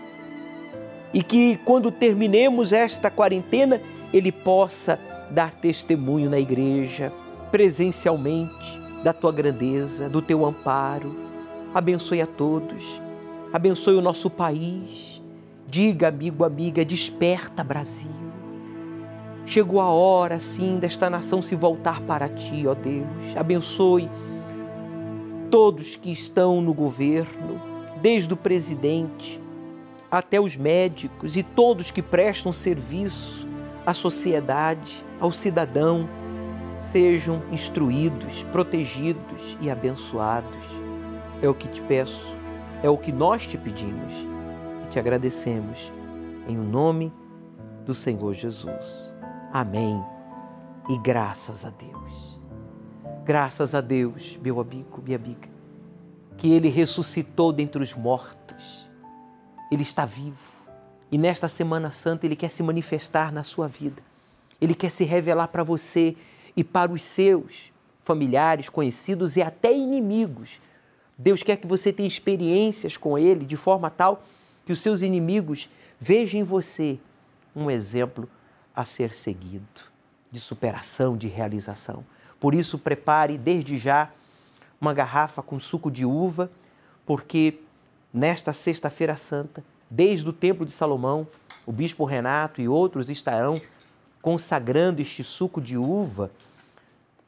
e 1.12 1.22
que 1.22 1.56
quando 1.64 1.92
terminemos 1.92 2.72
esta 2.72 3.08
quarentena, 3.08 3.80
ele 4.12 4.32
possa 4.32 4.98
dar 5.30 5.54
testemunho 5.54 6.28
na 6.28 6.38
igreja, 6.38 7.12
presencialmente, 7.52 8.80
da 9.04 9.12
tua 9.12 9.30
grandeza, 9.30 10.08
do 10.08 10.20
teu 10.20 10.44
amparo. 10.44 11.14
Abençoe 11.72 12.20
a 12.20 12.26
todos, 12.26 13.00
abençoe 13.52 13.94
o 13.94 14.00
nosso 14.00 14.28
país. 14.28 15.13
Diga, 15.74 16.06
amigo, 16.06 16.44
amiga, 16.44 16.84
desperta, 16.84 17.64
Brasil. 17.64 18.12
Chegou 19.44 19.80
a 19.80 19.88
hora, 19.88 20.38
sim, 20.38 20.78
desta 20.78 21.10
nação 21.10 21.42
se 21.42 21.56
voltar 21.56 22.00
para 22.02 22.28
ti, 22.28 22.64
ó 22.64 22.74
Deus. 22.74 23.08
Abençoe 23.34 24.08
todos 25.50 25.96
que 25.96 26.12
estão 26.12 26.60
no 26.60 26.72
governo, 26.72 27.60
desde 28.00 28.32
o 28.32 28.36
presidente 28.36 29.42
até 30.08 30.40
os 30.40 30.56
médicos 30.56 31.36
e 31.36 31.42
todos 31.42 31.90
que 31.90 32.00
prestam 32.00 32.52
serviço 32.52 33.44
à 33.84 33.92
sociedade, 33.92 35.04
ao 35.18 35.32
cidadão, 35.32 36.08
sejam 36.78 37.42
instruídos, 37.50 38.44
protegidos 38.52 39.58
e 39.60 39.68
abençoados. 39.68 40.54
É 41.42 41.48
o 41.48 41.54
que 41.54 41.66
te 41.66 41.82
peço, 41.82 42.32
é 42.80 42.88
o 42.88 42.96
que 42.96 43.10
nós 43.10 43.44
te 43.44 43.58
pedimos 43.58 44.33
te 44.94 44.98
agradecemos. 45.00 45.92
Em 46.48 46.56
nome 46.56 47.12
do 47.84 47.92
Senhor 47.92 48.32
Jesus. 48.32 49.12
Amém. 49.52 50.00
E 50.88 50.96
graças 50.98 51.64
a 51.64 51.70
Deus. 51.70 52.40
Graças 53.24 53.74
a 53.74 53.80
Deus, 53.80 54.38
meu 54.40 54.60
amigo, 54.60 55.02
minha 55.04 55.16
amiga, 55.16 55.48
que 56.36 56.52
Ele 56.52 56.68
ressuscitou 56.68 57.52
dentre 57.52 57.82
os 57.82 57.92
mortos. 57.92 58.88
Ele 59.68 59.82
está 59.82 60.06
vivo. 60.06 60.54
E 61.10 61.18
nesta 61.18 61.48
Semana 61.48 61.90
Santa 61.90 62.24
Ele 62.24 62.36
quer 62.36 62.50
se 62.50 62.62
manifestar 62.62 63.32
na 63.32 63.42
sua 63.42 63.66
vida. 63.66 64.00
Ele 64.60 64.76
quer 64.76 64.90
se 64.90 65.02
revelar 65.02 65.48
para 65.48 65.64
você 65.64 66.16
e 66.56 66.62
para 66.62 66.92
os 66.92 67.02
seus 67.02 67.72
familiares, 68.00 68.68
conhecidos 68.68 69.34
e 69.34 69.42
até 69.42 69.76
inimigos. 69.76 70.60
Deus 71.18 71.42
quer 71.42 71.56
que 71.56 71.66
você 71.66 71.92
tenha 71.92 72.06
experiências 72.06 72.96
com 72.96 73.18
Ele 73.18 73.44
de 73.44 73.56
forma 73.56 73.90
tal 73.90 74.22
que 74.64 74.72
os 74.72 74.80
seus 74.80 75.02
inimigos 75.02 75.68
vejam 75.98 76.40
em 76.40 76.42
você 76.42 76.98
um 77.54 77.70
exemplo 77.70 78.28
a 78.74 78.84
ser 78.84 79.14
seguido, 79.14 79.82
de 80.30 80.40
superação, 80.40 81.16
de 81.16 81.28
realização. 81.28 82.04
Por 82.40 82.54
isso, 82.54 82.78
prepare 82.78 83.38
desde 83.38 83.78
já 83.78 84.10
uma 84.80 84.92
garrafa 84.92 85.42
com 85.42 85.58
suco 85.58 85.90
de 85.90 86.04
uva, 86.04 86.50
porque 87.06 87.60
nesta 88.12 88.52
Sexta-feira 88.52 89.16
Santa, 89.16 89.64
desde 89.88 90.28
o 90.28 90.32
Templo 90.32 90.66
de 90.66 90.72
Salomão, 90.72 91.26
o 91.64 91.72
Bispo 91.72 92.04
Renato 92.04 92.60
e 92.60 92.68
outros 92.68 93.08
estarão 93.08 93.60
consagrando 94.20 95.00
este 95.00 95.22
suco 95.22 95.60
de 95.60 95.76
uva, 95.76 96.30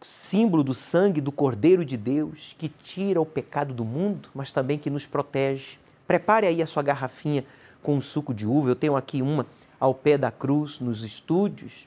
símbolo 0.03 0.63
do 0.63 0.75
sangue 0.75 1.21
do 1.21 1.33
Cordeiro 1.33 1.85
de 1.85 1.97
Deus, 1.97 2.55
que 2.59 2.69
tira 2.69 3.21
o 3.21 3.27
pecado 3.27 3.75
do 3.75 3.85
mundo, 3.85 4.29
mas 4.35 4.53
também 4.53 4.79
que 4.79 4.91
nos 4.91 5.07
protege. 5.07 5.79
Prepare 6.07 6.47
aí 6.47 6.63
a 6.63 6.67
sua 6.67 6.83
garrafinha 6.83 7.45
com 7.83 8.01
suco 8.01 8.33
de 8.33 8.47
uva. 8.47 8.71
Eu 8.71 8.77
tenho 8.77 8.97
aqui 8.97 9.23
uma 9.23 9.47
ao 9.79 9.95
pé 9.95 10.17
da 10.17 10.31
cruz, 10.31 10.81
nos 10.81 11.03
estúdios, 11.03 11.87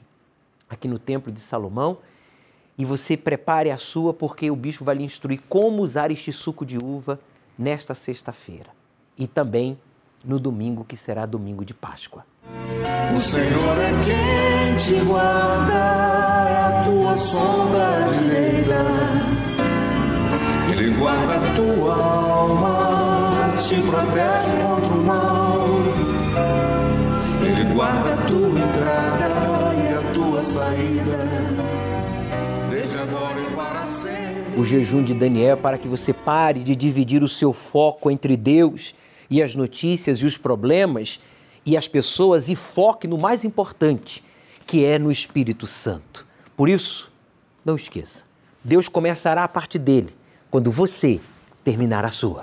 aqui 0.68 0.86
no 0.86 0.98
Templo 0.98 1.32
de 1.32 1.40
Salomão, 1.40 1.98
e 2.78 2.84
você 2.84 3.16
prepare 3.16 3.70
a 3.70 3.76
sua, 3.76 4.14
porque 4.14 4.50
o 4.50 4.56
bispo 4.56 4.84
vai 4.84 4.94
lhe 4.94 5.04
instruir 5.04 5.42
como 5.48 5.82
usar 5.82 6.10
este 6.10 6.32
suco 6.32 6.64
de 6.64 6.78
uva 6.78 7.20
nesta 7.58 7.94
sexta-feira 7.94 8.70
e 9.18 9.26
também 9.26 9.78
no 10.24 10.38
domingo, 10.38 10.84
que 10.84 10.96
será 10.96 11.26
domingo 11.26 11.64
de 11.64 11.74
Páscoa. 11.74 12.24
O 13.16 13.20
Senhor 13.20 13.78
é 13.78 13.90
quem 14.04 14.76
te 14.76 15.04
guarda, 15.04 16.68
a 16.68 16.84
tua 16.84 17.16
sombra 17.16 18.12
direita. 18.12 18.84
Ele 20.72 20.94
guarda 20.94 21.34
a 21.34 21.54
tua 21.54 22.29
te 23.68 23.80
protege 23.82 24.62
contra 24.62 24.94
o 24.94 25.04
mal 25.04 26.10
guarda 27.80 28.12
a 28.12 28.26
tua 28.26 28.60
entrada 28.60 29.74
e 29.74 29.88
a 29.94 30.12
tua 30.12 30.44
saída, 30.44 31.18
desde 32.68 32.98
agora 32.98 33.40
e 33.40 33.56
para 33.56 33.84
sempre. 33.86 34.60
O 34.60 34.64
jejum 34.64 35.02
de 35.02 35.14
Daniel 35.14 35.56
é 35.56 35.56
para 35.56 35.78
que 35.78 35.88
você 35.88 36.12
pare 36.12 36.62
de 36.62 36.76
dividir 36.76 37.22
o 37.22 37.28
seu 37.28 37.54
foco 37.54 38.10
entre 38.10 38.36
Deus 38.36 38.94
e 39.30 39.42
as 39.42 39.54
notícias 39.54 40.18
e 40.18 40.26
os 40.26 40.36
problemas 40.36 41.20
e 41.64 41.74
as 41.74 41.88
pessoas 41.88 42.50
e 42.50 42.56
foque 42.56 43.08
no 43.08 43.16
mais 43.16 43.44
importante, 43.44 44.22
que 44.66 44.84
é 44.84 44.98
no 44.98 45.10
Espírito 45.10 45.66
Santo. 45.66 46.26
Por 46.54 46.68
isso, 46.68 47.10
não 47.64 47.76
esqueça, 47.76 48.24
Deus 48.62 48.88
começará 48.88 49.42
a 49.42 49.48
parte 49.48 49.78
dele 49.78 50.14
quando 50.50 50.70
você 50.70 51.18
terminar 51.64 52.04
a 52.04 52.10
sua. 52.10 52.42